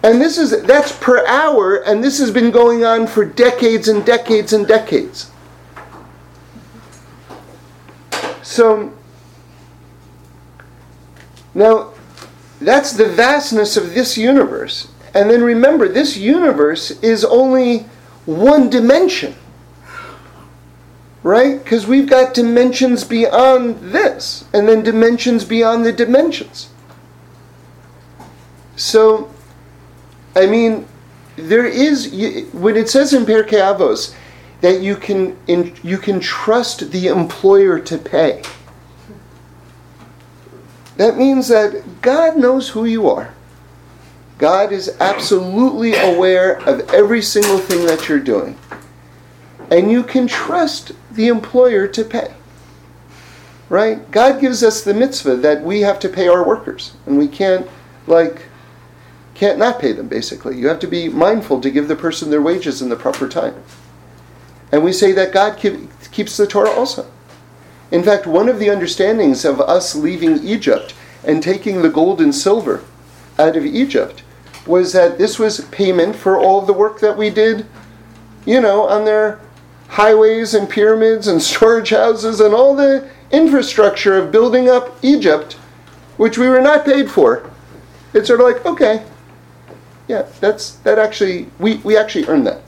And 0.06 0.22
this 0.22 0.38
is 0.38 0.62
that's 0.62 0.92
per 0.92 1.26
hour, 1.26 1.78
and 1.78 2.04
this 2.04 2.20
has 2.20 2.30
been 2.30 2.52
going 2.52 2.86
on 2.86 3.08
for 3.08 3.26
decades 3.26 3.88
and 3.88 4.06
decades 4.06 4.54
and 4.54 4.68
decades. 4.68 5.32
So 8.44 8.94
now 11.56 11.94
that's 12.62 12.92
the 12.94 13.08
vastness 13.08 13.78
of 13.78 13.96
this 13.96 14.16
universe. 14.16 14.90
And 15.16 15.28
then 15.28 15.42
remember, 15.42 15.88
this 15.88 16.16
universe 16.16 16.92
is 17.02 17.26
only 17.26 17.88
one 18.28 18.70
dimension. 18.70 19.34
Right? 21.24 21.64
Because 21.64 21.88
we've 21.88 22.08
got 22.08 22.36
dimensions 22.36 23.04
beyond 23.04 23.80
this, 23.92 24.46
and 24.54 24.70
then 24.70 24.84
dimensions 24.84 25.46
beyond 25.46 25.84
the 25.84 25.92
dimensions. 25.92 26.70
So 28.76 29.32
I 30.36 30.46
mean, 30.46 30.88
there 31.38 31.66
is 31.66 32.12
when 32.54 32.78
it 32.78 32.90
says 32.90 33.14
in 33.14 33.26
Pirkei 33.26 33.60
Avos 33.60 34.16
that 34.62 34.82
you 34.82 34.96
can 34.96 35.38
you 35.48 35.98
can 35.98 36.20
trust 36.20 36.92
the 36.92 37.08
employer 37.08 37.80
to 37.80 37.98
pay. 37.98 38.42
That 40.98 41.18
means 41.18 41.50
that 41.50 42.02
God 42.02 42.38
knows 42.38 42.70
who 42.70 42.86
you 42.86 43.10
are. 43.10 43.34
God 44.38 44.72
is 44.72 44.96
absolutely 45.00 45.96
aware 45.96 46.58
of 46.68 46.90
every 46.94 47.22
single 47.22 47.58
thing 47.58 47.86
that 47.86 48.08
you're 48.08 48.20
doing. 48.20 48.58
And 49.72 49.92
you 49.92 50.04
can 50.04 50.28
trust 50.28 50.92
the 51.12 51.28
employer 51.28 51.88
to 51.88 52.04
pay. 52.04 52.34
Right? 53.68 54.10
God 54.12 54.40
gives 54.40 54.64
us 54.64 54.84
the 54.84 54.94
mitzvah 54.94 55.38
that 55.38 55.64
we 55.64 55.82
have 55.82 56.00
to 56.00 56.10
pay 56.10 56.28
our 56.28 56.46
workers. 56.46 56.94
And 57.06 57.18
we 57.18 57.28
can't, 57.28 57.68
like, 58.08 58.44
can't 59.36 59.60
not 59.60 59.80
pay 59.80 59.92
them, 59.92 60.08
basically. 60.08 60.58
You 60.58 60.70
have 60.70 60.80
to 60.80 60.88
be 60.88 61.10
mindful 61.10 61.62
to 61.62 61.70
give 61.70 61.88
the 61.88 61.96
person 61.96 62.32
their 62.32 62.42
wages 62.42 62.82
in 62.82 62.90
the 62.90 62.96
proper 62.96 63.28
time. 63.28 63.62
And 64.72 64.84
we 64.84 64.94
say 64.94 65.12
that 65.12 65.34
God 65.34 65.58
keep, 65.58 65.90
keeps 66.12 66.38
the 66.38 66.48
Torah 66.48 66.72
also. 66.72 67.06
In 67.92 68.02
fact, 68.02 68.26
one 68.26 68.50
of 68.50 68.60
the 68.60 68.70
understandings 68.70 69.46
of 69.46 69.60
us 69.60 69.94
leaving 69.94 70.44
Egypt 70.44 70.96
and 71.24 71.44
taking 71.44 71.82
the 71.82 71.90
gold 71.90 72.22
and 72.22 72.34
silver 72.34 72.84
out 73.38 73.58
of 73.58 73.66
Egypt 73.66 74.24
was 74.66 74.94
that 74.94 75.18
this 75.18 75.38
was 75.38 75.62
payment 75.66 76.16
for 76.16 76.38
all 76.38 76.62
the 76.62 76.74
work 76.74 77.00
that 77.02 77.18
we 77.18 77.30
did, 77.30 77.66
you 78.46 78.60
know, 78.62 78.88
on 78.88 79.06
their 79.06 79.40
highways 79.90 80.54
and 80.54 80.70
pyramids 80.70 81.28
and 81.28 81.42
storage 81.42 81.90
houses 81.90 82.40
and 82.40 82.54
all 82.54 82.76
the 82.76 83.08
infrastructure 83.32 84.18
of 84.18 84.32
building 84.32 84.70
up 84.70 84.98
Egypt, 85.04 85.54
which 86.18 86.38
we 86.38 86.48
were 86.48 86.62
not 86.62 86.86
paid 86.86 87.12
for. 87.12 87.50
It's 88.14 88.28
sort 88.28 88.40
of 88.40 88.48
like, 88.48 88.66
okay, 88.66 89.04
yeah, 90.08 90.28
that's 90.40 90.72
that 90.78 91.00
actually 91.00 91.50
we, 91.60 91.76
we 91.78 91.98
actually 91.98 92.26
earned 92.28 92.48
that. 92.48 92.62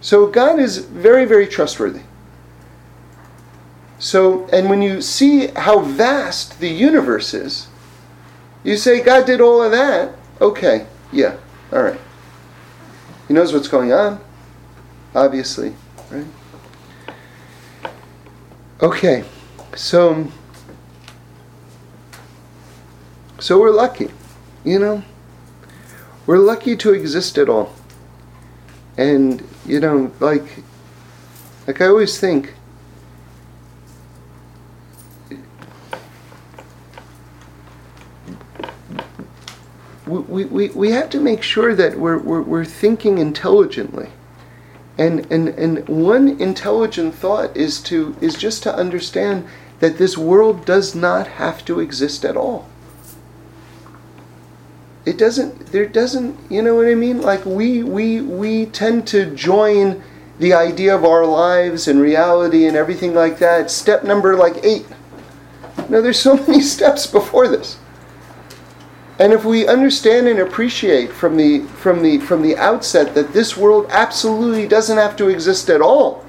So 0.00 0.28
God 0.28 0.58
is 0.58 0.78
very, 0.78 1.24
very 1.24 1.46
trustworthy. 1.46 2.02
So, 3.98 4.46
and 4.52 4.70
when 4.70 4.80
you 4.80 5.02
see 5.02 5.48
how 5.48 5.80
vast 5.80 6.60
the 6.60 6.68
universe 6.68 7.34
is, 7.34 7.66
you 8.62 8.76
say, 8.76 9.02
God 9.02 9.26
did 9.26 9.40
all 9.40 9.62
of 9.62 9.72
that. 9.72 10.14
Okay, 10.40 10.86
yeah, 11.12 11.36
all 11.72 11.82
right. 11.82 12.00
He 13.26 13.34
knows 13.34 13.52
what's 13.52 13.66
going 13.66 13.92
on, 13.92 14.20
obviously, 15.14 15.74
right? 16.10 16.26
Okay, 18.80 19.24
so, 19.74 20.28
so 23.40 23.60
we're 23.60 23.72
lucky, 23.72 24.10
you 24.64 24.78
know? 24.78 25.02
We're 26.28 26.36
lucky 26.36 26.76
to 26.76 26.92
exist 26.92 27.38
at 27.38 27.48
all. 27.48 27.72
And, 28.98 29.42
you 29.64 29.80
know, 29.80 30.12
like, 30.20 30.62
like 31.66 31.80
I 31.80 31.86
always 31.86 32.20
think, 32.20 32.52
we, 40.06 40.44
we, 40.44 40.68
we 40.68 40.90
have 40.90 41.08
to 41.08 41.18
make 41.18 41.42
sure 41.42 41.74
that 41.74 41.98
we're, 41.98 42.18
we're, 42.18 42.42
we're 42.42 42.64
thinking 42.66 43.16
intelligently. 43.16 44.10
And, 44.98 45.32
and, 45.32 45.48
and 45.48 45.88
one 45.88 46.38
intelligent 46.38 47.14
thought 47.14 47.56
is 47.56 47.80
to 47.84 48.14
is 48.20 48.34
just 48.34 48.62
to 48.64 48.74
understand 48.74 49.46
that 49.78 49.96
this 49.96 50.18
world 50.18 50.66
does 50.66 50.94
not 50.94 51.26
have 51.26 51.64
to 51.64 51.80
exist 51.80 52.26
at 52.26 52.36
all 52.36 52.68
it 55.08 55.16
doesn't 55.16 55.72
there 55.72 55.86
doesn't 55.86 56.36
you 56.50 56.60
know 56.60 56.74
what 56.74 56.86
i 56.86 56.94
mean? 56.94 57.22
Like 57.22 57.44
we 57.46 57.82
we 57.82 58.20
we 58.20 58.66
tend 58.66 59.06
to 59.08 59.34
join 59.34 60.02
the 60.38 60.52
idea 60.52 60.94
of 60.94 61.04
our 61.04 61.24
lives 61.24 61.88
and 61.88 62.00
reality 62.00 62.66
and 62.66 62.76
everything 62.76 63.14
like 63.14 63.38
that. 63.38 63.70
Step 63.70 64.04
number 64.04 64.36
like 64.36 64.62
eight. 64.62 64.86
No 65.88 66.02
there's 66.02 66.20
so 66.20 66.36
many 66.46 66.60
steps 66.60 67.06
before 67.06 67.48
this. 67.48 67.78
And 69.18 69.32
if 69.32 69.44
we 69.44 69.66
understand 69.66 70.28
and 70.28 70.38
appreciate 70.38 71.10
from 71.10 71.36
the 71.36 71.60
from 71.60 72.02
the 72.02 72.18
from 72.18 72.42
the 72.42 72.56
outset 72.56 73.14
that 73.14 73.32
this 73.32 73.56
world 73.56 73.86
absolutely 73.88 74.68
doesn't 74.68 74.98
have 74.98 75.16
to 75.16 75.28
exist 75.28 75.70
at 75.70 75.80
all 75.80 76.24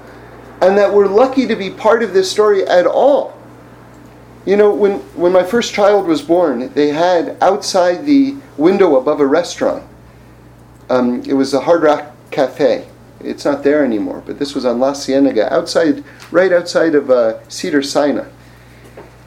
and 0.62 0.76
that 0.76 0.92
we're 0.92 1.06
lucky 1.06 1.46
to 1.46 1.54
be 1.54 1.70
part 1.70 2.02
of 2.02 2.12
this 2.12 2.30
story 2.30 2.66
at 2.66 2.86
all 2.86 3.39
you 4.46 4.56
know, 4.56 4.72
when, 4.72 4.98
when 5.14 5.32
my 5.32 5.42
first 5.42 5.74
child 5.74 6.06
was 6.06 6.22
born, 6.22 6.72
they 6.72 6.88
had 6.88 7.36
outside 7.42 8.06
the 8.06 8.36
window 8.56 8.96
above 8.96 9.20
a 9.20 9.26
restaurant, 9.26 9.84
um, 10.88 11.22
it 11.22 11.34
was 11.34 11.52
a 11.52 11.60
Hard 11.60 11.82
Rock 11.82 12.14
Cafe. 12.30 12.88
It's 13.20 13.44
not 13.44 13.62
there 13.62 13.84
anymore, 13.84 14.22
but 14.24 14.38
this 14.38 14.54
was 14.54 14.64
on 14.64 14.80
La 14.80 14.94
Cienega, 14.94 15.52
outside, 15.52 16.02
right 16.30 16.52
outside 16.52 16.94
of 16.94 17.10
uh, 17.10 17.46
Cedar 17.48 17.82
Sinai. 17.82 18.28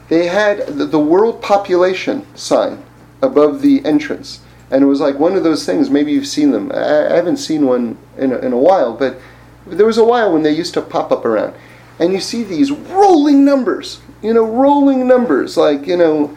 They 0.08 0.26
had 0.26 0.66
the, 0.66 0.84
the 0.84 0.98
world 0.98 1.40
population 1.40 2.26
sign 2.36 2.84
above 3.22 3.62
the 3.62 3.84
entrance. 3.84 4.40
And 4.70 4.82
it 4.82 4.86
was 4.86 5.00
like 5.00 5.18
one 5.18 5.36
of 5.36 5.44
those 5.44 5.64
things, 5.64 5.90
maybe 5.90 6.12
you've 6.12 6.26
seen 6.26 6.50
them. 6.50 6.72
I, 6.72 7.12
I 7.12 7.14
haven't 7.14 7.36
seen 7.36 7.66
one 7.66 7.96
in 8.18 8.32
a, 8.32 8.38
in 8.38 8.52
a 8.52 8.58
while, 8.58 8.94
but 8.94 9.20
there 9.66 9.86
was 9.86 9.98
a 9.98 10.04
while 10.04 10.32
when 10.32 10.42
they 10.42 10.52
used 10.52 10.74
to 10.74 10.82
pop 10.82 11.12
up 11.12 11.24
around. 11.24 11.54
And 11.98 12.12
you 12.12 12.20
see 12.20 12.42
these 12.42 12.72
rolling 12.72 13.44
numbers 13.44 14.00
you 14.24 14.32
know, 14.32 14.44
rolling 14.44 15.06
numbers, 15.06 15.56
like, 15.58 15.86
you 15.86 15.98
know, 15.98 16.34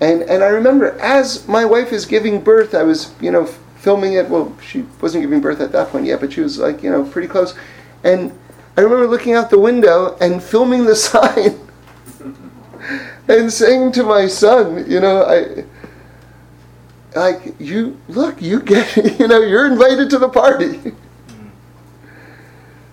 and, 0.00 0.22
and 0.22 0.44
I 0.44 0.48
remember 0.48 0.98
as 1.00 1.46
my 1.48 1.64
wife 1.64 1.92
is 1.92 2.06
giving 2.06 2.40
birth, 2.40 2.74
I 2.74 2.84
was, 2.84 3.12
you 3.20 3.32
know, 3.32 3.46
filming 3.78 4.12
it. 4.12 4.28
Well, 4.28 4.56
she 4.62 4.84
wasn't 5.00 5.24
giving 5.24 5.40
birth 5.40 5.60
at 5.60 5.72
that 5.72 5.88
point 5.88 6.06
yet, 6.06 6.20
but 6.20 6.32
she 6.32 6.40
was 6.40 6.58
like, 6.58 6.82
you 6.84 6.90
know, 6.90 7.04
pretty 7.04 7.26
close. 7.26 7.58
And 8.04 8.32
I 8.76 8.82
remember 8.82 9.08
looking 9.08 9.34
out 9.34 9.50
the 9.50 9.58
window 9.58 10.16
and 10.20 10.40
filming 10.40 10.84
the 10.84 10.94
sign 11.08 11.58
and 13.26 13.52
saying 13.52 13.92
to 13.92 14.04
my 14.04 14.28
son, 14.28 14.88
you 14.88 15.00
know, 15.00 15.24
I, 15.24 15.64
like, 17.18 17.56
you, 17.58 18.00
look, 18.06 18.40
you 18.40 18.60
get, 18.60 18.96
you 19.18 19.26
know, 19.26 19.40
you're 19.40 19.66
invited 19.66 20.08
to 20.10 20.18
the 20.18 20.28
party. 20.28 20.92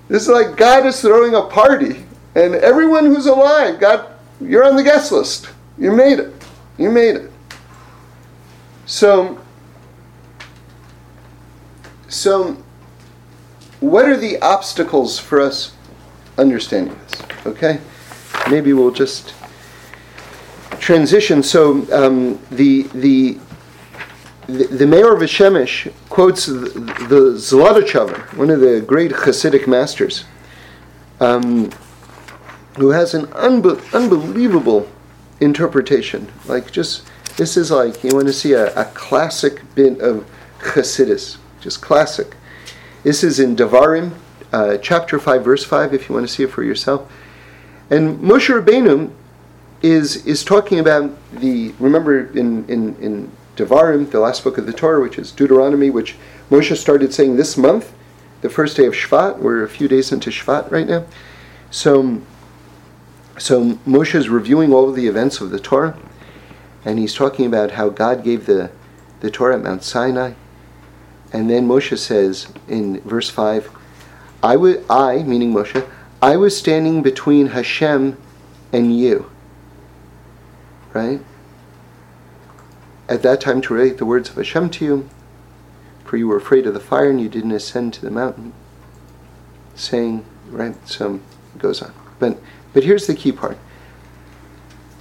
This 0.08 0.24
is 0.24 0.30
like 0.30 0.56
God 0.58 0.86
is 0.88 1.00
throwing 1.02 1.36
a 1.36 1.44
party, 1.44 2.06
and 2.36 2.56
everyone 2.56 3.06
who's 3.06 3.26
alive, 3.26 3.80
God 3.80 4.15
you're 4.42 4.64
on 4.64 4.76
the 4.76 4.84
guest 4.84 5.12
list. 5.12 5.50
You 5.78 5.92
made 5.92 6.20
it. 6.20 6.34
You 6.78 6.90
made 6.90 7.16
it. 7.16 7.32
So, 8.86 9.40
so 12.08 12.58
what 13.80 14.06
are 14.06 14.18
the 14.18 14.40
obstacles 14.42 15.20
for 15.20 15.42
us 15.42 15.74
understanding 16.38 16.98
this? 17.08 17.22
Okay, 17.46 17.80
maybe 18.50 18.74
we'll 18.74 18.92
just 18.92 19.34
transition. 20.80 21.42
So 21.44 21.86
um, 21.92 22.40
the 22.52 22.84
the 22.94 23.40
the, 24.48 24.86
Maor 24.86 25.18
VaShemesh 25.18 25.92
quotes 26.10 26.46
the, 26.46 26.54
the 27.10 28.28
one 28.36 28.52
of 28.52 28.60
the 28.60 28.82
great 28.82 29.12
Hasidic 29.12 29.68
masters. 29.68 30.26
Um, 31.20 31.72
who 32.78 32.90
has 32.90 33.14
an 33.14 33.28
unbe- 33.28 33.94
unbelievable 33.94 34.88
interpretation. 35.40 36.32
Like, 36.46 36.72
just 36.72 37.10
this 37.38 37.58
is 37.58 37.72
like 37.72 38.04
you 38.04 38.12
want 38.14 38.28
to 38.28 38.34
see 38.34 38.54
a, 38.54 38.74
a 38.76 38.86
classic 38.86 39.62
bit 39.76 40.00
of 40.00 40.26
Chassidus, 40.60 41.38
just 41.60 41.82
classic. 41.82 42.36
This 43.04 43.24
is 43.24 43.40
in 43.40 43.56
Devarim, 43.56 44.14
uh, 44.52 44.78
chapter 44.78 45.20
5, 45.20 45.44
verse 45.44 45.64
5, 45.64 45.94
if 45.94 46.10
you 46.10 46.16
want 46.16 46.28
to 46.28 46.34
see 46.34 46.44
it 46.44 46.52
for 46.52 46.64
yourself. 46.64 47.12
And 47.90 48.20
Moshe 48.20 48.50
Rabbeinu 48.50 49.12
is, 49.82 50.26
is 50.26 50.44
talking 50.44 50.80
about 50.80 51.12
the, 51.34 51.74
remember 51.80 52.28
in, 52.32 52.68
in, 52.68 52.96
in 52.96 53.32
Devarim, 53.56 54.10
the 54.10 54.20
last 54.20 54.44
book 54.44 54.58
of 54.58 54.66
the 54.66 54.74
Torah, 54.74 55.02
which 55.02 55.18
is 55.18 55.32
Deuteronomy, 55.32 55.90
which 55.90 56.16
Moshe 56.50 56.76
started 56.78 57.14
saying 57.14 57.36
this 57.36 57.58
month, 57.58 57.94
the 58.42 58.50
first 58.50 58.78
day 58.78 58.86
of 58.86 58.94
Shvat. 58.94 59.40
We're 59.40 59.64
a 59.64 59.70
few 59.70 59.88
days 59.88 60.12
into 60.12 60.30
Shvat 60.30 60.72
right 60.72 60.88
now. 60.88 61.06
So, 61.70 62.22
so 63.38 63.74
Moshe 63.86 64.16
is 64.16 64.30
reviewing 64.30 64.74
all 64.74 64.90
of 64.90 64.96
the 64.96 65.08
events 65.08 65.42
of 65.42 65.50
the 65.50 65.60
Torah, 65.60 65.98
and 66.84 67.00
he's 67.00 67.14
talking 67.14 67.46
about 67.46 67.72
how 67.72 67.90
God 67.90 68.24
gave 68.24 68.46
the, 68.46 68.72
the 69.20 69.30
Torah 69.30 69.56
at 69.56 69.64
Mount 69.64 69.84
Sinai. 69.84 70.34
And 71.34 71.50
then 71.50 71.68
Moshe 71.68 71.98
says 71.98 72.48
in 72.68 73.02
verse 73.02 73.30
5, 73.30 73.70
I, 74.42 74.54
w- 74.54 74.84
I, 74.90 75.24
meaning 75.24 75.54
Moshe, 75.54 75.86
I 76.22 76.38
was 76.38 76.58
standing 76.58 77.02
between 77.02 77.48
Hashem 77.48 78.18
and 78.72 78.98
you. 78.98 79.30
Right? 80.94 81.20
At 83.10 83.22
that 83.24 83.42
time 83.42 83.62
to 83.62 83.74
relate 83.74 83.98
the 83.98 84.06
words 84.06 84.30
of 84.30 84.36
Hashem 84.36 84.70
to 84.72 84.86
you, 84.86 85.10
for 86.06 86.18
you 86.18 86.28
were 86.28 86.38
afraid 86.38 86.66
of 86.68 86.74
the 86.74 86.80
fire 86.80 87.10
and 87.10 87.20
you 87.20 87.28
didn't 87.28 87.52
ascend 87.52 87.94
to 87.96 88.02
the 88.02 88.12
mountain. 88.12 88.54
Saying, 89.74 90.24
right? 90.50 90.76
So 90.88 91.20
it 91.56 91.60
goes 91.60 91.82
on. 91.82 91.94
But 92.20 92.40
but 92.76 92.84
here's 92.84 93.08
the 93.08 93.16
key 93.16 93.32
part. 93.32 93.58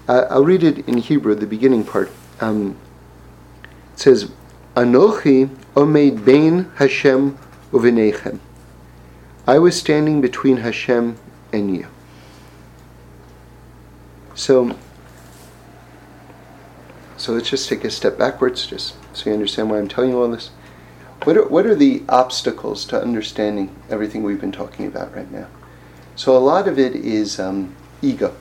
Uh, 0.06 0.26
I'll 0.30 0.44
read 0.44 0.62
it 0.62 0.86
in 0.88 0.98
Hebrew, 0.98 1.34
the 1.34 1.44
beginning 1.44 1.82
part. 1.82 2.08
Um, 2.40 2.76
it 3.92 3.98
says, 3.98 4.30
Anochi 4.76 5.48
omeid 5.74 6.24
bein 6.24 6.70
Hashem 6.76 7.36
uvinechem. 7.72 8.38
I 9.44 9.58
was 9.58 9.76
standing 9.76 10.20
between 10.20 10.58
Hashem 10.58 11.16
and 11.52 11.76
you. 11.76 11.88
So, 14.36 14.78
so 17.16 17.32
let's 17.32 17.50
just 17.50 17.68
take 17.68 17.82
a 17.82 17.90
step 17.90 18.16
backwards, 18.16 18.68
just 18.68 18.94
so 19.16 19.30
you 19.30 19.34
understand 19.34 19.68
why 19.68 19.78
I'm 19.78 19.88
telling 19.88 20.10
you 20.10 20.22
all 20.22 20.30
this. 20.30 20.50
What 21.24 21.36
are, 21.36 21.48
what 21.48 21.66
are 21.66 21.74
the 21.74 22.04
obstacles 22.08 22.84
to 22.86 23.02
understanding 23.02 23.74
everything 23.90 24.22
we've 24.22 24.40
been 24.40 24.52
talking 24.52 24.86
about 24.86 25.12
right 25.16 25.30
now? 25.32 25.48
So 26.16 26.36
a 26.36 26.38
lot 26.38 26.68
of 26.68 26.78
it 26.78 26.94
is 26.94 27.40
um, 27.40 27.74
ego. 28.00 28.34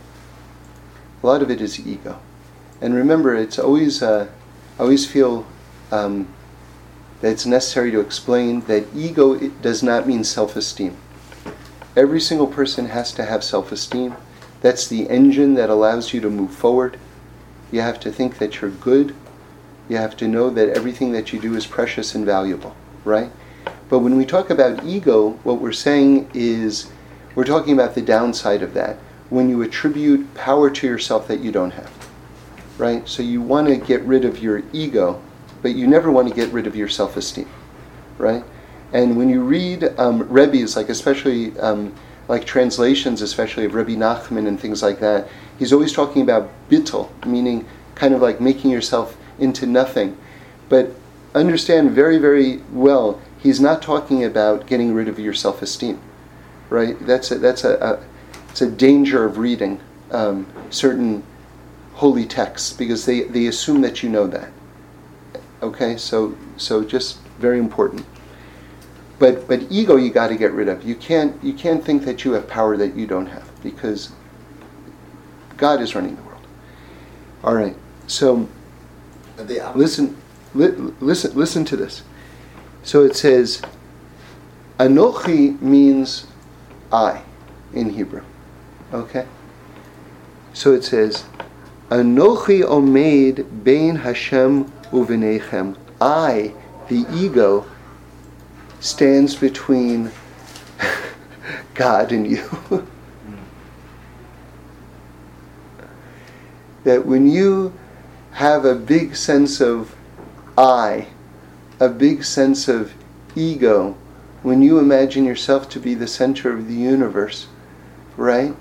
A 1.22 1.28
lot 1.28 1.42
of 1.42 1.50
it 1.50 1.62
is 1.62 1.86
ego. 1.86 2.20
And 2.82 2.94
remember, 2.94 3.34
it's 3.36 3.58
always, 3.58 4.04
uh, 4.04 4.28
I 4.78 4.82
always 4.82 5.06
feel 5.10 5.46
um, 5.92 6.28
that 7.22 7.32
it's 7.32 7.46
necessary 7.46 7.92
to 7.92 8.00
explain 8.00 8.62
that 8.62 8.86
ego 8.94 9.38
does 9.62 9.82
not 9.82 10.08
mean 10.08 10.24
self 10.24 10.56
esteem. 10.56 10.98
Every 11.96 12.20
single 12.20 12.48
person 12.48 12.88
has 12.88 13.12
to 13.14 13.24
have 13.24 13.44
self 13.44 13.72
esteem. 13.72 14.16
That's 14.62 14.88
the 14.88 15.10
engine 15.10 15.56
that 15.56 15.70
allows 15.70 16.14
you 16.14 16.22
to 16.22 16.30
move 16.30 16.52
forward. 16.52 17.00
You 17.72 17.82
have 17.82 18.00
to 18.02 18.12
think 18.12 18.38
that 18.38 18.62
you're 18.62 18.70
good. 18.70 19.16
You 19.90 19.98
have 19.98 20.16
to 20.18 20.28
know 20.28 20.50
that 20.50 20.70
everything 20.70 21.12
that 21.14 21.34
you 21.34 21.40
do 21.40 21.56
is 21.56 21.66
precious 21.66 22.16
and 22.16 22.26
valuable, 22.26 22.76
right? 23.04 23.32
But 23.90 24.00
when 24.00 24.16
we 24.16 24.26
talk 24.26 24.50
about 24.50 24.84
ego, 24.86 25.32
what 25.44 25.60
we're 25.60 25.72
saying 25.72 26.30
is 26.34 26.92
we're 27.36 27.44
talking 27.44 27.74
about 27.74 27.96
the 27.96 28.02
downside 28.02 28.62
of 28.62 28.74
that. 28.74 28.98
When 29.30 29.50
you 29.50 29.62
attribute 29.62 30.34
power 30.36 30.70
to 30.70 30.88
yourself 30.88 31.28
that 31.28 31.40
you 31.40 31.52
don't 31.52 31.72
have, 31.72 31.92
right? 32.78 33.08
So 33.08 33.24
you 33.24 33.42
want 33.42 33.68
to 33.68 33.78
get 33.78 34.02
rid 34.04 34.26
of 34.26 34.40
your 34.44 34.62
ego 34.72 35.22
but 35.64 35.76
you 35.76 35.88
never 35.88 36.12
want 36.12 36.28
to 36.28 36.36
get 36.36 36.52
rid 36.52 36.68
of 36.68 36.76
your 36.76 36.90
self 36.90 37.18
esteem, 37.18 37.50
right? 38.20 38.44
And 38.92 39.18
when 39.18 39.30
you 39.30 39.42
read 39.42 39.98
um, 39.98 40.30
Rebbe's, 40.30 40.76
like 40.76 40.90
especially 40.90 41.58
um, 41.58 41.96
like 42.28 42.46
translations, 42.46 43.24
especially 43.24 43.66
of 43.66 43.74
Rebbe 43.74 43.92
Nachman 43.92 44.48
and 44.48 44.60
things 44.60 44.84
like 44.84 45.00
that, 45.00 45.28
he's 45.58 45.74
always 45.74 45.92
talking 45.92 46.22
about 46.22 46.52
bittul, 46.70 47.10
meaning 47.26 47.66
kind 47.96 48.14
of 48.14 48.22
like 48.22 48.40
making 48.40 48.70
yourself 48.70 49.18
into 49.40 49.66
nothing. 49.66 50.16
But 50.70 50.92
understand 51.34 51.92
very, 51.92 52.20
very 52.20 52.58
well, 52.72 53.20
he's 53.40 53.60
not 53.60 53.82
talking 53.82 54.24
about 54.24 54.68
getting 54.68 54.94
rid 54.94 55.08
of 55.08 55.18
your 55.18 55.34
self 55.34 55.62
esteem, 55.62 56.00
right? 56.70 56.98
That's 57.06 57.32
a, 57.32 57.38
that's 57.38 57.64
a, 57.64 57.78
a, 57.78 58.04
it's 58.50 58.62
a 58.62 58.70
danger 58.70 59.26
of 59.26 59.38
reading 59.38 59.80
um, 60.12 60.48
certain 60.70 61.24
holy 61.94 62.26
texts 62.26 62.74
because 62.74 63.06
they, 63.06 63.22
they 63.22 63.48
assume 63.48 63.82
that 63.82 64.04
you 64.04 64.10
know 64.10 64.28
that. 64.28 64.50
Okay, 65.62 65.96
so 65.96 66.36
so 66.58 66.84
just 66.84 67.20
very 67.40 67.58
important. 67.58 68.06
But 69.18 69.48
but 69.48 69.64
ego 69.72 69.96
you 69.96 70.12
got 70.12 70.28
to 70.28 70.36
get 70.36 70.52
rid 70.52 70.68
of. 70.68 70.84
You 70.84 70.96
can't 70.96 71.42
you 71.44 71.54
can't 71.54 71.84
think 71.84 72.04
that 72.04 72.26
you 72.26 72.34
have 72.34 72.48
power 72.48 72.76
that 72.76 72.96
you 72.96 73.08
don't 73.08 73.28
have 73.28 73.50
because 73.64 74.12
God 75.56 75.80
is 75.82 75.96
running 75.96 76.18
the 76.18 76.22
world. 76.24 76.46
All 77.44 77.56
right. 77.56 77.76
So 78.08 78.50
listen 79.76 80.18
li- 80.54 80.68
listen 81.00 81.34
listen 81.34 81.66
to 81.66 81.78
this. 81.78 82.04
So 82.84 83.04
it 83.04 83.16
says 83.16 83.62
Anochi 84.80 85.62
means 85.62 86.28
I 86.94 87.24
in 87.74 87.90
Hebrew. 87.90 88.24
Okay? 88.94 89.26
So 90.54 90.74
it 90.74 90.84
says 90.84 91.26
Anochi 91.90 92.62
omeid 92.64 93.64
bein 93.64 93.96
Hashem 93.98 94.66
uvinechem. 94.92 95.76
I, 96.00 96.54
the 96.90 97.06
ego, 97.12 97.66
stands 98.80 99.36
between 99.36 100.12
God 101.74 102.12
and 102.12 102.30
you. 102.30 102.48
that 106.84 107.06
when 107.06 107.28
you 107.28 107.74
have 108.32 108.66
a 108.66 108.76
big 108.76 109.16
sense 109.16 109.62
of 109.62 109.96
I, 110.58 111.08
a 111.80 111.90
big 111.90 112.24
sense 112.24 112.68
of 112.68 112.94
ego, 113.36 113.98
when 114.44 114.62
you 114.62 114.78
imagine 114.78 115.24
yourself 115.26 115.70
to 115.70 115.80
be 115.80 115.96
the 115.96 116.08
center 116.08 116.52
of 116.52 116.68
the 116.68 116.76
universe, 116.76 117.48
right? 118.18 118.56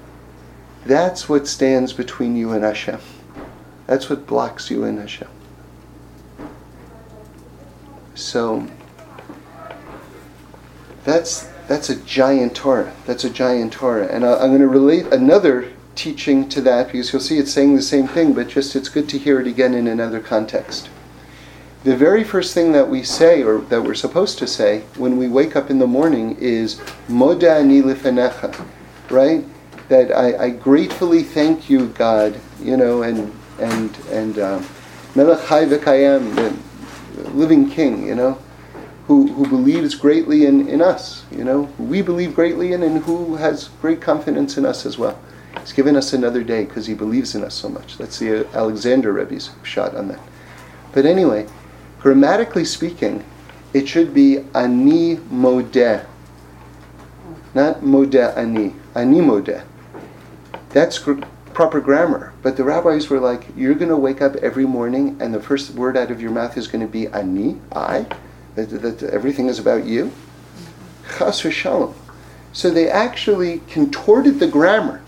That's 0.86 1.28
what 1.28 1.46
stands 1.46 1.92
between 1.92 2.36
you 2.36 2.52
and 2.52 2.64
Hashem. 2.64 3.00
That's 3.86 4.08
what 4.08 4.26
blocks 4.26 4.70
you 4.70 4.84
and 4.84 4.98
Hashem. 4.98 5.28
So 8.14 8.66
that's 11.04 11.48
that's 11.66 11.90
a 11.90 11.96
giant 11.96 12.54
Torah. 12.54 12.92
That's 13.06 13.24
a 13.24 13.30
giant 13.30 13.72
Torah, 13.72 14.06
and 14.06 14.24
I, 14.24 14.34
I'm 14.34 14.50
going 14.50 14.60
to 14.60 14.68
relate 14.68 15.06
another 15.06 15.72
teaching 15.94 16.48
to 16.50 16.60
that 16.62 16.86
because 16.86 17.12
you'll 17.12 17.22
see 17.22 17.38
it's 17.38 17.52
saying 17.52 17.76
the 17.76 17.82
same 17.82 18.06
thing, 18.06 18.32
but 18.32 18.48
just 18.48 18.76
it's 18.76 18.88
good 18.88 19.08
to 19.08 19.18
hear 19.18 19.40
it 19.40 19.46
again 19.46 19.74
in 19.74 19.86
another 19.86 20.20
context. 20.20 20.88
The 21.84 21.96
very 21.96 22.22
first 22.22 22.54
thing 22.54 22.70
that 22.72 22.88
we 22.88 23.02
say, 23.02 23.42
or 23.42 23.58
that 23.62 23.82
we're 23.82 23.94
supposed 23.94 24.38
to 24.38 24.46
say, 24.46 24.82
when 24.96 25.16
we 25.16 25.28
wake 25.28 25.56
up 25.56 25.68
in 25.68 25.80
the 25.80 25.86
morning 25.86 26.36
is 26.38 26.76
Moda 27.08 27.58
ani 27.58 27.82
lifenecha, 27.82 28.66
right? 29.10 29.44
That 29.88 30.12
I, 30.12 30.44
I, 30.44 30.50
gratefully 30.50 31.24
thank 31.24 31.68
you, 31.68 31.88
God, 31.88 32.38
you 32.60 32.76
know, 32.76 33.02
and 33.02 33.32
and 33.58 33.96
and 34.10 34.38
uh, 34.38 34.62
Melech 35.16 35.44
Chai 35.48 35.64
v'Kayem, 35.64 36.56
living 37.34 37.68
king, 37.68 38.06
you 38.06 38.14
know, 38.14 38.38
who, 39.08 39.32
who 39.32 39.48
believes 39.48 39.96
greatly 39.96 40.46
in, 40.46 40.68
in 40.68 40.80
us, 40.80 41.24
you 41.32 41.42
know, 41.42 41.64
who 41.64 41.82
we 41.82 42.00
believe 42.00 42.34
greatly 42.34 42.72
in 42.72 42.84
and 42.84 43.02
who 43.02 43.34
has 43.36 43.70
great 43.80 44.00
confidence 44.00 44.56
in 44.56 44.64
us 44.64 44.86
as 44.86 44.98
well. 44.98 45.18
He's 45.58 45.72
given 45.72 45.96
us 45.96 46.12
another 46.12 46.44
day 46.44 46.64
because 46.64 46.86
he 46.86 46.94
believes 46.94 47.34
in 47.34 47.42
us 47.42 47.54
so 47.54 47.68
much. 47.68 47.98
That's 47.98 48.20
the 48.20 48.46
Alexander 48.54 49.12
Rebbe's 49.12 49.50
shot 49.64 49.96
on 49.96 50.08
that. 50.08 50.20
But 50.92 51.06
anyway, 51.06 51.46
grammatically 52.02 52.64
speaking, 52.64 53.24
it 53.72 53.88
should 53.88 54.12
be 54.12 54.38
ani 54.54 55.16
modeh, 55.16 56.04
not 57.54 57.80
modeh 57.80 58.36
ani, 58.36 58.74
ani 58.94 59.20
modeh. 59.20 59.64
That's 60.70 60.98
gr- 60.98 61.22
proper 61.54 61.80
grammar. 61.80 62.32
But 62.42 62.56
the 62.56 62.64
rabbis 62.64 63.08
were 63.08 63.20
like, 63.20 63.46
you're 63.56 63.74
going 63.74 63.88
to 63.88 63.96
wake 63.96 64.20
up 64.20 64.36
every 64.36 64.66
morning 64.66 65.16
and 65.20 65.32
the 65.32 65.40
first 65.40 65.70
word 65.70 65.96
out 65.96 66.10
of 66.10 66.20
your 66.20 66.32
mouth 66.32 66.56
is 66.56 66.66
going 66.66 66.84
to 66.84 66.90
be 66.90 67.06
ani, 67.08 67.60
I, 67.72 68.06
that, 68.56 68.66
that 68.82 69.02
everything 69.04 69.46
is 69.46 69.58
about 69.58 69.84
you. 69.84 70.10
Chas 71.18 71.40
v'shalom. 71.40 71.94
So 72.52 72.68
they 72.68 72.90
actually 72.90 73.62
contorted 73.68 74.40
the 74.40 74.48
grammar 74.48 75.02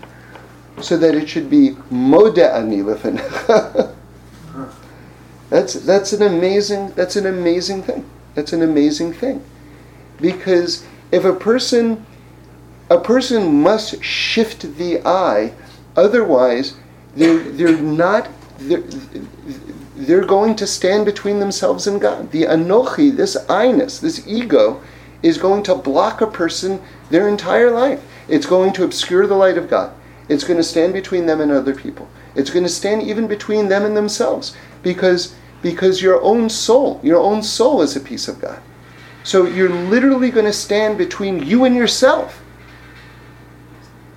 so 0.81 0.97
that 0.97 1.13
it 1.13 1.29
should 1.29 1.49
be 1.49 1.71
moda 1.91 2.53
ani 2.53 2.81
That's 5.49 5.73
that's 5.73 6.13
an 6.13 6.21
amazing 6.23 6.91
that's 6.91 7.15
an 7.15 7.25
amazing 7.25 7.83
thing. 7.83 8.09
That's 8.33 8.53
an 8.53 8.61
amazing 8.61 9.13
thing. 9.13 9.43
Because 10.19 10.85
if 11.11 11.23
a 11.25 11.33
person 11.33 12.05
a 12.89 12.99
person 12.99 13.61
must 13.61 14.03
shift 14.03 14.77
the 14.77 15.01
I 15.05 15.53
Otherwise, 15.95 16.75
they're, 17.15 17.39
they're 17.39 17.77
not, 17.77 18.27
they're, 18.57 18.83
they're 19.95 20.25
going 20.25 20.55
to 20.57 20.67
stand 20.67 21.05
between 21.05 21.39
themselves 21.39 21.87
and 21.87 22.01
God. 22.01 22.31
The 22.31 22.43
anochi, 22.43 23.15
this 23.15 23.37
I-ness, 23.49 23.99
this 23.99 24.27
ego, 24.27 24.81
is 25.23 25.37
going 25.37 25.63
to 25.63 25.75
block 25.75 26.21
a 26.21 26.27
person 26.27 26.81
their 27.09 27.29
entire 27.29 27.71
life. 27.71 28.03
It's 28.27 28.45
going 28.45 28.73
to 28.73 28.83
obscure 28.83 29.25
the 29.25 29.35
light 29.35 29.57
of 29.57 29.69
God. 29.69 29.93
It's 30.27 30.43
going 30.43 30.57
to 30.57 30.63
stand 30.63 30.93
between 30.93 31.27
them 31.27 31.39
and 31.39 31.51
other 31.51 31.75
people. 31.75 32.09
It's 32.35 32.49
going 32.49 32.63
to 32.63 32.69
stand 32.69 33.03
even 33.03 33.27
between 33.27 33.69
them 33.69 33.85
and 33.85 33.95
themselves 33.95 34.55
because 34.85 35.35
because 35.61 35.99
your 35.99 36.21
own 36.21 36.47
soul, 36.47 37.01
your 37.03 37.19
own 37.19 37.41
soul 37.41 37.81
is 37.81 37.95
a 37.95 37.99
piece 37.99 38.27
of 38.27 38.39
God. 38.39 38.61
So 39.23 39.47
you're 39.47 39.69
literally 39.89 40.29
going 40.29 40.45
to 40.45 40.53
stand 40.53 40.95
between 40.95 41.43
you 41.43 41.65
and 41.65 41.75
yourself 41.75 42.43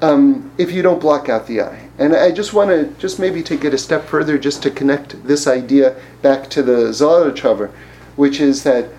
um, 0.03 0.51
if 0.59 0.71
you 0.71 0.83
don't 0.83 1.01
block 1.01 1.31
out 1.31 1.47
the 1.47 1.63
I. 1.63 1.89
And 1.97 2.15
I 2.15 2.31
just 2.31 2.53
want 2.53 2.69
to 2.69 2.85
just 3.01 3.19
maybe 3.19 3.43
take 3.43 3.65
it 3.65 3.73
a 3.73 3.79
step 3.79 4.05
further, 4.05 4.37
just 4.37 4.63
to 4.65 4.71
connect 4.71 5.27
this 5.27 5.47
idea 5.47 5.97
back 6.21 6.51
to 6.51 6.63
the 6.63 6.91
Zalachavar, 6.91 7.71
which 8.17 8.41
is 8.41 8.63
that 8.65 8.91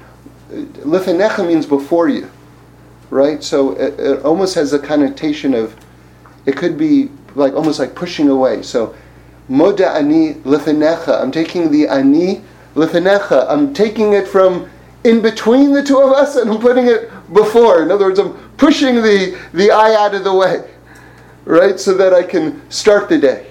uh, 0.51 1.43
means 1.43 1.67
before 1.67 2.09
you, 2.09 2.31
right? 3.11 3.43
So 3.43 3.73
it, 3.73 3.99
it 3.99 4.25
almost 4.25 4.55
has 4.55 4.73
a 4.73 4.79
connotation 4.79 5.53
of, 5.53 5.75
it 6.47 6.57
could 6.57 6.79
be 6.79 7.09
like 7.35 7.53
almost 7.53 7.79
like 7.79 7.93
pushing 7.93 8.27
away. 8.27 8.63
So 8.63 8.95
Moda 9.49 9.95
ani 9.95 10.35
lefenecha. 10.45 11.21
I'm 11.21 11.31
taking 11.31 11.71
the 11.71 11.87
ani 11.87 12.43
lefenecha. 12.75 13.47
I'm 13.49 13.73
taking 13.73 14.13
it 14.13 14.27
from 14.27 14.69
in 15.03 15.21
between 15.21 15.71
the 15.71 15.83
two 15.83 15.99
of 15.99 16.11
us 16.11 16.35
and 16.35 16.49
I'm 16.49 16.59
putting 16.59 16.87
it 16.87 17.09
before. 17.33 17.81
In 17.83 17.91
other 17.91 18.05
words, 18.05 18.19
I'm 18.19 18.33
pushing 18.57 18.95
the, 18.95 19.39
the 19.53 19.71
I 19.71 19.95
out 19.95 20.13
of 20.13 20.23
the 20.23 20.33
way, 20.33 20.69
right? 21.45 21.79
So 21.79 21.95
that 21.95 22.13
I 22.13 22.23
can 22.23 22.69
start 22.69 23.09
the 23.09 23.17
day. 23.17 23.47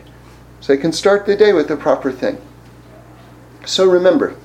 So 0.60 0.74
I 0.74 0.76
can 0.76 0.92
start 0.92 1.26
the 1.26 1.36
day 1.36 1.52
with 1.52 1.68
the 1.68 1.76
proper 1.76 2.12
thing. 2.12 2.38
So 3.64 3.88
remember, 3.88 4.36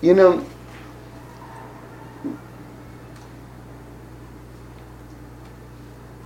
you 0.00 0.14
know, 0.14 0.44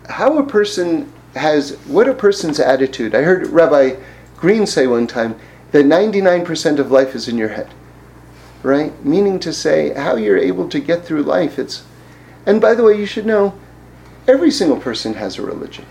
how 0.08 0.38
a 0.38 0.46
person 0.46 1.12
has 1.34 1.72
what 1.86 2.08
a 2.08 2.14
person's 2.14 2.60
attitude. 2.60 3.14
I 3.14 3.22
heard 3.22 3.46
Rabbi 3.48 3.96
Green 4.36 4.66
say 4.66 4.86
one 4.86 5.06
time 5.06 5.38
that 5.72 5.84
99% 5.84 6.78
of 6.78 6.90
life 6.90 7.14
is 7.14 7.28
in 7.28 7.36
your 7.36 7.50
head. 7.50 7.68
Right? 8.62 9.04
Meaning 9.04 9.38
to 9.40 9.52
say 9.52 9.94
how 9.94 10.16
you're 10.16 10.38
able 10.38 10.68
to 10.68 10.80
get 10.80 11.04
through 11.04 11.22
life. 11.22 11.58
It's 11.58 11.84
and 12.48 12.62
by 12.62 12.74
the 12.74 12.82
way, 12.82 12.98
you 12.98 13.04
should 13.04 13.26
know 13.26 13.52
every 14.26 14.50
single 14.50 14.80
person 14.80 15.14
has 15.14 15.38
a 15.38 15.42
religion. 15.42 15.84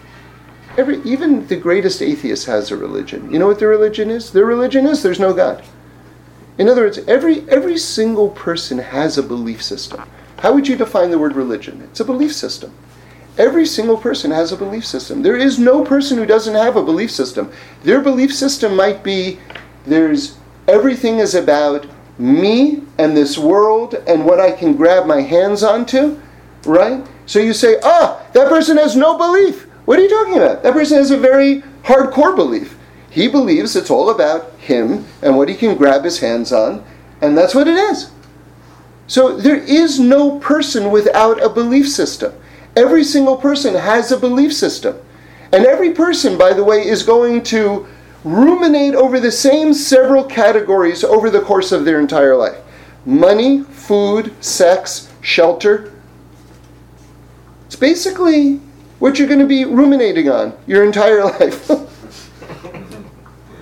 Every 0.76 1.02
even 1.04 1.46
the 1.48 1.56
greatest 1.56 2.02
atheist 2.02 2.48
has 2.48 2.72
a 2.72 2.78
religion. 2.78 3.32
You 3.32 3.38
know 3.38 3.48
what 3.48 3.60
their 3.60 3.70
religion 3.70 4.10
is? 4.10 4.32
Their 4.32 4.46
religion 4.46 4.88
is 4.88 5.04
there's 5.04 5.20
no 5.20 5.34
God. 5.34 5.64
In 6.58 6.68
other 6.68 6.82
words, 6.82 6.98
every 7.08 7.48
every 7.50 7.78
single 7.78 8.30
person 8.30 8.80
has 8.80 9.18
a 9.18 9.24
belief 9.24 9.62
system. 9.62 10.04
How 10.40 10.54
would 10.54 10.68
you 10.68 10.76
define 10.76 11.12
the 11.12 11.20
word 11.20 11.36
religion? 11.36 11.82
It's 11.84 12.00
a 12.00 12.06
belief 12.06 12.34
system. 12.34 12.74
Every 13.38 13.66
single 13.66 13.98
person 13.98 14.32
has 14.32 14.52
a 14.52 14.58
belief 14.58 14.86
system. 14.86 15.22
There 15.22 15.38
is 15.38 15.60
no 15.60 15.84
person 15.84 16.18
who 16.18 16.26
doesn't 16.26 16.56
have 16.56 16.76
a 16.76 16.84
belief 16.84 17.12
system. 17.12 17.52
Their 17.84 18.02
belief 18.02 18.34
system 18.34 18.76
might 18.76 19.04
be 19.04 19.40
there's 19.86 20.38
everything 20.68 21.20
is 21.20 21.36
about 21.36 21.86
me 22.18 22.84
and 22.98 23.16
this 23.16 23.38
world 23.38 23.94
and 24.08 24.26
what 24.26 24.40
I 24.40 24.52
can 24.52 24.76
grab 24.76 25.06
my 25.06 25.22
hands 25.22 25.62
onto, 25.62 26.20
right? 26.66 27.06
So 27.28 27.40
you 27.40 27.54
say, 27.54 27.78
ah, 27.84 28.26
that 28.34 28.50
person 28.50 28.78
has 28.78 28.96
no 28.96 29.18
belief. 29.18 29.68
What 29.86 30.00
are 30.00 30.02
you 30.02 30.10
talking 30.10 30.38
about? 30.38 30.64
That 30.64 30.74
person 30.74 30.98
has 30.98 31.12
a 31.12 31.18
very 31.18 31.62
hardcore 31.84 32.36
belief. 32.36 32.78
He 33.10 33.28
believes 33.28 33.76
it's 33.76 33.90
all 33.90 34.10
about 34.10 34.52
him 34.60 35.06
and 35.22 35.38
what 35.38 35.48
he 35.48 35.56
can 35.56 35.78
grab 35.78 36.04
his 36.04 36.20
hands 36.20 36.52
on, 36.52 36.84
and 37.22 37.38
that's 37.38 37.56
what 37.56 37.68
it 37.68 37.78
is. 37.78 38.12
So 39.08 39.38
there 39.38 39.58
is 39.58 40.00
no 40.00 40.40
person 40.40 40.92
without 40.92 41.42
a 41.42 41.50
belief 41.50 41.88
system. 41.88 42.34
Every 42.78 43.04
single 43.04 43.36
person 43.36 43.74
has 43.74 44.12
a 44.12 44.18
belief 44.18 44.54
system. 44.54 45.00
And 45.52 45.66
every 45.66 45.94
person, 45.94 46.38
by 46.38 46.54
the 46.54 46.64
way, 46.64 46.86
is 46.86 47.02
going 47.02 47.42
to 47.46 47.88
ruminate 48.24 48.94
over 48.94 49.20
the 49.20 49.32
same 49.32 49.74
several 49.74 50.24
categories 50.24 51.04
over 51.04 51.32
the 51.32 51.42
course 51.42 51.72
of 51.72 51.86
their 51.86 52.00
entire 52.00 52.36
life 52.36 52.58
money, 53.04 53.64
food, 53.64 54.32
sex, 54.44 55.12
shelter. 55.22 55.92
It's 57.66 57.76
basically 57.76 58.58
what 59.00 59.18
you're 59.18 59.28
going 59.28 59.40
to 59.40 59.48
be 59.48 59.66
ruminating 59.66 60.30
on 60.30 60.56
your 60.68 60.86
entire 60.86 61.24
life. 61.40 61.72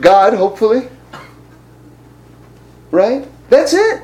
God, 0.01 0.33
hopefully. 0.33 0.89
Right? 2.91 3.25
That's 3.49 3.73
it. 3.73 4.03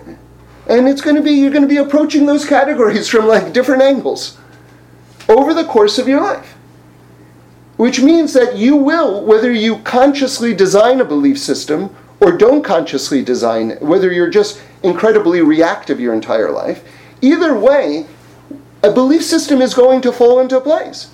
And 0.68 0.88
it's 0.88 1.01
going 1.01 1.18
to 1.18 1.22
be, 1.22 1.32
you're 1.32 1.51
going 1.51 1.64
to 1.64 1.68
be 1.68 1.78
approaching 1.78 2.26
those 2.28 2.45
categories 2.45 3.09
from 3.09 3.28
like 3.28 3.51
different 3.51 3.82
angles 3.82 4.38
over 5.32 5.53
the 5.53 5.65
course 5.65 5.97
of 5.97 6.07
your 6.07 6.21
life. 6.21 6.55
Which 7.77 8.01
means 8.01 8.34
that 8.34 8.55
you 8.55 8.75
will, 8.75 9.23
whether 9.25 9.51
you 9.51 9.79
consciously 9.79 10.53
design 10.53 11.01
a 11.01 11.05
belief 11.05 11.39
system 11.39 11.95
or 12.19 12.38
don't 12.38 12.63
consciously 12.63 13.23
design, 13.23 13.77
whether 13.79 14.11
you're 14.11 14.29
just 14.29 14.61
incredibly 14.84 15.41
reactive 15.41 15.99
your 15.99 16.13
entire 16.13 16.51
life, 16.51 16.84
either 17.21 17.57
way, 17.57 18.05
a 18.84 18.91
belief 18.91 19.23
system 19.23 19.61
is 19.61 19.73
going 19.73 20.01
to 20.01 20.11
fall 20.11 20.39
into 20.39 20.59
place. 20.59 21.13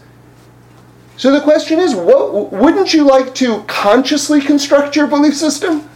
So 1.15 1.32
the 1.32 1.41
question 1.41 1.80
is, 1.80 1.95
what, 1.95 2.51
wouldn't 2.51 2.93
you 2.93 3.05
like 3.05 3.34
to 3.36 3.63
consciously 3.63 4.39
construct 4.41 4.95
your 4.95 5.07
belief 5.07 5.36
system? 5.36 5.89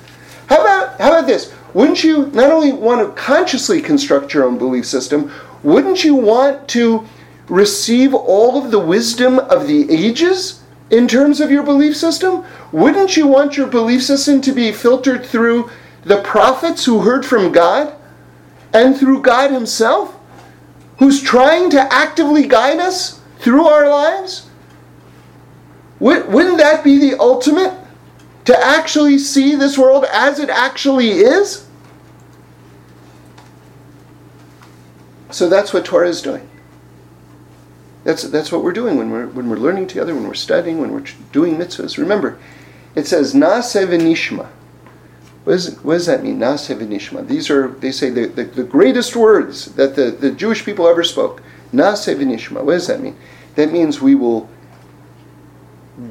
How 0.47 0.61
about, 0.61 0.99
how 0.99 1.09
about 1.09 1.27
this? 1.27 1.53
Wouldn't 1.73 2.03
you 2.03 2.27
not 2.27 2.51
only 2.51 2.73
want 2.73 3.07
to 3.07 3.21
consciously 3.21 3.81
construct 3.81 4.33
your 4.33 4.45
own 4.45 4.57
belief 4.57 4.85
system, 4.85 5.31
wouldn't 5.63 6.03
you 6.03 6.15
want 6.15 6.67
to 6.69 7.07
receive 7.47 8.13
all 8.13 8.63
of 8.63 8.71
the 8.71 8.79
wisdom 8.79 9.39
of 9.39 9.67
the 9.67 9.91
ages 9.91 10.63
in 10.89 11.07
terms 11.07 11.39
of 11.39 11.51
your 11.51 11.63
belief 11.63 11.95
system? 11.95 12.43
Wouldn't 12.71 13.17
you 13.17 13.27
want 13.27 13.57
your 13.57 13.67
belief 13.67 14.03
system 14.03 14.41
to 14.41 14.51
be 14.51 14.71
filtered 14.71 15.25
through 15.25 15.69
the 16.03 16.21
prophets 16.21 16.85
who 16.85 17.01
heard 17.01 17.25
from 17.25 17.51
God 17.51 17.93
and 18.73 18.97
through 18.97 19.21
God 19.21 19.51
Himself, 19.51 20.15
who's 20.97 21.21
trying 21.21 21.69
to 21.71 21.93
actively 21.93 22.47
guide 22.47 22.79
us 22.79 23.21
through 23.39 23.67
our 23.67 23.89
lives? 23.89 24.49
Wouldn't 25.99 26.57
that 26.57 26.83
be 26.83 26.97
the 26.97 27.19
ultimate? 27.19 27.77
To 28.45 28.59
actually 28.59 29.19
see 29.19 29.53
this 29.53 29.77
world 29.77 30.03
as 30.11 30.39
it 30.39 30.49
actually 30.49 31.09
is? 31.09 31.67
So 35.29 35.47
that's 35.47 35.73
what 35.73 35.85
Torah 35.85 36.09
is 36.09 36.23
doing. 36.23 36.49
That's, 38.03 38.23
that's 38.23 38.51
what 38.51 38.63
we're 38.63 38.73
doing 38.73 38.97
when 38.97 39.11
we're, 39.11 39.27
when 39.27 39.49
we're 39.49 39.57
learning 39.57 39.87
together, 39.87 40.15
when 40.15 40.27
we're 40.27 40.33
studying, 40.33 40.79
when 40.79 40.91
we're 40.91 41.05
doing 41.31 41.57
mitzvahs. 41.57 41.97
Remember, 41.97 42.39
it 42.95 43.05
says 43.05 43.33
Naaseh 43.33 43.87
v'nishma. 43.87 44.47
What, 45.43 45.53
is, 45.53 45.79
what 45.81 45.93
does 45.93 46.07
that 46.07 46.23
mean, 46.23 46.39
Naaseh 46.39 46.77
v'nishma? 46.77 47.27
These 47.27 47.49
are, 47.49 47.67
they 47.67 47.91
say, 47.91 48.09
the, 48.09 48.25
the, 48.25 48.43
the, 48.43 48.63
greatest 48.63 49.15
words 49.15 49.73
that 49.73 49.95
the, 49.95 50.11
the 50.11 50.31
Jewish 50.31 50.65
people 50.65 50.87
ever 50.87 51.03
spoke. 51.03 51.43
Naaseh 51.71 52.15
v'nishma. 52.15 52.63
What 52.63 52.73
does 52.73 52.87
that 52.87 53.01
mean? 53.01 53.15
That 53.55 53.71
means 53.71 54.01
we 54.01 54.15
will 54.15 54.49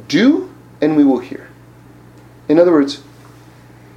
do 0.06 0.52
and 0.80 0.96
we 0.96 1.04
will 1.04 1.18
hear. 1.18 1.48
In 2.48 2.58
other 2.58 2.72
words, 2.72 3.02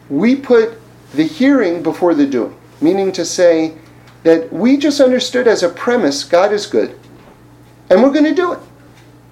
we 0.10 0.36
put 0.36 0.80
the 1.14 1.24
hearing 1.24 1.84
before 1.84 2.16
the 2.16 2.26
doing, 2.26 2.58
meaning 2.82 3.12
to 3.12 3.24
say 3.24 3.76
that 4.24 4.52
we 4.52 4.78
just 4.78 5.00
understood 5.00 5.48
as 5.48 5.62
a 5.62 5.70
premise 5.70 6.24
God 6.24 6.52
is 6.52 6.66
good 6.66 6.98
and 7.94 8.02
we're 8.02 8.12
going 8.12 8.26
to 8.26 8.34
do 8.34 8.54
it. 8.54 8.60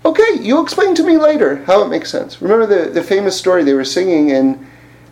Okay, 0.05 0.37
you'll 0.39 0.63
explain 0.63 0.93
to 0.95 1.03
me 1.03 1.17
later 1.17 1.63
how 1.65 1.83
it 1.83 1.89
makes 1.89 2.11
sense. 2.11 2.41
Remember 2.41 2.67
the, 2.67 2.91
the 2.91 3.01
famous 3.01 3.35
story 3.35 3.63
they 3.63 3.73
were 3.73 3.83
singing 3.83 4.29
in 4.29 4.67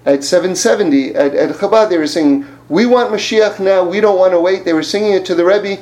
at 0.05 0.23
770 0.23 1.15
at, 1.15 1.33
at 1.33 1.55
Chabad, 1.55 1.89
they 1.89 1.97
were 1.97 2.07
singing, 2.07 2.45
We 2.69 2.85
want 2.85 3.11
Mashiach 3.11 3.59
now, 3.59 3.83
we 3.83 4.01
don't 4.01 4.19
want 4.19 4.33
to 4.33 4.39
wait. 4.39 4.65
They 4.65 4.73
were 4.73 4.83
singing 4.83 5.13
it 5.13 5.25
to 5.25 5.35
the 5.35 5.45
Rebbe 5.45 5.81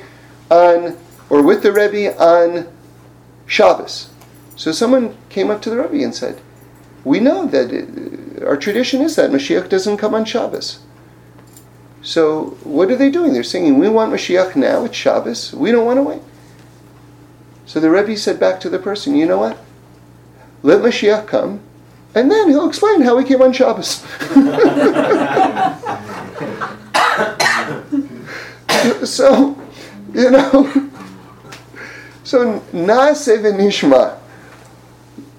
on, 0.49 0.97
or 1.29 1.41
with 1.41 1.61
the 1.61 1.73
Rebbe 1.73 2.17
on 2.21 2.67
Shabbos. 3.45 4.09
So 4.55 4.71
someone 4.71 5.17
came 5.29 5.51
up 5.51 5.61
to 5.63 5.69
the 5.69 5.77
Rebbe 5.77 6.03
and 6.03 6.15
said, 6.15 6.41
We 7.03 7.19
know 7.19 7.45
that 7.47 7.71
it, 7.71 8.43
our 8.43 8.57
tradition 8.57 9.01
is 9.01 9.17
that 9.17 9.29
Mashiach 9.29 9.67
doesn't 9.67 9.97
come 9.97 10.15
on 10.15 10.23
Shabbos. 10.23 10.79
So 12.01 12.57
what 12.63 12.89
are 12.91 12.95
they 12.95 13.11
doing? 13.11 13.33
They're 13.33 13.43
singing, 13.43 13.77
We 13.77 13.89
want 13.89 14.13
Mashiach 14.13 14.55
now, 14.55 14.85
it's 14.85 14.95
Shabbos, 14.95 15.53
we 15.53 15.71
don't 15.71 15.85
want 15.85 15.97
to 15.97 16.03
wait. 16.03 16.21
So 17.67 17.79
the 17.79 17.91
Rebbe 17.91 18.17
said 18.17 18.39
back 18.39 18.59
to 18.61 18.69
the 18.69 18.79
person, 18.79 19.15
you 19.15 19.25
know 19.25 19.37
what? 19.37 19.57
Let 20.63 20.81
Mashiach 20.81 21.27
come, 21.27 21.59
and 22.15 22.31
then 22.31 22.49
he'll 22.49 22.67
explain 22.67 23.01
how 23.01 23.17
he 23.19 23.25
came 23.25 23.41
on 23.41 23.53
Shabbos. 23.53 23.87
so, 29.07 29.55
you 30.13 30.31
know, 30.31 30.89
so 32.23 32.59
Naaseh 32.71 33.43
v'nishma. 33.43 34.17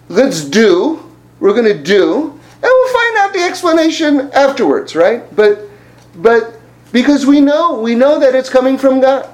Let's 0.09 0.45
do. 0.45 1.11
We're 1.41 1.55
going 1.55 1.65
to 1.65 1.83
do, 1.83 2.31
and 2.31 2.63
we'll 2.63 2.93
find 2.93 3.17
out 3.19 3.33
the 3.33 3.41
explanation 3.41 4.31
afterwards, 4.33 4.95
right? 4.95 5.35
But, 5.35 5.63
but 6.17 6.59
Because 6.93 7.27
we 7.27 7.41
know, 7.41 7.81
we 7.81 7.95
know 7.95 8.19
that 8.19 8.35
it's 8.35 8.49
coming 8.49 8.79
from 8.79 9.01
God. 9.01 9.29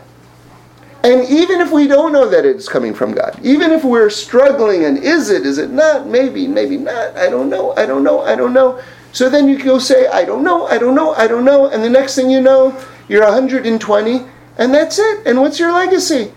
And 1.04 1.22
even 1.28 1.60
if 1.60 1.70
we 1.70 1.86
don't 1.86 2.12
know 2.12 2.26
that 2.30 2.46
it's 2.46 2.66
coming 2.66 2.94
from 2.94 3.12
God, 3.12 3.38
even 3.42 3.72
if 3.72 3.84
we're 3.84 4.08
struggling 4.08 4.86
and 4.86 4.96
is 4.96 5.28
it, 5.28 5.44
is 5.44 5.58
it 5.58 5.70
not, 5.70 6.06
maybe, 6.06 6.48
maybe 6.48 6.78
not, 6.78 7.14
I 7.14 7.28
don't 7.28 7.50
know, 7.50 7.76
I 7.76 7.84
don't 7.84 8.02
know, 8.02 8.22
I 8.22 8.34
don't 8.34 8.54
know. 8.54 8.80
So 9.12 9.28
then 9.28 9.46
you 9.46 9.62
go 9.62 9.78
say, 9.78 10.06
I 10.06 10.24
don't 10.24 10.42
know, 10.42 10.66
I 10.66 10.78
don't 10.78 10.94
know, 10.94 11.12
I 11.12 11.26
don't 11.26 11.44
know. 11.44 11.68
And 11.68 11.84
the 11.84 11.90
next 11.90 12.14
thing 12.14 12.30
you 12.30 12.40
know, 12.40 12.82
you're 13.06 13.22
120, 13.22 14.24
and 14.56 14.74
that's 14.74 14.98
it. 14.98 15.26
And 15.26 15.42
what's 15.42 15.58
your 15.58 15.72
legacy? 15.72 16.32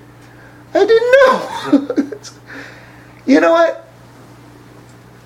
I 0.73 0.85
didn't 0.85 1.11
know. 1.15 2.19
you 3.25 3.39
know 3.39 3.53
what? 3.53 3.89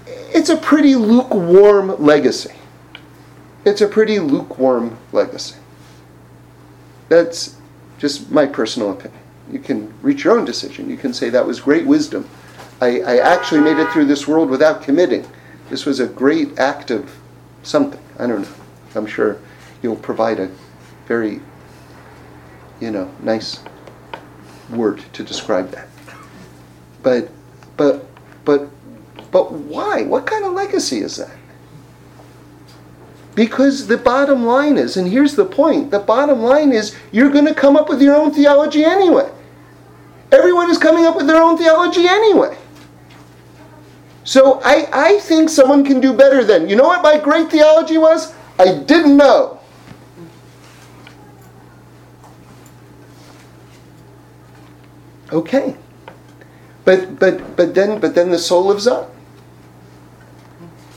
It's 0.05 0.49
a 0.49 0.57
pretty 0.57 0.93
lukewarm 0.93 1.95
legacy. 1.99 2.53
It's 3.65 3.81
a 3.81 3.87
pretty 3.87 4.19
lukewarm 4.19 4.99
legacy. 5.11 5.55
That's 7.09 7.55
just 7.97 8.29
my 8.29 8.45
personal 8.45 8.91
opinion 8.91 9.20
you 9.51 9.59
can 9.59 9.93
reach 10.01 10.23
your 10.23 10.37
own 10.37 10.45
decision. 10.45 10.89
You 10.89 10.97
can 10.97 11.13
say 11.13 11.29
that 11.29 11.45
was 11.45 11.59
great 11.59 11.85
wisdom. 11.85 12.29
I, 12.79 13.01
I 13.01 13.17
actually 13.17 13.61
made 13.61 13.77
it 13.77 13.91
through 13.91 14.05
this 14.05 14.27
world 14.27 14.49
without 14.49 14.81
committing. 14.81 15.25
This 15.69 15.85
was 15.85 15.99
a 15.99 16.07
great 16.07 16.57
act 16.57 16.91
of 16.91 17.13
something. 17.63 18.01
I 18.17 18.27
don't 18.27 18.41
know. 18.41 18.53
I'm 18.95 19.05
sure 19.05 19.39
you'll 19.81 19.95
provide 19.95 20.39
a 20.39 20.49
very, 21.07 21.41
you 22.79 22.91
know, 22.91 23.11
nice 23.21 23.59
word 24.69 25.03
to 25.13 25.23
describe 25.23 25.71
that. 25.71 25.87
But, 27.03 27.29
but, 27.77 28.05
but, 28.45 28.69
but 29.31 29.51
why? 29.51 30.03
What 30.03 30.25
kind 30.25 30.45
of 30.45 30.53
legacy 30.53 30.99
is 30.99 31.17
that? 31.17 31.35
Because 33.33 33.87
the 33.87 33.97
bottom 33.97 34.45
line 34.45 34.77
is, 34.77 34.97
and 34.97 35.07
here's 35.07 35.35
the 35.35 35.45
point 35.45 35.89
the 35.91 35.99
bottom 35.99 36.39
line 36.39 36.73
is 36.73 36.95
you're 37.11 37.29
going 37.29 37.45
to 37.45 37.53
come 37.53 37.77
up 37.77 37.87
with 37.87 38.01
your 38.01 38.15
own 38.15 38.33
theology 38.33 38.83
anyway. 38.83 39.31
Everyone 40.31 40.69
is 40.69 40.77
coming 40.77 41.05
up 41.05 41.15
with 41.15 41.27
their 41.27 41.41
own 41.41 41.57
theology 41.57 42.07
anyway. 42.07 42.57
So 44.23 44.61
I, 44.63 44.87
I 44.93 45.19
think 45.19 45.49
someone 45.49 45.83
can 45.83 45.99
do 45.99 46.13
better 46.13 46.43
than, 46.43 46.69
you 46.69 46.75
know 46.75 46.87
what 46.87 47.01
my 47.01 47.17
great 47.17 47.49
theology 47.49 47.97
was? 47.97 48.33
I 48.57 48.77
didn't 48.77 49.17
know. 49.17 49.59
Okay. 55.31 55.75
But 56.83 57.19
but 57.19 57.55
but 57.55 57.73
then 57.73 57.99
but 57.99 58.15
then 58.15 58.31
the 58.31 58.37
soul 58.37 58.65
lives 58.65 58.87
on. 58.87 59.09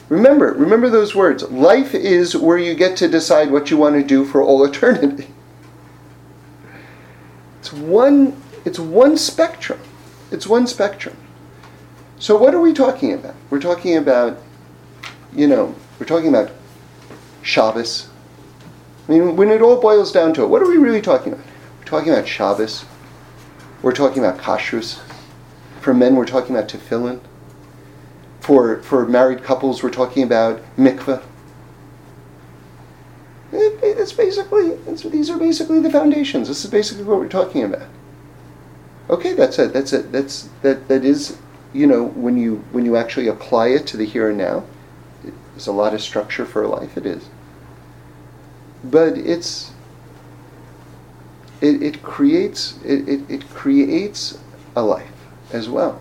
Remember, 0.08 0.52
remember 0.52 0.90
those 0.90 1.14
words. 1.14 1.42
Life 1.50 1.94
is 1.94 2.36
where 2.36 2.58
you 2.58 2.74
get 2.74 2.96
to 2.98 3.08
decide 3.08 3.50
what 3.50 3.70
you 3.70 3.76
want 3.76 3.94
to 3.94 4.02
do 4.02 4.24
for 4.24 4.42
all 4.42 4.64
eternity. 4.64 5.28
It's 7.60 7.72
one 7.72 8.32
it's 8.64 8.78
one 8.78 9.16
spectrum. 9.16 9.80
It's 10.30 10.46
one 10.46 10.66
spectrum. 10.66 11.16
So 12.18 12.36
what 12.36 12.54
are 12.54 12.60
we 12.60 12.72
talking 12.72 13.12
about? 13.12 13.34
We're 13.50 13.60
talking 13.60 13.96
about, 13.96 14.38
you 15.34 15.46
know, 15.46 15.74
we're 15.98 16.06
talking 16.06 16.28
about 16.28 16.50
Shabbos. 17.42 18.08
I 19.06 19.12
mean, 19.12 19.36
when 19.36 19.50
it 19.50 19.60
all 19.60 19.80
boils 19.80 20.12
down 20.12 20.32
to 20.34 20.42
it, 20.42 20.46
what 20.46 20.62
are 20.62 20.68
we 20.68 20.78
really 20.78 21.02
talking 21.02 21.34
about? 21.34 21.44
We're 21.78 21.84
talking 21.84 22.12
about 22.12 22.26
Shabbos. 22.26 22.84
We're 23.82 23.92
talking 23.92 24.24
about 24.24 24.40
kashrus. 24.40 25.00
For 25.82 25.92
men, 25.92 26.16
we're 26.16 26.24
talking 26.24 26.56
about 26.56 26.70
tefillin. 26.70 27.20
For, 28.40 28.82
for 28.82 29.06
married 29.06 29.42
couples, 29.42 29.82
we're 29.82 29.90
talking 29.90 30.22
about 30.22 30.62
mikveh. 30.76 31.22
It, 33.52 33.78
it's 33.82 34.12
basically, 34.12 34.68
it's, 34.86 35.02
these 35.02 35.28
are 35.28 35.38
basically 35.38 35.80
the 35.80 35.90
foundations. 35.90 36.48
This 36.48 36.64
is 36.64 36.70
basically 36.70 37.04
what 37.04 37.18
we're 37.18 37.28
talking 37.28 37.64
about. 37.64 37.88
Okay, 39.10 39.34
that's 39.34 39.58
it. 39.58 39.72
That's 39.72 39.92
it. 39.92 40.12
That's 40.12 40.48
that. 40.62 40.88
That 40.88 41.04
is, 41.04 41.36
you 41.72 41.86
know, 41.86 42.04
when 42.08 42.36
you 42.38 42.64
when 42.72 42.84
you 42.86 42.96
actually 42.96 43.28
apply 43.28 43.68
it 43.68 43.86
to 43.88 43.96
the 43.96 44.06
here 44.06 44.30
and 44.30 44.38
now, 44.38 44.64
there's 45.22 45.66
a 45.66 45.72
lot 45.72 45.92
of 45.92 46.00
structure 46.00 46.46
for 46.46 46.62
a 46.62 46.68
life. 46.68 46.96
It 46.96 47.04
is, 47.04 47.28
but 48.82 49.18
it's 49.18 49.72
it, 51.60 51.82
it 51.82 52.02
creates 52.02 52.78
it, 52.84 53.08
it, 53.08 53.30
it 53.30 53.50
creates 53.50 54.38
a 54.74 54.82
life 54.82 55.12
as 55.52 55.68
well. 55.68 56.00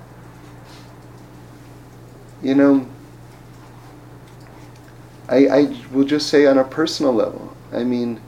You 2.42 2.56
know, 2.56 2.88
I 5.28 5.48
I 5.48 5.78
will 5.92 6.06
just 6.06 6.30
say 6.30 6.46
on 6.46 6.58
a 6.58 6.64
personal 6.64 7.14
level. 7.14 7.56
I 7.74 7.84
mean, 7.84 8.22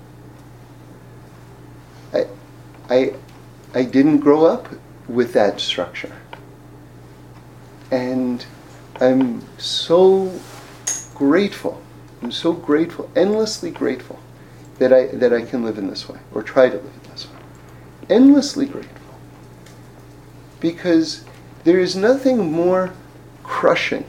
I 2.13 2.27
I 2.89 3.13
I 3.75 3.83
didn't 3.83 4.19
grow 4.19 4.45
up 4.45 4.69
with 5.07 5.33
that 5.33 5.59
structure. 5.59 6.15
And 7.91 8.45
I'm 9.01 9.43
so 9.59 10.39
grateful. 11.13 11.81
I'm 12.21 12.31
so 12.31 12.53
grateful, 12.53 13.11
endlessly 13.15 13.69
grateful 13.69 14.19
that 14.79 14.91
I 14.91 15.07
that 15.07 15.33
I 15.33 15.41
can 15.41 15.63
live 15.63 15.77
in 15.77 15.87
this 15.87 16.09
way 16.09 16.19
or 16.33 16.41
try 16.41 16.69
to 16.69 16.75
live 16.75 16.99
in 17.03 17.11
this 17.11 17.27
way. 17.27 17.39
Endlessly 18.09 18.65
grateful. 18.65 19.15
Because 20.61 21.25
there 21.65 21.79
is 21.79 21.95
nothing 21.95 22.51
more 22.51 22.93
crushing 23.43 24.05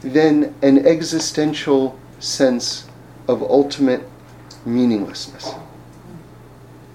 than 0.00 0.54
an 0.62 0.84
existential 0.86 1.98
sense 2.18 2.88
of 3.28 3.42
ultimate 3.42 4.08
meaninglessness. 4.66 5.54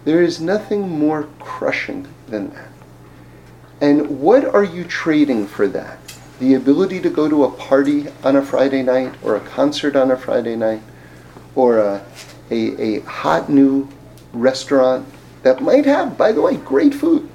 There 0.10 0.24
is 0.24 0.42
nothing 0.42 0.90
more 0.90 1.30
crushing 1.38 2.08
than 2.30 2.50
that. 2.56 2.72
And 3.80 4.20
what 4.20 4.44
are 4.44 4.64
you 4.64 4.84
trading 4.84 5.46
for 5.46 5.68
that? 5.68 6.00
The 6.40 6.56
ability 6.56 7.00
to 7.02 7.12
go 7.12 7.30
to 7.30 7.44
a 7.44 7.52
party 7.52 8.08
on 8.24 8.36
a 8.36 8.42
Friday 8.42 8.82
night, 8.82 9.14
or 9.22 9.36
a 9.36 9.40
concert 9.40 9.96
on 9.96 10.10
a 10.10 10.18
Friday 10.18 10.56
night, 10.56 10.82
or 11.54 11.78
a, 11.78 12.04
a, 12.50 12.82
a 12.82 13.02
hot 13.02 13.50
new 13.50 13.88
restaurant 14.34 15.08
that 15.44 15.62
might 15.62 15.86
have, 15.86 16.18
by 16.18 16.32
the 16.32 16.42
way, 16.42 16.58
great 16.58 16.96
food. 16.96 17.30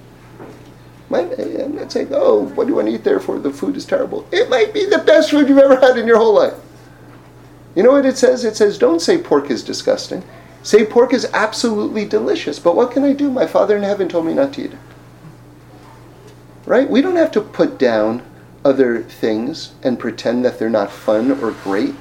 Might, 1.08 1.32
I'm 1.38 1.76
not 1.76 1.92
saying, 1.92 2.08
oh, 2.10 2.46
what 2.56 2.64
do 2.64 2.70
you 2.70 2.74
want 2.74 2.88
to 2.88 2.94
eat 2.94 3.04
there 3.04 3.20
for? 3.20 3.38
The 3.38 3.52
food 3.52 3.76
is 3.76 3.86
terrible. 3.86 4.26
It 4.32 4.50
might 4.50 4.74
be 4.74 4.84
the 4.84 4.98
best 4.98 5.30
food 5.30 5.48
you've 5.48 5.58
ever 5.58 5.78
had 5.78 5.96
in 5.96 6.08
your 6.08 6.18
whole 6.18 6.34
life. 6.34 6.54
You 7.76 7.84
know 7.84 7.92
what 7.92 8.04
it 8.04 8.18
says? 8.18 8.44
It 8.44 8.56
says, 8.56 8.78
don't 8.78 9.00
say 9.00 9.16
pork 9.16 9.48
is 9.48 9.62
disgusting. 9.62 10.24
Say 10.64 10.86
pork 10.86 11.12
is 11.12 11.28
absolutely 11.34 12.06
delicious, 12.06 12.58
but 12.58 12.74
what 12.74 12.90
can 12.90 13.04
I 13.04 13.12
do? 13.12 13.30
My 13.30 13.46
Father 13.46 13.76
in 13.76 13.82
heaven 13.82 14.08
told 14.08 14.24
me 14.24 14.32
not 14.32 14.54
to 14.54 14.64
eat 14.64 14.72
it. 14.72 14.78
Right? 16.64 16.88
We 16.88 17.02
don't 17.02 17.16
have 17.16 17.30
to 17.32 17.42
put 17.42 17.78
down 17.78 18.22
other 18.64 19.02
things 19.02 19.74
and 19.82 19.98
pretend 19.98 20.42
that 20.46 20.58
they're 20.58 20.70
not 20.70 20.90
fun 20.90 21.30
or 21.30 21.50
great. 21.50 21.94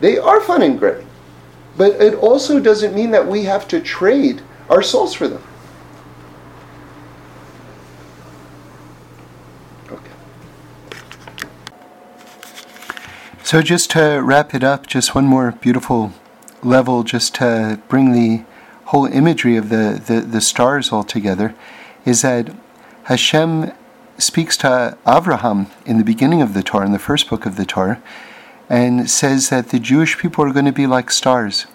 They 0.00 0.16
are 0.16 0.40
fun 0.40 0.62
and 0.62 0.78
great. 0.78 1.04
But 1.76 2.00
it 2.00 2.14
also 2.14 2.58
doesn't 2.58 2.94
mean 2.94 3.10
that 3.10 3.28
we 3.28 3.42
have 3.42 3.68
to 3.68 3.80
trade 3.80 4.40
our 4.70 4.80
souls 4.80 5.12
for 5.12 5.28
them. 5.28 5.42
Okay. 9.90 10.10
So, 13.42 13.60
just 13.60 13.90
to 13.90 14.22
wrap 14.22 14.54
it 14.54 14.64
up, 14.64 14.86
just 14.86 15.14
one 15.14 15.26
more 15.26 15.52
beautiful 15.52 16.14
level 16.62 17.02
just 17.02 17.34
to 17.36 17.80
bring 17.88 18.12
the 18.12 18.44
whole 18.86 19.06
imagery 19.06 19.56
of 19.56 19.68
the, 19.68 20.00
the, 20.06 20.20
the 20.20 20.40
stars 20.40 20.92
all 20.92 21.04
together 21.04 21.54
is 22.04 22.22
that 22.22 22.54
Hashem 23.04 23.72
speaks 24.18 24.56
to 24.58 24.96
Abraham 25.06 25.66
in 25.84 25.98
the 25.98 26.04
beginning 26.04 26.40
of 26.40 26.54
the 26.54 26.62
Torah, 26.62 26.86
in 26.86 26.92
the 26.92 26.98
first 26.98 27.28
book 27.28 27.46
of 27.46 27.56
the 27.56 27.66
Torah, 27.66 28.00
and 28.68 29.10
says 29.10 29.50
that 29.50 29.68
the 29.68 29.78
Jewish 29.78 30.18
people 30.18 30.44
are 30.44 30.52
going 30.52 30.64
to 30.66 30.72
be 30.72 30.86
like 30.86 31.10
stars. 31.10 31.66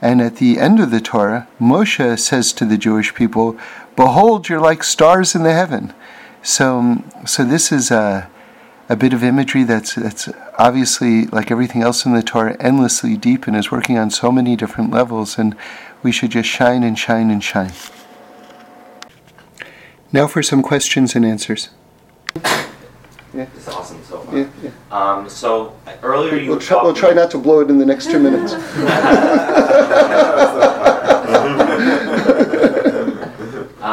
And 0.00 0.20
at 0.20 0.36
the 0.36 0.58
end 0.58 0.78
of 0.78 0.90
the 0.90 1.00
Torah, 1.00 1.48
Moshe 1.60 2.18
says 2.18 2.52
to 2.52 2.64
the 2.64 2.78
Jewish 2.78 3.14
people, 3.14 3.58
Behold, 3.96 4.48
you're 4.48 4.60
like 4.60 4.84
stars 4.84 5.34
in 5.34 5.42
the 5.42 5.52
heaven. 5.52 5.92
So, 6.42 7.02
so 7.26 7.44
this 7.44 7.72
is 7.72 7.90
a, 7.90 8.30
a 8.88 8.96
bit 8.96 9.12
of 9.12 9.22
imagery 9.22 9.64
that's, 9.64 9.94
that's 9.94 10.28
obviously, 10.58 11.26
like 11.26 11.50
everything 11.50 11.82
else 11.82 12.06
in 12.06 12.14
the 12.14 12.22
Torah, 12.22 12.56
endlessly 12.58 13.16
deep 13.16 13.46
and 13.46 13.56
is 13.56 13.70
working 13.70 13.98
on 13.98 14.10
so 14.10 14.32
many 14.32 14.56
different 14.56 14.90
levels, 14.90 15.38
and 15.38 15.54
we 16.02 16.10
should 16.10 16.30
just 16.30 16.48
shine 16.48 16.82
and 16.82 16.98
shine 16.98 17.30
and 17.30 17.44
shine. 17.44 17.72
Now 20.10 20.26
for 20.26 20.42
some 20.42 20.62
questions 20.62 21.14
and 21.14 21.24
answers. 21.24 21.68
Yeah. 23.34 23.46
It's 23.54 23.68
awesome 23.68 24.02
so 24.04 24.20
far. 24.20 24.38
Yeah, 24.38 24.48
yeah. 24.62 24.70
Um, 24.90 25.28
so 25.28 25.76
earlier 26.02 26.36
you 26.36 26.50
we'll, 26.50 26.60
try, 26.60 26.82
we'll 26.82 26.94
try 26.94 27.12
not 27.12 27.30
to 27.32 27.38
blow 27.38 27.60
it 27.60 27.68
in 27.68 27.78
the 27.78 27.84
next 27.84 28.10
two 28.10 28.18
minutes. 28.18 28.54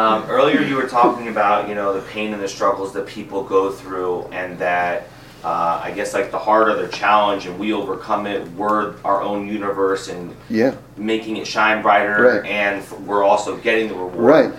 um, 0.06 0.24
earlier 0.30 0.62
you 0.62 0.76
were 0.76 0.88
talking 0.88 1.28
about 1.30 1.68
you 1.68 1.76
know 1.76 1.94
the 1.94 2.02
pain 2.10 2.34
and 2.34 2.42
the 2.42 2.48
struggles 2.48 2.94
that 2.94 3.08
people 3.08 3.44
go 3.44 3.72
through, 3.72 4.24
and 4.32 4.58
that 4.60 5.08
uh, 5.44 5.82
I 5.84 5.92
guess 5.92 6.14
like 6.14 6.32
the 6.32 6.40
harder 6.40 6.76
the 6.82 6.88
challenge 6.88 7.46
and 7.46 7.58
we 7.60 7.72
overcome 7.74 8.26
it, 8.28 8.48
we're 8.54 8.96
our 9.04 9.22
own 9.22 9.48
universe 9.48 10.08
and 10.10 10.36
Yeah. 10.50 10.74
making 10.98 11.38
it 11.38 11.46
shine 11.48 11.82
brighter, 11.82 12.40
Right. 12.42 12.46
and 12.50 12.82
f- 12.82 13.00
we're 13.02 13.24
also 13.24 13.56
getting 13.58 13.88
the 13.90 13.94
reward. 13.96 14.16
Right. 14.18 14.52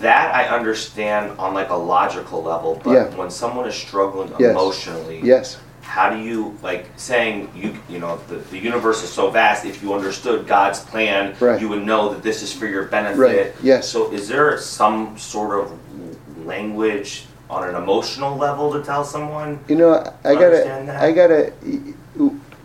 That 0.00 0.32
I 0.34 0.46
understand 0.56 1.36
on 1.38 1.52
like 1.52 1.70
a 1.70 1.74
logical 1.76 2.42
level, 2.44 2.80
but 2.84 2.92
Yeah. 2.92 3.04
when 3.16 3.28
someone 3.30 3.66
is 3.66 3.74
struggling 3.74 4.32
Yes. 4.38 4.50
emotionally, 4.52 5.20
Yes. 5.22 5.56
How 5.90 6.08
do 6.08 6.20
you 6.22 6.56
like 6.62 6.86
saying 6.96 7.50
you 7.52 7.74
you 7.88 7.98
know 7.98 8.16
the, 8.28 8.36
the 8.36 8.58
universe 8.58 9.02
is 9.02 9.10
so 9.10 9.28
vast 9.28 9.64
if 9.64 9.82
you 9.82 9.92
understood 9.92 10.46
god's 10.46 10.78
plan 10.78 11.34
Right. 11.40 11.60
you 11.60 11.68
would 11.68 11.84
know 11.84 12.14
that 12.14 12.22
this 12.22 12.42
is 12.42 12.52
for 12.52 12.66
your 12.66 12.84
benefit 12.84 13.18
Right, 13.18 13.52
yes. 13.60 13.88
so 13.88 14.12
is 14.12 14.28
there 14.28 14.56
some 14.56 15.18
sort 15.18 15.58
of 15.58 16.46
language 16.46 17.26
on 17.48 17.68
an 17.68 17.74
emotional 17.74 18.36
level 18.36 18.72
to 18.72 18.82
tell 18.84 19.04
someone 19.04 19.58
You 19.66 19.74
know, 19.76 19.94
I 20.24 20.34
gotta, 20.34 20.62
that? 20.86 21.02
I 21.02 21.10
gotta, 21.10 21.52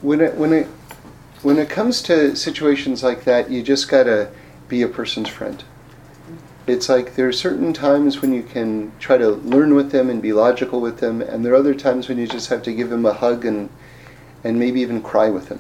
when 0.02 0.22
it, 0.22 0.36
when 0.36 0.54
it, 0.54 0.68
when 1.42 1.58
it 1.58 1.68
comes 1.70 2.04
to 2.04 2.36
situations 2.36 3.04
like 3.04 3.24
that, 3.24 3.50
you 3.50 3.64
just 3.64 3.90
gotta 3.90 4.30
be 4.68 4.84
a 4.84 4.88
person's 4.88 5.30
friend. 5.30 5.64
It's 6.68 6.90
like 6.90 7.16
there 7.16 7.28
are 7.28 7.34
certain 7.34 7.74
times 7.74 8.22
when 8.22 8.34
you 8.34 8.42
can 8.42 8.92
try 9.00 9.18
to 9.18 9.30
learn 9.30 9.76
with 9.76 9.92
them 9.92 10.10
and 10.10 10.22
be 10.22 10.34
logical 10.34 10.82
with 10.82 11.00
them, 11.00 11.22
and 11.22 11.46
there 11.46 11.54
are 11.54 11.58
other 11.58 11.76
times 11.76 12.10
when 12.10 12.18
you 12.18 12.28
just 12.28 12.50
have 12.50 12.64
to 12.64 12.74
give 12.74 12.90
them 12.90 13.06
a 13.06 13.14
hug 13.14 13.46
and, 13.46 13.70
and 14.44 14.58
maybe 14.58 14.82
even 14.82 15.02
cry 15.02 15.30
with 15.30 15.50
them. 15.50 15.60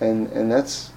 And, 0.00 0.26
and 0.32 0.50
that's 0.50 0.88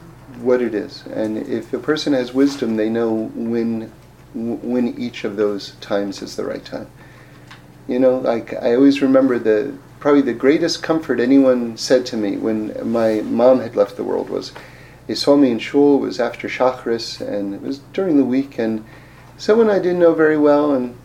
what 0.41 0.61
it 0.61 0.73
is. 0.73 1.05
And 1.05 1.37
if 1.37 1.71
a 1.71 1.77
person 1.77 2.13
has 2.13 2.33
wisdom, 2.33 2.77
they 2.77 2.89
know 2.89 3.27
when, 3.35 3.91
when 4.33 4.99
each 4.99 5.23
of 5.23 5.35
those 5.35 5.71
times 5.81 6.23
is 6.23 6.35
the 6.35 6.43
right 6.43 6.65
time. 6.65 6.87
You 7.87 7.99
know, 7.99 8.17
like 8.17 8.53
I 8.53 8.73
always 8.73 9.03
remember 9.03 9.37
the 9.37 9.77
probably 9.99 10.21
the 10.21 10.33
greatest 10.33 10.83
comfort 10.83 11.19
anyone 11.19 11.77
said 11.77 12.05
to 12.07 12.17
me 12.17 12.37
when 12.37 12.91
my 12.91 13.21
mom 13.21 13.59
had 13.59 13.75
left 13.75 13.95
the 13.95 14.03
world 14.03 14.29
was 14.29 14.51
they 15.07 15.15
saw 15.15 15.35
me 15.35 15.51
in 15.51 15.59
shul, 15.59 15.97
it 15.97 16.01
was 16.01 16.19
after 16.19 16.47
Shachris, 16.47 17.21
and 17.21 17.53
it 17.53 17.61
was 17.61 17.79
during 17.93 18.17
the 18.17 18.25
week, 18.25 18.57
and 18.57 18.83
someone 19.37 19.69
I 19.69 19.79
didn't 19.79 19.99
know 19.99 20.13
very 20.13 20.37
well, 20.37 20.73
and 20.73 20.97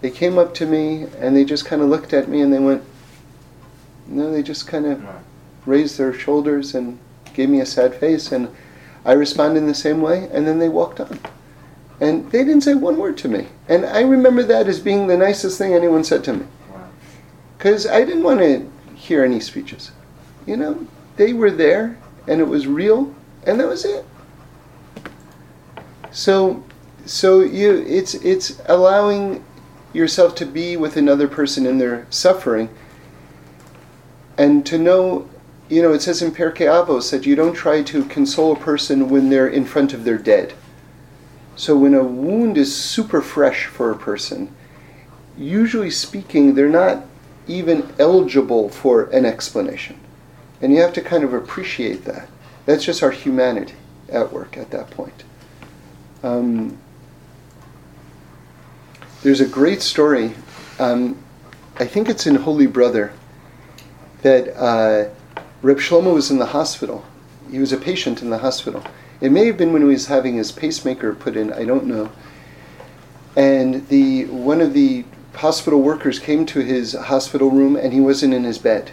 they 0.00 0.10
came 0.10 0.38
up 0.38 0.54
to 0.54 0.66
me 0.66 1.06
and 1.18 1.36
they 1.36 1.44
just 1.44 1.66
kind 1.66 1.82
of 1.82 1.88
looked 1.88 2.12
at 2.12 2.28
me 2.28 2.40
and 2.40 2.52
they 2.52 2.58
went, 2.58 2.82
no, 4.06 4.30
they 4.32 4.42
just 4.42 4.66
kind 4.66 4.86
of 4.86 5.04
raised 5.66 5.98
their 5.98 6.12
shoulders 6.12 6.74
and 6.74 6.98
gave 7.34 7.48
me 7.48 7.60
a 7.60 7.66
sad 7.66 7.94
face, 7.94 8.32
and 8.32 8.48
I 9.04 9.12
responded 9.12 9.60
in 9.60 9.66
the 9.66 9.74
same 9.74 10.00
way, 10.00 10.28
and 10.32 10.46
then 10.46 10.58
they 10.58 10.68
walked 10.68 11.00
on. 11.00 11.20
And 12.00 12.30
they 12.32 12.44
didn't 12.44 12.62
say 12.62 12.74
one 12.74 12.96
word 12.96 13.18
to 13.18 13.28
me. 13.28 13.48
And 13.68 13.84
I 13.84 14.00
remember 14.00 14.42
that 14.42 14.66
as 14.66 14.80
being 14.80 15.06
the 15.06 15.16
nicest 15.16 15.58
thing 15.58 15.74
anyone 15.74 16.02
said 16.02 16.24
to 16.24 16.32
me. 16.32 16.46
Because 17.56 17.86
I 17.86 18.04
didn't 18.04 18.24
want 18.24 18.40
to 18.40 18.70
hear 18.94 19.22
any 19.22 19.38
speeches. 19.38 19.92
You 20.46 20.56
know, 20.56 20.86
they 21.16 21.32
were 21.34 21.50
there, 21.50 21.98
and 22.26 22.40
it 22.40 22.48
was 22.48 22.66
real, 22.66 23.14
and 23.46 23.58
that 23.60 23.68
was 23.68 23.84
it. 23.84 24.04
So, 26.10 26.64
so 27.06 27.40
you, 27.40 27.84
it's 27.86 28.14
it's 28.14 28.60
allowing 28.66 29.44
yourself 29.92 30.34
to 30.36 30.46
be 30.46 30.76
with 30.76 30.96
another 30.96 31.28
person 31.28 31.66
in 31.66 31.78
their 31.78 32.06
suffering, 32.10 32.68
and 34.38 34.64
to 34.66 34.78
know, 34.78 35.28
you 35.68 35.82
know, 35.82 35.92
it 35.92 36.02
says 36.02 36.22
in 36.22 36.32
Pirkei 36.32 36.66
Avos 36.66 37.10
that 37.10 37.26
you 37.26 37.34
don't 37.34 37.54
try 37.54 37.82
to 37.82 38.04
console 38.04 38.52
a 38.52 38.58
person 38.58 39.08
when 39.08 39.30
they're 39.30 39.48
in 39.48 39.64
front 39.64 39.92
of 39.92 40.04
their 40.04 40.18
dead. 40.18 40.54
So 41.56 41.76
when 41.76 41.94
a 41.94 42.02
wound 42.02 42.56
is 42.56 42.74
super 42.74 43.20
fresh 43.20 43.66
for 43.66 43.90
a 43.90 43.98
person, 43.98 44.54
usually 45.36 45.90
speaking, 45.90 46.54
they're 46.54 46.68
not 46.68 47.04
even 47.46 47.92
eligible 47.98 48.68
for 48.68 49.04
an 49.10 49.24
explanation. 49.24 49.98
And 50.62 50.72
you 50.72 50.80
have 50.80 50.92
to 50.94 51.02
kind 51.02 51.24
of 51.24 51.34
appreciate 51.34 52.04
that. 52.04 52.28
That's 52.66 52.84
just 52.84 53.02
our 53.02 53.10
humanity 53.10 53.74
at 54.08 54.32
work 54.32 54.56
at 54.56 54.70
that 54.70 54.90
point. 54.90 55.24
Um, 56.22 56.78
there's 59.22 59.40
a 59.40 59.46
great 59.46 59.82
story, 59.82 60.34
um, 60.78 61.16
I 61.78 61.86
think 61.86 62.08
it's 62.08 62.26
in 62.26 62.36
Holy 62.36 62.66
Brother, 62.66 63.12
that 64.22 64.48
uh, 64.56 65.10
Reb 65.62 65.78
Shlomo 65.78 66.14
was 66.14 66.30
in 66.30 66.38
the 66.38 66.46
hospital. 66.46 67.04
He 67.50 67.58
was 67.58 67.72
a 67.72 67.76
patient 67.76 68.22
in 68.22 68.30
the 68.30 68.38
hospital. 68.38 68.82
It 69.20 69.32
may 69.32 69.46
have 69.46 69.56
been 69.56 69.72
when 69.72 69.82
he 69.82 69.88
was 69.88 70.06
having 70.06 70.36
his 70.36 70.52
pacemaker 70.52 71.14
put 71.14 71.36
in, 71.36 71.52
I 71.52 71.64
don't 71.64 71.86
know. 71.86 72.10
And 73.36 73.86
the 73.88 74.24
one 74.26 74.60
of 74.60 74.72
the 74.72 75.04
hospital 75.34 75.80
workers 75.80 76.18
came 76.18 76.44
to 76.46 76.60
his 76.60 76.94
hospital 76.94 77.50
room 77.50 77.76
and 77.76 77.92
he 77.92 78.00
wasn't 78.00 78.34
in 78.34 78.44
his 78.44 78.58
bed. 78.58 78.90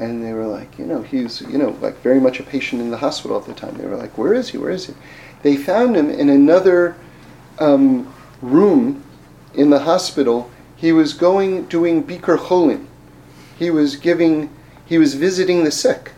And 0.00 0.24
they 0.24 0.32
were 0.32 0.46
like, 0.46 0.78
you 0.78 0.86
know, 0.86 1.02
he's, 1.02 1.42
you 1.42 1.58
know, 1.58 1.76
like 1.82 2.00
very 2.00 2.18
much 2.18 2.40
a 2.40 2.42
patient 2.42 2.80
in 2.80 2.90
the 2.90 2.96
hospital 2.96 3.36
at 3.36 3.44
the 3.44 3.52
time. 3.52 3.76
They 3.76 3.86
were 3.86 3.96
like, 3.96 4.16
where 4.16 4.32
is 4.32 4.48
he? 4.48 4.56
Where 4.56 4.70
is 4.70 4.86
he? 4.86 4.94
They 5.42 5.56
found 5.56 5.94
him 5.94 6.08
in 6.08 6.30
another 6.30 6.96
um, 7.58 8.12
room 8.40 9.04
in 9.54 9.68
the 9.68 9.80
hospital. 9.80 10.50
He 10.74 10.92
was 10.92 11.12
going, 11.12 11.66
doing 11.66 12.02
Bikur 12.02 12.38
Cholim. 12.38 12.86
He 13.58 13.70
was 13.70 13.94
giving, 13.96 14.48
he 14.86 14.96
was 14.96 15.14
visiting 15.14 15.64
the 15.64 15.70
sick. 15.70 16.12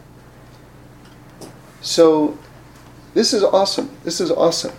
So 1.80 2.38
this 3.14 3.32
is 3.32 3.42
awesome. 3.42 3.90
This 4.04 4.20
is 4.20 4.30
awesome. 4.30 4.72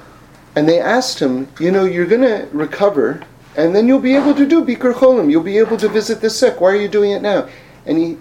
And 0.56 0.68
they 0.70 0.80
asked 0.80 1.20
him, 1.20 1.50
you 1.60 1.72
know, 1.72 1.84
you're 1.84 2.06
going 2.06 2.22
to 2.22 2.48
recover 2.54 3.22
and 3.58 3.76
then 3.76 3.88
you'll 3.88 4.00
be 4.00 4.16
able 4.16 4.34
to 4.34 4.48
do 4.48 4.64
Bikur 4.64 4.94
Cholim. 4.94 5.30
You'll 5.30 5.44
be 5.44 5.58
able 5.58 5.78
to 5.78 5.90
visit 5.90 6.22
the 6.22 6.30
sick. 6.30 6.62
Why 6.62 6.70
are 6.70 6.76
you 6.76 6.88
doing 6.88 7.12
it 7.12 7.22
now? 7.22 7.50
And 7.86 7.98
he, 7.98 8.18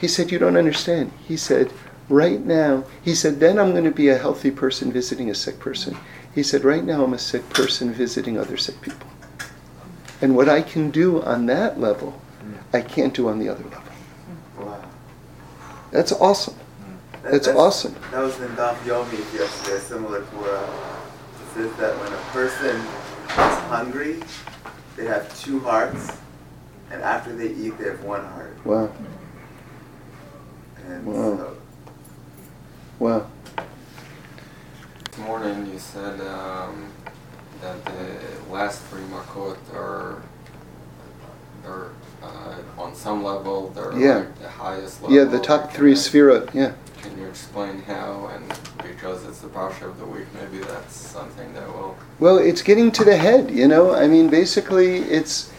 he 0.00 0.08
said, 0.08 0.30
you 0.30 0.38
don't 0.38 0.56
understand. 0.56 1.12
He 1.26 1.36
said, 1.36 1.72
right 2.08 2.40
now, 2.44 2.84
he 3.02 3.14
said, 3.14 3.40
then 3.40 3.58
I'm 3.58 3.72
going 3.72 3.84
to 3.84 3.90
be 3.90 4.08
a 4.08 4.18
healthy 4.18 4.50
person 4.50 4.92
visiting 4.92 5.30
a 5.30 5.34
sick 5.34 5.58
person. 5.58 5.96
He 6.34 6.42
said, 6.42 6.64
right 6.64 6.84
now 6.84 7.02
I'm 7.04 7.14
a 7.14 7.18
sick 7.18 7.48
person 7.50 7.92
visiting 7.92 8.38
other 8.38 8.56
sick 8.56 8.80
people. 8.82 9.08
And 10.20 10.36
what 10.36 10.48
I 10.48 10.62
can 10.62 10.90
do 10.90 11.22
on 11.22 11.46
that 11.46 11.78
level, 11.80 12.20
I 12.72 12.80
can't 12.80 13.14
do 13.14 13.28
on 13.28 13.38
the 13.38 13.48
other 13.48 13.64
level. 13.64 13.82
Wow. 14.58 14.84
That's 15.90 16.12
awesome. 16.12 16.56
That- 17.22 17.32
That's 17.32 17.48
awesome. 17.48 17.94
That 18.12 18.20
was 18.22 18.38
in 18.40 18.48
Daf 18.50 18.76
Yomi 18.84 19.18
yesterday, 19.34 19.78
similar 19.80 20.20
to 20.20 20.26
where 20.36 20.56
uh, 20.56 21.00
it 21.42 21.54
says 21.54 21.76
that 21.78 21.98
when 21.98 22.12
a 22.12 22.22
person 22.32 22.76
is 22.76 23.58
hungry, 23.68 24.22
they 24.96 25.04
have 25.06 25.36
two 25.38 25.58
hearts, 25.60 26.16
and 26.90 27.02
after 27.02 27.34
they 27.34 27.48
eat, 27.48 27.76
they 27.78 27.84
have 27.88 28.02
one 28.04 28.24
heart. 28.24 28.56
Wow. 28.64 28.92
And 30.88 31.06
Wow. 31.06 31.36
so, 31.36 31.56
Wow. 32.98 33.26
This 35.10 35.18
morning 35.18 35.66
you 35.66 35.78
said 35.78 36.20
um, 36.20 36.92
that 37.60 37.84
the 37.84 38.52
last 38.52 38.82
three 38.84 39.02
makot 39.02 39.56
are, 39.74 40.22
are 41.66 41.90
uh, 42.22 42.54
on 42.78 42.94
some 42.94 43.24
level 43.24 43.70
they're 43.74 43.92
Yeah. 43.98 44.18
like 44.18 44.38
the 44.40 44.48
highest 44.48 45.02
level. 45.02 45.16
Yeah, 45.16 45.24
the 45.24 45.40
top 45.40 45.72
three 45.72 45.94
sphira. 45.94 46.48
Yeah. 46.54 46.72
Can 47.02 47.18
you 47.18 47.26
explain 47.26 47.82
how? 47.82 48.30
And 48.34 48.44
because 48.82 49.24
it's 49.24 49.40
the 49.40 49.48
parsha 49.48 49.82
of 49.86 49.98
the 49.98 50.06
week, 50.06 50.26
maybe 50.34 50.62
that's 50.64 50.94
something 50.94 51.52
that 51.54 51.66
will. 51.68 51.96
Well, 52.20 52.38
it's 52.38 52.62
getting 52.62 52.92
to 52.92 53.04
the 53.04 53.16
head, 53.16 53.50
you 53.50 53.66
know? 53.68 53.94
I 53.94 54.06
mean, 54.06 54.28
basically, 54.28 54.98
it's 54.98 55.50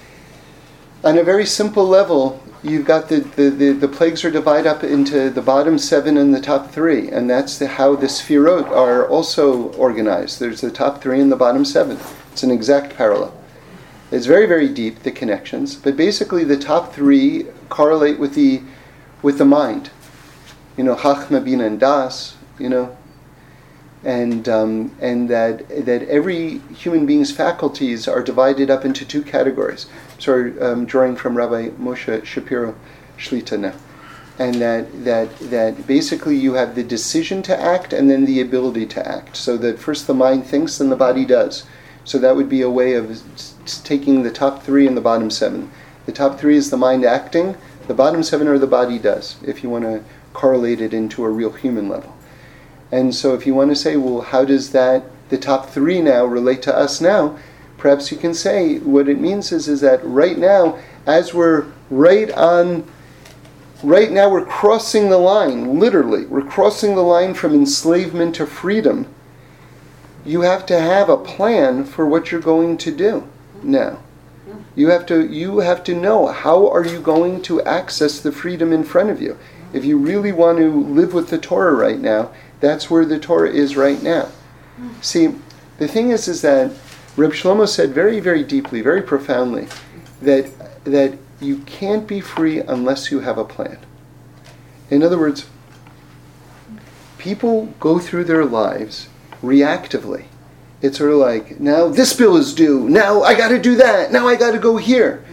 on 1.04 1.18
a 1.18 1.24
very 1.24 1.46
simple 1.46 1.86
level. 1.86 2.42
You've 2.64 2.86
got 2.86 3.08
the, 3.08 3.20
the, 3.20 3.50
the, 3.50 3.72
the 3.72 3.88
plagues 3.88 4.26
are 4.26 4.32
divided 4.32 4.68
up 4.68 4.84
into 4.84 5.30
the 5.30 5.44
bottom 5.44 5.78
seven 5.78 6.18
and 6.18 6.34
the 6.34 6.42
top 6.42 6.72
three, 6.72 7.10
and 7.10 7.30
that's 7.30 7.60
the, 7.60 7.68
how 7.68 7.96
the 7.96 8.08
sphirot 8.08 8.68
are 8.70 9.08
also 9.08 9.72
organized. 9.74 10.40
There's 10.40 10.62
the 10.62 10.72
top 10.72 11.02
three 11.02 11.20
and 11.20 11.32
the 11.32 11.36
bottom 11.36 11.64
seven. 11.64 12.00
It's 12.32 12.42
an 12.42 12.50
exact 12.50 12.96
parallel. 12.96 13.34
It's 14.12 14.26
very, 14.26 14.48
very 14.48 14.70
deep, 14.70 15.04
the 15.04 15.12
connections, 15.12 15.76
but 15.76 15.96
basically 15.96 16.44
the 16.44 16.58
top 16.58 16.94
three 16.94 17.46
correlate 17.70 18.18
with 18.18 18.34
the, 18.34 18.64
with 19.22 19.38
the 19.38 19.46
mind. 19.46 19.92
You 20.78 20.84
know, 20.84 20.96
Chachma, 20.96 21.44
Bina, 21.44 21.66
and 21.66 21.80
Das, 21.80 22.38
you 22.58 22.70
know, 22.70 22.98
and 24.04 24.48
um, 24.48 24.96
and 25.02 25.30
that 25.30 25.68
that 25.86 26.04
every 26.04 26.60
human 26.76 27.06
being's 27.06 27.32
faculties 27.32 28.08
are 28.08 28.22
divided 28.22 28.70
up 28.70 28.86
into 28.86 29.06
two 29.06 29.24
categories. 29.24 29.88
Sorry, 30.20 30.60
um, 30.60 30.86
drawing 30.86 31.16
from 31.16 31.36
Rabbi 31.36 31.70
Moshe 31.70 32.24
Shapiro 32.24 32.76
Shlita 33.18 33.60
now, 33.60 33.74
and 34.38 34.56
that 34.56 35.04
that 35.04 35.38
that 35.40 35.88
basically 35.88 36.36
you 36.36 36.54
have 36.54 36.76
the 36.76 36.84
decision 36.84 37.42
to 37.44 37.60
act 37.60 37.94
and 37.94 38.10
then 38.10 38.26
the 38.26 38.42
ability 38.42 38.86
to 38.88 39.08
act. 39.08 39.36
So 39.36 39.58
that 39.58 39.80
first 39.80 40.08
the 40.08 40.14
mind 40.14 40.46
thinks, 40.46 40.78
then 40.78 40.90
the 40.90 40.96
body 40.96 41.26
does. 41.26 41.66
So 42.06 42.18
that 42.20 42.38
would 42.38 42.48
be 42.48 42.62
a 42.62 42.70
way 42.70 42.94
of 42.94 43.22
taking 43.84 44.24
the 44.24 44.32
top 44.32 44.64
three 44.64 44.88
and 44.88 44.96
the 44.96 45.02
bottom 45.02 45.30
seven. 45.30 45.70
The 46.06 46.14
top 46.14 46.40
three 46.40 46.56
is 46.56 46.70
the 46.70 46.78
mind 46.78 47.04
acting. 47.04 47.58
The 47.88 47.94
bottom 47.94 48.24
seven 48.24 48.48
are 48.48 48.58
the 48.58 48.68
body 48.68 48.98
does. 48.98 49.36
If 49.46 49.62
you 49.62 49.70
want 49.70 49.84
to 49.84 50.04
correlate 50.32 50.80
it 50.80 50.94
into 50.94 51.26
a 51.26 51.30
real 51.30 51.52
human 51.52 51.90
level. 51.90 52.17
And 52.92 53.14
so, 53.14 53.34
if 53.34 53.46
you 53.46 53.54
want 53.54 53.70
to 53.72 53.76
say, 53.76 53.98
well, 53.98 54.22
how 54.22 54.46
does 54.46 54.72
that, 54.72 55.04
the 55.30 55.38
top 55.38 55.70
three 55.70 56.02
now, 56.02 56.26
relate 56.26 56.62
to 56.64 56.76
us 56.76 57.02
now? 57.02 57.38
perhaps 57.78 58.12
you 58.12 58.18
can 58.18 58.34
say 58.34 58.80
what 58.80 59.08
it 59.08 59.20
means 59.20 59.52
is, 59.52 59.68
is 59.68 59.82
that 59.82 60.04
right 60.04 60.38
now, 60.38 60.78
as 61.06 61.34
we're 61.34 61.66
right 61.90 62.32
on, 62.32 62.86
right 63.84 64.12
now 64.12 64.30
we're 64.30 64.46
crossing 64.46 65.10
the 65.10 65.18
line, 65.18 65.80
literally, 65.80 66.26
we're 66.26 66.42
crossing 66.42 66.96
the 66.96 67.02
line 67.02 67.34
from 67.34 67.54
enslavement 67.54 68.36
to 68.36 68.46
freedom. 68.46 69.08
You 70.26 70.42
have 70.42 70.66
to 70.66 70.80
have 70.80 71.08
a 71.08 71.18
plan 71.18 71.86
for 71.86 72.06
what 72.06 72.32
you're 72.32 72.42
going 72.42 72.78
to 72.80 72.92
do 72.92 73.30
now. 73.64 74.00
You 74.76 74.90
have 74.90 75.06
to 75.08 75.26
you 75.26 75.60
have 75.60 75.84
to 75.86 75.96
know 75.96 76.28
how 76.28 76.70
are 76.70 76.86
you 76.86 77.00
going 77.00 77.42
to 77.44 77.64
access 77.64 78.20
the 78.20 78.32
freedom 78.32 78.72
in 78.72 78.84
front 78.84 79.10
of 79.10 79.22
you. 79.22 79.38
If 79.74 79.86
you 79.86 79.98
really 79.98 80.32
want 80.32 80.60
to 80.60 80.70
live 80.70 81.14
with 81.14 81.30
the 81.30 81.38
Torah 81.38 81.74
right 81.74 82.00
now, 82.00 82.32
that's 82.60 82.90
where 82.90 83.06
the 83.06 83.20
Torah 83.20 83.52
is 83.52 83.78
right 83.78 84.02
now. 84.02 84.30
See, 85.02 85.36
the 85.78 85.88
thing 85.88 86.12
is 86.12 86.28
is 86.28 86.42
that 86.42 86.72
Reb 87.16 87.32
Shlomo 87.32 87.68
said 87.68 87.92
very, 87.92 88.20
very 88.20 88.44
deeply, 88.44 88.82
very 88.82 89.02
profoundly, 89.02 89.68
that 90.22 90.52
that 90.84 91.18
you 91.40 91.58
can't 91.60 92.08
be 92.08 92.22
free 92.22 92.60
unless 92.60 93.12
you 93.12 93.20
have 93.20 93.38
a 93.38 93.46
plan. 93.46 93.78
In 94.90 95.04
other 95.04 95.18
words, 95.18 95.48
people 97.18 97.74
go 97.80 98.00
through 98.00 98.24
their 98.24 98.46
lives 98.46 99.10
reactively. 99.44 100.26
It's 100.82 100.98
sort 100.98 101.12
of 101.12 101.18
like, 101.18 101.60
now 101.60 101.90
this 101.90 102.14
bill 102.14 102.38
is 102.38 102.54
due, 102.54 102.88
now 102.88 103.22
I 103.24 103.36
got 103.36 103.50
to 103.50 103.60
do 103.60 103.76
that, 103.76 104.12
now 104.12 104.28
I 104.28 104.36
got 104.36 104.52
to 104.52 104.60
go 104.60 104.78
here. 104.78 105.26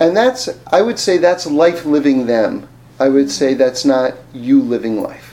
And 0.00 0.16
that's, 0.16 0.48
I 0.66 0.82
would 0.82 0.98
say, 0.98 1.18
that's 1.18 1.46
life 1.46 1.84
living 1.84 2.26
them. 2.26 2.68
I 3.00 3.08
would 3.08 3.30
say 3.30 3.54
that's 3.54 3.84
not 3.84 4.14
you 4.32 4.60
living 4.60 5.00
life. 5.00 5.27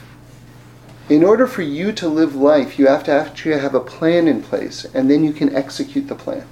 In 1.08 1.22
order 1.22 1.46
for 1.46 1.62
you 1.62 1.92
to 1.92 2.08
live 2.08 2.34
life, 2.34 2.80
you 2.80 2.88
have 2.88 3.04
to 3.04 3.12
actually 3.12 3.60
have 3.60 3.74
a 3.74 3.80
plan 3.80 4.26
in 4.26 4.42
place, 4.42 4.84
and 4.92 5.08
then 5.08 5.22
you 5.22 5.32
can 5.32 5.54
execute 5.54 6.08
the 6.08 6.16
plan. 6.16 6.44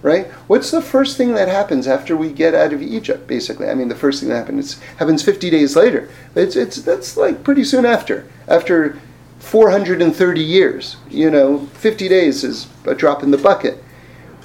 Right? 0.00 0.28
What's 0.46 0.70
the 0.70 0.80
first 0.80 1.16
thing 1.16 1.34
that 1.34 1.48
happens 1.48 1.86
after 1.88 2.16
we 2.16 2.32
get 2.32 2.54
out 2.54 2.72
of 2.72 2.80
Egypt? 2.80 3.26
Basically, 3.26 3.68
I 3.68 3.74
mean, 3.74 3.88
the 3.88 3.96
first 3.96 4.20
thing 4.20 4.28
that 4.30 4.36
happens 4.36 4.78
happens 4.98 5.22
50 5.22 5.50
days 5.50 5.76
later. 5.76 6.08
It's 6.34 6.56
it's 6.56 6.76
that's 6.76 7.16
like 7.16 7.42
pretty 7.42 7.64
soon 7.64 7.84
after. 7.84 8.26
After 8.48 8.98
430 9.40 10.40
years, 10.40 10.96
you 11.10 11.28
know, 11.30 11.66
50 11.74 12.08
days 12.08 12.44
is 12.44 12.68
a 12.86 12.94
drop 12.94 13.22
in 13.22 13.30
the 13.30 13.36
bucket. 13.36 13.82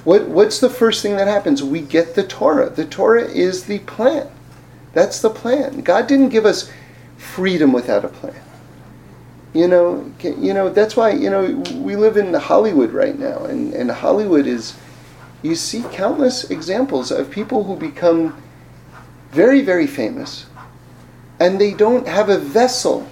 What 0.04 0.28
what's 0.28 0.58
the 0.60 0.68
first 0.68 1.02
thing 1.02 1.16
that 1.16 1.28
happens? 1.28 1.62
We 1.62 1.80
get 1.80 2.16
the 2.16 2.26
Torah. 2.26 2.68
The 2.68 2.84
Torah 2.84 3.24
is 3.24 3.64
the 3.64 3.78
plan. 3.78 4.28
That's 4.92 5.20
the 5.20 5.30
plan. 5.30 5.80
God 5.80 6.06
didn't 6.06 6.30
give 6.30 6.44
us 6.44 6.70
freedom 7.16 7.72
without 7.72 8.04
a 8.04 8.08
plan. 8.08 8.34
You 9.56 9.68
know, 9.68 10.12
you 10.22 10.52
know 10.52 10.68
that's 10.68 10.96
why 10.96 11.12
you 11.12 11.30
know 11.30 11.44
we 11.80 11.96
live 11.96 12.18
in 12.18 12.34
Hollywood 12.34 12.92
right 12.92 13.18
now, 13.18 13.46
and, 13.46 13.72
and 13.72 13.90
Hollywood 13.90 14.46
is 14.46 14.76
you 15.40 15.54
see 15.54 15.82
countless 15.92 16.50
examples 16.50 17.10
of 17.10 17.30
people 17.30 17.64
who 17.64 17.74
become 17.74 18.36
very 19.30 19.62
very 19.62 19.86
famous, 19.86 20.44
and 21.40 21.58
they 21.58 21.72
don't 21.72 22.06
have 22.06 22.28
a 22.28 22.36
vessel 22.36 23.08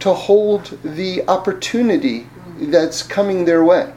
to 0.00 0.12
hold 0.12 0.76
the 0.82 1.22
opportunity 1.28 2.26
that's 2.62 3.04
coming 3.04 3.44
their 3.44 3.64
way, 3.64 3.92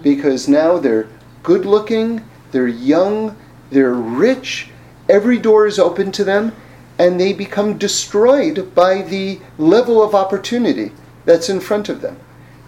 because 0.00 0.48
now 0.48 0.78
they're 0.78 1.08
good 1.42 1.66
looking, 1.66 2.24
they're 2.52 2.66
young, 2.94 3.36
they're 3.68 3.92
rich, 3.92 4.70
every 5.10 5.36
door 5.38 5.66
is 5.66 5.78
open 5.78 6.10
to 6.12 6.24
them, 6.24 6.56
and 6.98 7.20
they 7.20 7.34
become 7.34 7.76
destroyed 7.76 8.74
by 8.74 9.02
the 9.02 9.38
level 9.58 10.02
of 10.02 10.14
opportunity 10.14 10.90
that's 11.24 11.48
in 11.48 11.60
front 11.60 11.88
of 11.88 12.00
them. 12.00 12.18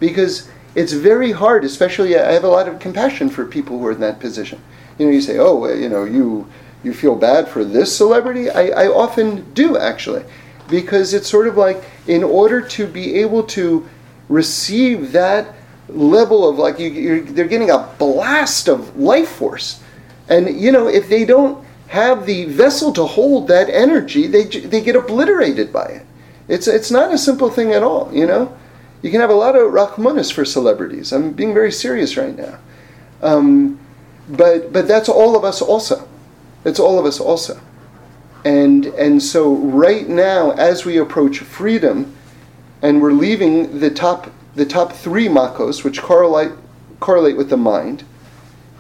Because 0.01 0.49
it's 0.75 0.93
very 0.93 1.33
hard, 1.33 1.65
especially 1.65 2.19
I 2.19 2.33
have 2.33 2.45
a 2.45 2.49
lot 2.49 2.69
of 2.69 2.81
compassion 2.81 3.31
for 3.31 3.45
people 3.45 3.79
who 3.79 3.87
are 3.87 3.93
in 3.93 4.01
that 4.01 4.21
position. 4.21 4.61
You 4.99 5.07
know, 5.07 5.13
you 5.13 5.21
say, 5.21 5.39
oh, 5.39 5.73
you 5.73 5.89
know, 5.89 6.05
you 6.05 6.49
you 6.83 6.93
feel 6.93 7.15
bad 7.15 7.49
for 7.49 7.65
this 7.65 7.97
celebrity. 7.97 8.51
I, 8.51 8.85
I 8.85 8.87
often 8.89 9.53
do 9.55 9.79
actually, 9.79 10.23
because 10.69 11.15
it's 11.15 11.29
sort 11.29 11.49
of 11.49 11.57
like 11.57 11.83
in 12.07 12.23
order 12.23 12.61
to 12.61 12.87
be 12.87 13.15
able 13.15 13.43
to 13.45 13.89
receive 14.29 15.13
that 15.13 15.55
level 15.89 16.49
of 16.49 16.59
like 16.59 16.79
you, 16.79 17.25
they're 17.25 17.47
getting 17.47 17.71
a 17.71 17.89
blast 17.99 18.69
of 18.69 18.97
life 18.97 19.29
force, 19.29 19.83
and 20.29 20.61
you 20.61 20.73
know 20.73 20.89
if 20.89 21.09
they 21.09 21.25
don't 21.25 21.65
have 21.89 22.27
the 22.27 22.47
vessel 22.47 22.93
to 22.93 23.05
hold 23.05 23.49
that 23.49 23.69
energy, 23.71 24.27
they 24.27 24.45
they 24.45 24.81
get 24.81 24.97
obliterated 24.97 25.73
by 25.73 25.87
it. 25.87 26.07
It's 26.49 26.69
it's 26.69 26.91
not 26.91 27.13
a 27.13 27.19
simple 27.19 27.51
thing 27.51 27.73
at 27.73 27.83
all, 27.83 28.11
you 28.13 28.27
know. 28.27 28.57
You 29.03 29.11
can 29.11 29.21
have 29.21 29.31
a 29.31 29.35
lot 29.35 29.57
of 29.57 29.73
rachmanis 29.73 30.33
for 30.33 30.45
celebrities. 30.45 31.13
I'm 31.13 31.33
being 31.33 31.55
very 31.55 31.73
serious 31.73 32.17
right 32.17 32.37
now, 32.37 32.59
um, 33.23 33.79
but 34.29 34.73
but 34.73 34.87
that's 34.87 35.09
all 35.09 35.37
of 35.37 35.45
us 35.45 35.63
also. 35.63 36.09
It's 36.65 36.81
all 36.81 36.99
of 36.99 37.07
us 37.07 37.21
also, 37.21 37.61
and 38.45 38.87
and 38.87 39.23
so 39.23 39.55
right 39.55 40.09
now, 40.09 40.53
as 40.53 40.85
we 40.85 40.99
approach 40.99 41.39
freedom, 41.39 42.15
and 42.83 43.01
we're 43.01 43.13
leaving 43.13 43.81
the 43.81 43.91
top 43.91 44.31
the 44.55 44.67
top 44.67 44.93
three 44.93 45.29
makos, 45.29 45.83
which 45.83 46.03
correlate 46.03 46.53
correlate 47.01 47.37
with 47.37 47.51
the 47.51 47.57
mind, 47.57 48.05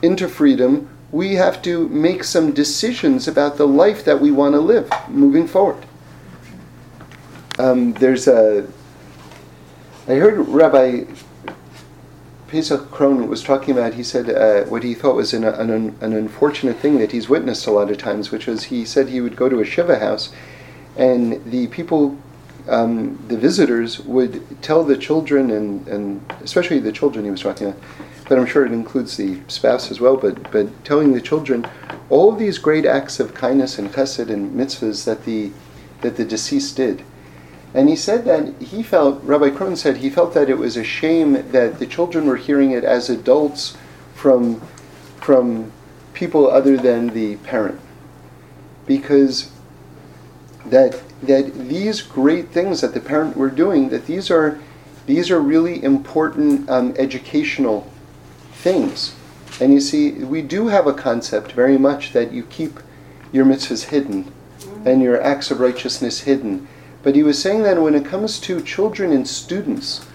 into 0.03 0.29
freedom. 0.29 0.91
We 1.12 1.37
have 1.37 1.62
to 1.62 1.89
make 1.91 2.25
some 2.25 2.53
decisions 2.53 3.29
about 3.29 3.57
the 3.57 3.69
life 3.69 4.05
that 4.05 4.21
we 4.21 4.33
want 4.33 4.55
to 4.55 4.61
live 4.61 4.91
moving 5.09 5.47
forward. 5.47 5.87
Um, 7.59 7.92
there's 7.94 8.26
a. 8.26 8.66
I 10.09 10.14
heard 10.14 10.38
Rabbi 10.48 11.05
Pesach 12.48 12.90
Krohn 12.90 13.28
was 13.28 13.42
talking 13.42 13.76
about. 13.76 13.94
He 13.94 14.02
said 14.02 14.28
uh, 14.28 14.68
what 14.68 14.82
he 14.82 14.94
thought 14.94 15.14
was 15.14 15.32
an, 15.32 15.44
an, 15.44 15.70
an 15.70 16.12
unfortunate 16.12 16.78
thing 16.78 16.98
that 16.98 17.12
he's 17.12 17.28
witnessed 17.28 17.66
a 17.66 17.70
lot 17.70 17.90
of 17.90 17.98
times, 17.98 18.30
which 18.30 18.46
was 18.46 18.64
he 18.64 18.84
said 18.84 19.09
he 19.09 19.20
would 19.20 19.36
go 19.36 19.48
to 19.48 19.61
a 19.61 19.64
shiva 19.64 20.00
house, 20.00 20.32
and 20.96 21.44
the 21.44 21.68
people, 21.68 22.18
um, 22.68 23.24
the 23.28 23.38
visitors, 23.38 24.00
would 24.00 24.61
tell 24.61 24.82
the 24.82 24.96
children 24.96 25.52
and 25.52 25.86
and 25.86 26.32
especially 26.42 26.80
the 26.80 26.92
children 26.92 27.24
he 27.24 27.30
was 27.30 27.42
talking 27.42 27.68
about, 27.68 27.80
but 28.28 28.36
I'm 28.36 28.46
sure 28.46 28.66
it 28.66 28.72
includes 28.72 29.16
the 29.16 29.40
spouse 29.46 29.92
as 29.92 30.00
well. 30.00 30.16
But 30.16 30.50
but 30.50 30.84
telling 30.84 31.12
the 31.12 31.20
children 31.20 31.68
all 32.11 32.32
these 32.32 32.59
great 32.59 32.84
acts 32.84 33.20
of 33.20 33.32
kindness 33.32 33.78
and 33.78 33.92
chesed 33.92 34.28
and 34.28 34.57
mitzvahs 34.57 35.05
that 35.05 35.24
the 35.24 35.52
that 36.00 36.16
the 36.16 36.24
deceased 36.24 36.76
did 36.76 37.05
and 37.75 37.89
he 37.89 37.97
said 37.97 38.25
that 38.25 38.62
he 38.62 38.85
felt, 38.85 39.22
Rabbi 39.25 39.51
Krohn 39.51 39.77
said, 39.77 39.97
he 39.97 40.09
felt 40.09 40.33
that 40.35 40.49
it 40.49 40.59
was 40.59 40.77
a 40.77 40.85
shame 40.85 41.51
that 41.51 41.81
the 41.81 41.87
children 41.87 42.27
were 42.27 42.37
hearing 42.37 42.70
it 42.70 42.85
as 42.85 43.11
adults 43.11 43.77
from, 44.14 44.61
from 45.16 45.72
people 46.12 46.49
other 46.49 46.77
than 46.77 47.09
the 47.09 47.35
parent. 47.39 47.81
Because 48.87 49.51
that, 50.66 51.03
that 51.22 51.68
these 51.68 52.01
great 52.01 52.51
things 52.51 52.81
that 52.81 52.95
the 52.95 53.01
parent 53.01 53.37
were 53.37 53.51
doing, 53.51 53.89
that 53.89 54.07
these 54.07 54.31
are, 54.31 54.61
these 55.07 55.29
are 55.33 55.41
really 55.41 55.83
important 55.83 56.70
um, 56.70 56.95
educational 56.97 57.91
things. 58.53 59.16
And 59.61 59.75
you 59.75 59.81
see, 59.81 60.12
we 60.12 60.43
do 60.43 60.68
have 60.68 60.87
a 60.87 60.95
concept 60.95 61.53
very 61.53 61.77
much 61.77 62.12
that 62.12 62.31
you 62.31 62.45
keep 62.45 62.79
your 63.33 63.45
mitzvahs 63.45 63.89
hidden 63.89 64.33
and 64.85 65.03
your 65.03 65.20
acts 65.20 65.51
of 65.51 65.59
righteousness 65.59 66.20
hidden 66.20 66.68
but 67.05 67.14
he 67.14 67.22
was 67.22 67.40
saying 67.40 67.62
that 67.62 67.80
when 67.80 67.94
it 67.94 68.05
comes 68.05 68.40
to 68.40 68.62
children 68.62 69.12
and 69.12 69.28
students, 69.28 70.07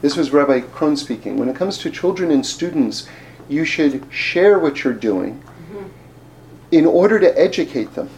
this 0.00 0.16
was 0.16 0.32
Rabbi 0.32 0.60
Krohn 0.60 0.96
speaking, 0.96 1.36
when 1.36 1.50
it 1.50 1.54
comes 1.54 1.76
to 1.78 1.90
children 1.90 2.30
and 2.30 2.44
students, 2.44 3.06
you 3.48 3.66
should 3.66 4.10
share 4.10 4.58
what 4.58 4.82
you're 4.82 4.94
doing 4.94 5.34
mm-hmm. 5.34 5.86
in 6.72 6.86
order 6.86 7.20
to 7.20 7.38
educate 7.38 7.94
them. 7.94 8.08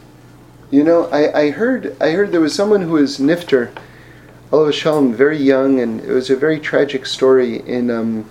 You 0.70 0.84
know, 0.84 1.06
I, 1.06 1.40
I 1.40 1.50
heard 1.50 2.00
I 2.00 2.12
heard 2.12 2.32
there 2.32 2.40
was 2.40 2.54
someone 2.54 2.80
who 2.80 2.92
was 2.92 3.18
nifter, 3.18 3.76
Allah 4.52 4.72
Shalom, 4.72 5.12
very 5.12 5.36
young, 5.36 5.80
and 5.80 6.00
it 6.00 6.08
was 6.08 6.30
a 6.30 6.36
very 6.36 6.60
tragic 6.60 7.04
story 7.04 7.56
in 7.68 7.90
um, 7.90 8.30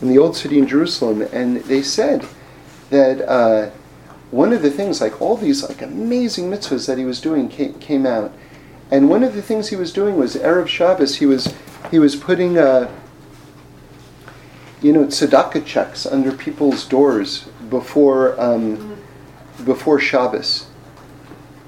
in 0.00 0.08
the 0.08 0.18
old 0.18 0.34
city 0.34 0.58
in 0.58 0.66
Jerusalem, 0.66 1.22
and 1.32 1.58
they 1.64 1.82
said 1.82 2.26
that 2.90 3.20
uh, 3.28 3.70
one 4.30 4.52
of 4.52 4.62
the 4.62 4.70
things, 4.70 5.00
like 5.00 5.20
all 5.20 5.36
these 5.36 5.62
like 5.68 5.82
amazing 5.82 6.50
mitzvahs 6.50 6.86
that 6.86 6.98
he 6.98 7.04
was 7.04 7.20
doing, 7.20 7.48
came, 7.48 7.74
came 7.74 8.06
out, 8.06 8.32
and 8.90 9.10
one 9.10 9.22
of 9.22 9.34
the 9.34 9.42
things 9.42 9.68
he 9.68 9.76
was 9.76 9.92
doing 9.92 10.16
was 10.16 10.36
Erev 10.36 10.68
Shabbos. 10.68 11.16
He 11.16 11.26
was 11.26 11.54
he 11.90 11.98
was 11.98 12.16
putting 12.16 12.58
uh, 12.58 12.90
you 14.80 14.92
know 14.92 15.06
tzedakah 15.06 15.64
checks 15.64 16.06
under 16.06 16.32
people's 16.32 16.86
doors 16.86 17.48
before 17.68 18.40
um, 18.40 18.96
before 19.64 19.98
Shabbos. 19.98 20.66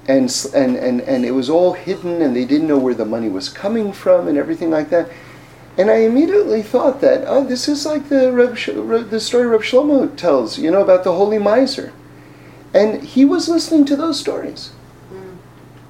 And, 0.07 0.33
and, 0.55 0.75
and, 0.75 1.01
and 1.01 1.23
it 1.23 1.31
was 1.31 1.51
all 1.51 1.73
hidden, 1.73 2.23
and 2.23 2.35
they 2.35 2.43
didn't 2.43 2.67
know 2.67 2.79
where 2.79 2.95
the 2.95 3.05
money 3.05 3.29
was 3.29 3.47
coming 3.47 3.93
from, 3.93 4.27
and 4.27 4.39
everything 4.39 4.71
like 4.71 4.89
that. 4.89 5.07
And 5.77 5.91
I 5.91 5.97
immediately 5.97 6.63
thought 6.63 6.99
that, 7.01 7.25
oh, 7.27 7.45
this 7.45 7.67
is 7.67 7.85
like 7.85 8.09
the 8.09 8.31
Reb, 8.31 9.09
the 9.11 9.19
story 9.19 9.45
Reb 9.45 9.61
Shlomo 9.61 10.15
tells, 10.17 10.57
you 10.57 10.71
know, 10.71 10.81
about 10.81 11.03
the 11.03 11.13
holy 11.13 11.37
miser. 11.37 11.93
And 12.73 13.03
he 13.03 13.23
was 13.23 13.47
listening 13.47 13.85
to 13.85 13.95
those 13.95 14.19
stories. 14.19 14.71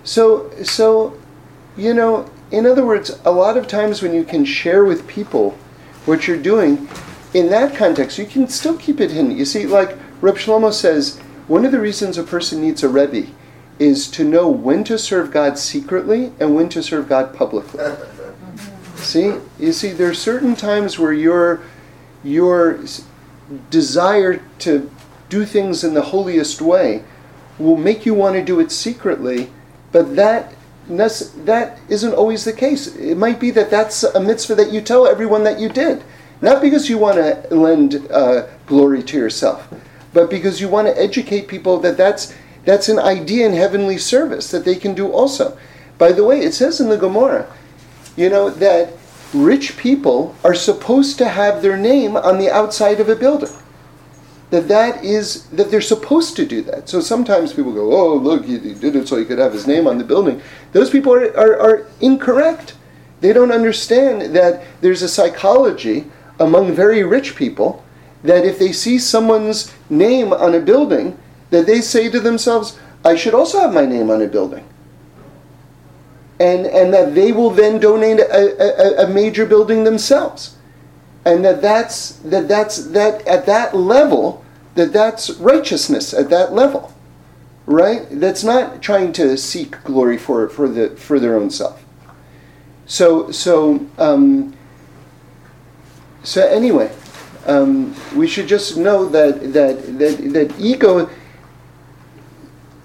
So, 0.04 0.52
so, 0.64 1.19
you 1.80 1.94
know, 1.94 2.30
in 2.52 2.66
other 2.66 2.86
words, 2.86 3.20
a 3.26 3.32
lot 3.32 3.58
of 3.58 3.68
times 3.68 4.02
when 4.02 4.14
you 4.14 4.24
can 4.24 4.44
share 4.44 4.84
with 4.84 5.08
people 5.08 5.58
what 6.06 6.28
you're 6.28 6.42
doing, 6.42 6.88
in 7.34 7.50
that 7.50 7.76
context, 7.76 8.18
you 8.18 8.26
can 8.26 8.48
still 8.48 8.78
keep 8.78 9.00
it 9.00 9.12
hidden. 9.12 9.38
You 9.38 9.46
see, 9.46 9.66
like 9.66 9.98
Reb 10.22 10.36
Shlomo 10.36 10.74
says, 10.74 11.20
one 11.48 11.66
of 11.66 11.72
the 11.72 11.80
reasons 11.80 12.18
a 12.18 12.24
person 12.24 12.62
needs 12.62 12.84
a 12.84 12.90
Rebbe 12.90 13.28
is 13.78 14.10
to 14.12 14.24
know 14.24 14.50
when 14.50 14.84
to 14.84 14.98
serve 14.98 15.32
God 15.32 15.58
secretly 15.58 16.34
and 16.40 16.56
when 16.56 16.70
to 16.70 16.84
serve 16.84 17.08
God 17.08 17.34
publicly. 17.34 17.80
See, 18.96 19.36
you 19.58 19.72
see, 19.72 19.92
there 19.92 20.10
are 20.10 20.14
certain 20.14 20.58
times 20.58 21.00
where 21.00 21.14
your 21.14 21.62
your 22.22 22.82
desire 23.70 24.44
to 24.60 24.92
do 25.30 25.46
things 25.46 25.86
in 25.86 25.94
the 25.94 26.02
holiest 26.02 26.62
way 26.62 27.04
will 27.58 27.78
make 27.78 28.06
you 28.06 28.14
want 28.14 28.36
to 28.36 28.44
do 28.44 28.60
it 28.60 28.72
secretly, 28.72 29.50
but 29.94 30.18
that 30.18 30.54
that 30.98 31.80
isn't 31.90 32.14
always 32.14 32.46
the 32.46 32.54
case. 32.54 32.96
It 32.96 33.16
might 33.16 33.40
be 33.40 33.52
that 33.52 33.70
that's 33.70 34.04
a 34.04 34.20
mitzvah 34.20 34.56
that 34.56 34.72
you 34.72 34.82
tell 34.82 35.08
everyone 35.08 35.44
that 35.44 35.60
you 35.60 35.70
did, 35.70 36.04
not 36.42 36.62
because 36.62 36.90
you 36.90 36.98
want 36.98 37.18
to 37.18 37.48
lend 37.56 38.08
uh, 38.12 38.48
glory 38.66 39.04
to 39.04 39.18
yourself, 39.18 39.68
but 40.14 40.30
because 40.30 40.60
you 40.60 40.68
want 40.68 40.88
to 40.88 41.02
educate 41.02 41.48
people 41.48 41.80
that 41.80 41.98
that's 41.98 42.34
that's 42.66 42.90
an 42.90 43.00
idea 43.00 43.46
in 43.46 43.54
heavenly 43.54 43.98
service 43.98 44.52
that 44.52 44.66
they 44.66 44.76
can 44.76 44.94
do 44.94 45.12
also. 45.12 45.58
By 45.98 46.12
the 46.12 46.24
way, 46.24 46.42
it 46.42 46.54
says 46.54 46.80
in 46.80 46.90
the 46.90 46.98
Gemara 46.98 47.48
you 48.20 48.30
know, 48.30 48.50
that 48.50 48.92
rich 49.34 49.78
people 49.78 50.36
are 50.44 50.54
supposed 50.54 51.18
to 51.18 51.30
have 51.30 51.62
their 51.62 51.78
name 51.78 52.18
on 52.18 52.38
the 52.38 52.52
outside 52.52 53.00
of 53.00 53.08
a 53.08 53.16
building. 53.16 53.50
That 54.52 54.68
that 54.68 55.04
is 55.04 55.44
that 55.50 55.70
they're 55.70 55.82
supposed 55.82 56.36
to 56.38 56.46
do 56.46 56.62
that. 56.64 56.90
So 56.90 57.02
sometimes 57.02 57.54
people 57.54 57.72
go, 57.72 57.94
"Oh, 57.94 58.16
look, 58.16 58.46
he, 58.46 58.58
did 58.58 58.96
it 58.96 59.08
so 59.08 59.18
he 59.18 59.26
could 59.26 59.38
have 59.38 59.54
his 59.54 59.68
name 59.68 59.86
on 59.88 59.98
the 59.98 60.04
building." 60.04 60.42
Those 60.72 60.90
people 60.90 61.14
are, 61.14 61.38
are, 61.38 61.60
are 61.60 61.88
incorrect. 62.02 62.74
They 63.22 63.32
don't 63.32 63.52
understand 63.52 64.36
that 64.36 64.64
there's 64.82 65.02
a 65.02 65.10
psychology 65.10 66.06
among 66.40 66.74
very 66.74 67.04
rich 67.04 67.36
people 67.36 67.84
that 68.24 68.46
if 68.46 68.58
they 68.58 68.72
see 68.72 68.98
someone's 68.98 69.74
name 69.90 70.34
on 70.34 70.56
a 70.56 70.60
building, 70.60 71.18
that 71.52 71.68
they 71.68 71.82
say 71.82 72.10
to 72.10 72.20
themselves, 72.20 72.80
"I 73.06 73.16
should 73.16 73.36
also 73.36 73.60
have 73.60 73.74
my 73.74 73.86
name 73.86 74.10
on 74.10 74.22
a 74.22 74.28
building." 74.28 74.66
and 76.40 76.66
and 76.66 76.94
that 76.94 77.14
they 77.16 77.32
will 77.32 77.50
then 77.50 77.80
donate 77.80 78.20
a, 78.20 79.02
a, 79.02 79.06
a 79.06 79.08
major 79.10 79.46
building 79.46 79.84
themselves, 79.84 80.56
and 81.32 81.46
that 81.46 81.62
that's 81.62 82.14
that 82.18 82.48
that's 82.48 82.86
that 82.88 83.26
at 83.28 83.46
that 83.46 83.76
level 83.76 84.44
that 84.76 84.94
that's 84.94 85.32
righteousness 85.32 86.14
at 86.14 86.30
that 86.30 86.54
level, 86.54 86.94
right? 87.66 88.08
That's 88.12 88.44
not 88.44 88.82
trying 88.82 89.12
to 89.14 89.38
seek 89.38 89.84
glory 89.84 90.18
for 90.18 90.48
for 90.50 90.70
the 90.70 90.92
for 90.92 91.20
their 91.20 91.36
own 91.36 91.50
self. 91.50 91.84
So 92.86 93.32
so 93.32 93.86
um, 93.98 94.56
so 96.24 96.48
anyway, 96.48 96.92
um, 97.46 97.96
we 98.16 98.28
should 98.28 98.48
just 98.48 98.78
know 98.78 99.06
that 99.10 99.54
that 99.54 100.00
that 100.00 100.34
that 100.34 100.60
ego. 100.60 101.10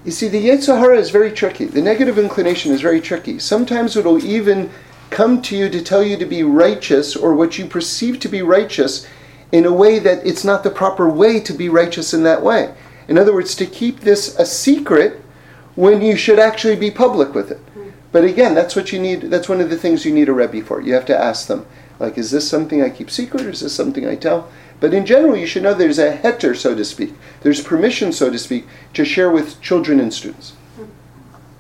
You 0.05 0.11
see, 0.11 0.29
the 0.29 0.49
Yetzer 0.49 0.79
Hara 0.79 0.99
is 0.99 1.09
very 1.09 1.33
tricky. 1.33 1.65
The 1.65 1.81
negative 1.81 2.19
inclination 2.19 2.73
is 2.73 2.83
very 2.83 3.01
tricky. 3.01 3.39
Sometimes 3.39 3.97
it'll 3.97 4.23
even 4.23 4.71
come 5.11 5.43
to 5.43 5.57
you 5.57 5.69
to 5.69 5.83
tell 5.83 6.03
you 6.03 6.17
to 6.17 6.27
be 6.27 6.43
righteous 6.43 7.17
or 7.17 7.35
what 7.35 7.59
you 7.59 7.67
perceive 7.67 8.19
to 8.21 8.29
be 8.29 8.43
righteous 8.43 9.07
in 9.53 9.65
a 9.65 9.73
way 9.73 9.99
that 9.99 10.27
it's 10.27 10.45
not 10.45 10.65
the 10.65 10.71
proper 10.71 11.09
way 11.09 11.41
to 11.41 11.53
be 11.53 11.69
righteous 11.69 12.13
in 12.13 12.23
that 12.25 12.43
way. 12.43 12.75
In 13.07 13.19
other 13.19 13.35
words, 13.35 13.55
to 13.57 13.67
keep 13.67 14.01
this 14.01 14.37
a 14.39 14.47
secret 14.47 15.21
when 15.75 16.03
you 16.03 16.17
should 16.17 16.39
actually 16.39 16.77
be 16.77 16.91
public 16.91 17.35
with 17.35 17.51
it. 17.51 17.61
But 18.13 18.25
again, 18.25 18.55
that's 18.55 18.77
what 18.77 18.93
you 18.93 19.01
need. 19.01 19.23
That's 19.23 19.49
one 19.49 19.61
of 19.61 19.71
the 19.71 19.77
things 19.77 20.05
you 20.05 20.15
need 20.15 20.29
a 20.29 20.33
Rebbe 20.33 20.63
for. 20.63 20.81
You 20.81 20.95
have 20.95 21.07
to 21.07 21.19
ask 21.19 21.49
them, 21.49 21.67
like, 21.99 22.17
is 22.17 22.31
this 22.31 22.49
something 22.49 22.83
I 22.83 22.91
keep 22.91 23.11
secret 23.11 23.43
or 23.43 23.51
is 23.51 23.61
this 23.61 23.75
something 23.75 24.07
I 24.07 24.15
tell? 24.15 24.51
But 24.81 24.95
in 24.95 25.07
general, 25.07 25.37
you 25.37 25.47
should 25.47 25.63
know 25.63 25.75
there's 25.75 25.99
a 25.99 26.17
heter, 26.19 26.57
so 26.57 26.75
to 26.75 26.85
speak. 26.85 27.15
There's 27.43 27.61
permission, 27.61 28.13
so 28.13 28.31
to 28.31 28.39
speak, 28.39 28.67
to 28.95 29.05
share 29.05 29.31
with 29.31 29.61
children 29.61 29.99
and 30.01 30.13
students. 30.13 30.55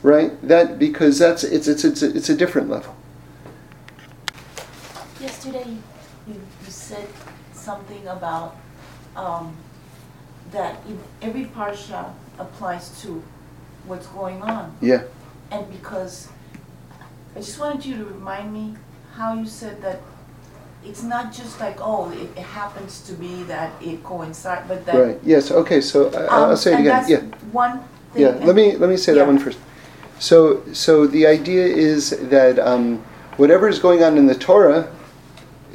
Right? 0.03 0.41
That 0.47 0.79
because 0.79 1.19
that's 1.19 1.43
it's 1.43 1.67
it's 1.67 1.85
it's 1.85 2.03
it's 2.03 2.29
a 2.29 2.37
different 2.37 2.69
level. 2.69 2.95
Yesterday, 5.25 5.79
you, 6.29 6.35
you 6.35 6.71
said 6.71 7.09
something 7.55 8.07
about 8.09 8.57
um, 9.17 9.57
that 10.53 10.77
in 10.87 10.99
every 11.23 11.47
parsha 11.47 12.13
applies 12.39 13.01
to 13.01 13.23
what's 13.87 14.07
going 14.09 14.43
on. 14.43 14.77
Yeah. 14.83 15.05
And 15.51 15.71
because, 15.71 16.29
I 17.35 17.39
just 17.39 17.59
wanted 17.59 17.87
you 17.87 17.97
to 17.97 18.05
remind 18.05 18.53
me 18.53 18.75
how 19.15 19.33
you 19.33 19.47
said 19.47 19.81
that 19.81 20.03
it's 20.85 21.03
not 21.03 21.33
just 21.33 21.59
like, 21.59 21.79
oh, 21.81 22.11
it, 22.11 22.29
it 22.37 22.45
happens 22.45 23.01
to 23.07 23.15
be 23.15 23.45
that 23.45 23.73
it 23.81 24.05
coincides, 24.05 24.69
but 24.69 24.85
that. 24.85 24.95
Right. 24.95 25.19
Yes. 25.25 25.51
Okay. 25.51 25.81
So 25.81 26.11
I, 26.13 26.25
I'll 26.25 26.51
um, 26.51 26.57
say 26.57 26.75
it 26.75 26.81
again. 26.81 26.85
that's 26.85 27.09
Yeah. 27.09 27.21
One 27.51 27.83
thing. 28.13 28.23
Yeah, 28.25 28.45
let 28.45 28.55
me 28.55 28.77
let 28.77 28.91
me 28.91 28.99
say 28.99 29.13
Yeah. 29.13 29.21
that 29.21 29.29
one 29.29 29.39
first. 29.39 29.59
So 30.19 30.63
so 30.75 31.07
the 31.07 31.27
idea 31.27 31.65
is 31.65 32.11
that 32.29 32.59
um, 32.59 32.99
whatever 33.39 33.71
is 33.71 33.79
going 33.79 34.03
on 34.03 34.19
in 34.19 34.27
the 34.27 34.35
Torah, 34.35 34.93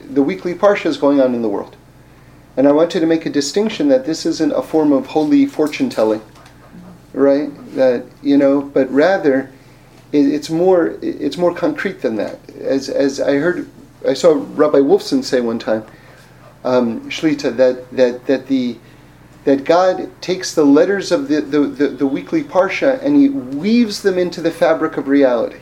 the 0.10 0.22
weekly 0.22 0.54
parsha 0.54 0.88
is 0.88 0.98
going 0.98 1.22
on 1.22 1.36
in 1.36 1.42
the 1.42 1.50
world, 1.50 1.76
and 2.58 2.68
I 2.68 2.72
wanted 2.72 3.00
to 3.00 3.06
make 3.06 3.26
a 3.26 3.30
distinction 3.30 3.88
that 3.90 4.06
this 4.06 4.26
isn't 4.26 4.52
a 4.52 4.62
form 4.62 4.92
of 4.92 5.08
holy 5.08 5.46
fortune 5.46 5.90
telling, 5.90 6.22
right? 7.14 7.50
That 7.76 8.06
you 8.22 8.38
know, 8.38 8.62
but 8.62 8.92
rather, 8.92 9.52
it, 10.12 10.26
it's 10.26 10.50
more 10.50 10.98
it's 11.02 11.38
more 11.38 11.54
concrete 11.54 12.02
than 12.02 12.16
that. 12.16 12.40
As 12.60 12.90
as 12.90 13.20
I 13.20 13.36
heard, 13.36 13.70
I 14.08 14.14
saw 14.14 14.44
Rabbi 14.56 14.80
Wolfson 14.80 15.24
say 15.24 15.42
one 15.42 15.60
time, 15.60 15.84
um, 16.64 17.02
Shlita, 17.10 17.56
that 17.58 17.92
that 17.92 18.26
that 18.26 18.48
the 18.48 18.78
that 19.46 19.64
God 19.64 20.10
takes 20.22 20.54
the 20.54 20.66
letters 20.66 21.12
of 21.12 21.28
the, 21.28 21.42
the, 21.42 21.62
the, 21.62 21.88
the 21.88 22.06
weekly 22.06 22.44
parsha 22.44 23.02
and 23.02 23.16
he 23.16 23.30
weaves 23.30 24.02
them 24.02 24.18
into 24.18 24.42
the 24.42 24.52
fabric 24.52 24.98
of 24.98 25.08
reality. 25.08 25.60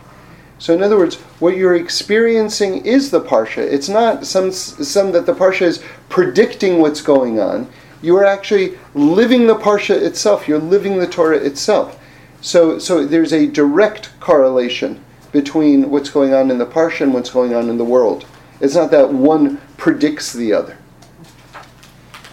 So, 0.60 0.74
in 0.74 0.82
other 0.82 0.98
words, 0.98 1.16
what 1.40 1.56
you're 1.56 1.76
experiencing 1.76 2.86
is 2.86 3.12
the 3.12 3.22
parsha. 3.22 3.60
It's 3.60 3.90
not 3.90 4.26
some, 4.26 4.52
some 4.52 5.12
that 5.12 5.26
the 5.26 5.34
parsha 5.34 5.62
is 5.62 5.84
predicting 6.10 6.80
what's 6.80 7.02
going 7.02 7.40
on. 7.40 7.70
You 8.02 8.18
are 8.18 8.26
actually 8.26 8.78
living 8.94 9.48
the 9.48 9.56
parsha 9.56 9.96
itself. 10.02 10.48
You're 10.48 10.60
living 10.60 10.98
the 10.98 11.08
Torah 11.08 11.38
itself. 11.38 12.00
So, 12.42 12.80
so 12.80 13.06
there's 13.06 13.34
a 13.34 13.48
direct 13.48 14.20
correlation 14.20 15.04
between 15.32 15.90
what's 15.90 16.10
going 16.10 16.34
on 16.34 16.50
in 16.50 16.58
the 16.58 16.66
parsha 16.66 17.02
and 17.02 17.14
what's 17.14 17.30
going 17.30 17.54
on 17.54 17.70
in 17.70 17.78
the 17.78 17.84
world. 17.84 18.26
It's 18.60 18.76
not 18.76 18.92
that 18.92 19.14
one 19.14 19.60
predicts 19.78 20.34
the 20.34 20.54
other. 20.54 20.78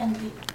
And 0.00 0.16
the, 0.16 0.30